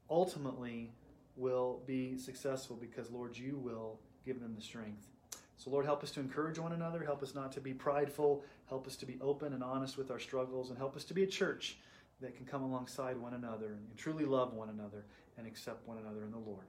ultimately 0.09 0.89
will 1.35 1.83
be 1.85 2.17
successful 2.17 2.75
because, 2.75 3.11
Lord, 3.11 3.37
you 3.37 3.57
will 3.57 3.99
give 4.25 4.41
them 4.41 4.55
the 4.55 4.61
strength. 4.61 5.07
So, 5.57 5.69
Lord, 5.69 5.85
help 5.85 6.03
us 6.03 6.11
to 6.11 6.19
encourage 6.19 6.59
one 6.59 6.73
another. 6.73 7.03
Help 7.03 7.23
us 7.23 7.33
not 7.33 7.51
to 7.53 7.61
be 7.61 7.73
prideful. 7.73 8.43
Help 8.67 8.87
us 8.87 8.95
to 8.97 9.05
be 9.05 9.17
open 9.21 9.53
and 9.53 9.63
honest 9.63 9.97
with 9.97 10.11
our 10.11 10.19
struggles. 10.19 10.69
And 10.69 10.77
help 10.77 10.95
us 10.95 11.03
to 11.05 11.13
be 11.13 11.23
a 11.23 11.27
church 11.27 11.77
that 12.21 12.35
can 12.35 12.45
come 12.45 12.63
alongside 12.63 13.17
one 13.17 13.33
another 13.33 13.67
and 13.67 13.97
truly 13.97 14.25
love 14.25 14.53
one 14.53 14.69
another 14.69 15.05
and 15.37 15.47
accept 15.47 15.87
one 15.87 15.97
another 15.97 16.23
in 16.23 16.31
the 16.31 16.37
Lord 16.37 16.65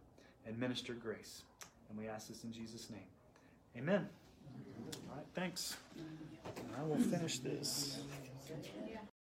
and 0.46 0.58
minister 0.58 0.92
grace. 0.94 1.42
And 1.88 1.98
we 1.98 2.08
ask 2.08 2.28
this 2.28 2.44
in 2.44 2.52
Jesus' 2.52 2.90
name. 2.90 3.00
Amen. 3.76 4.08
All 5.10 5.16
right, 5.16 5.26
thanks. 5.34 5.76
I 6.78 6.82
will 6.84 6.98
finish 6.98 7.38
this. 7.38 7.98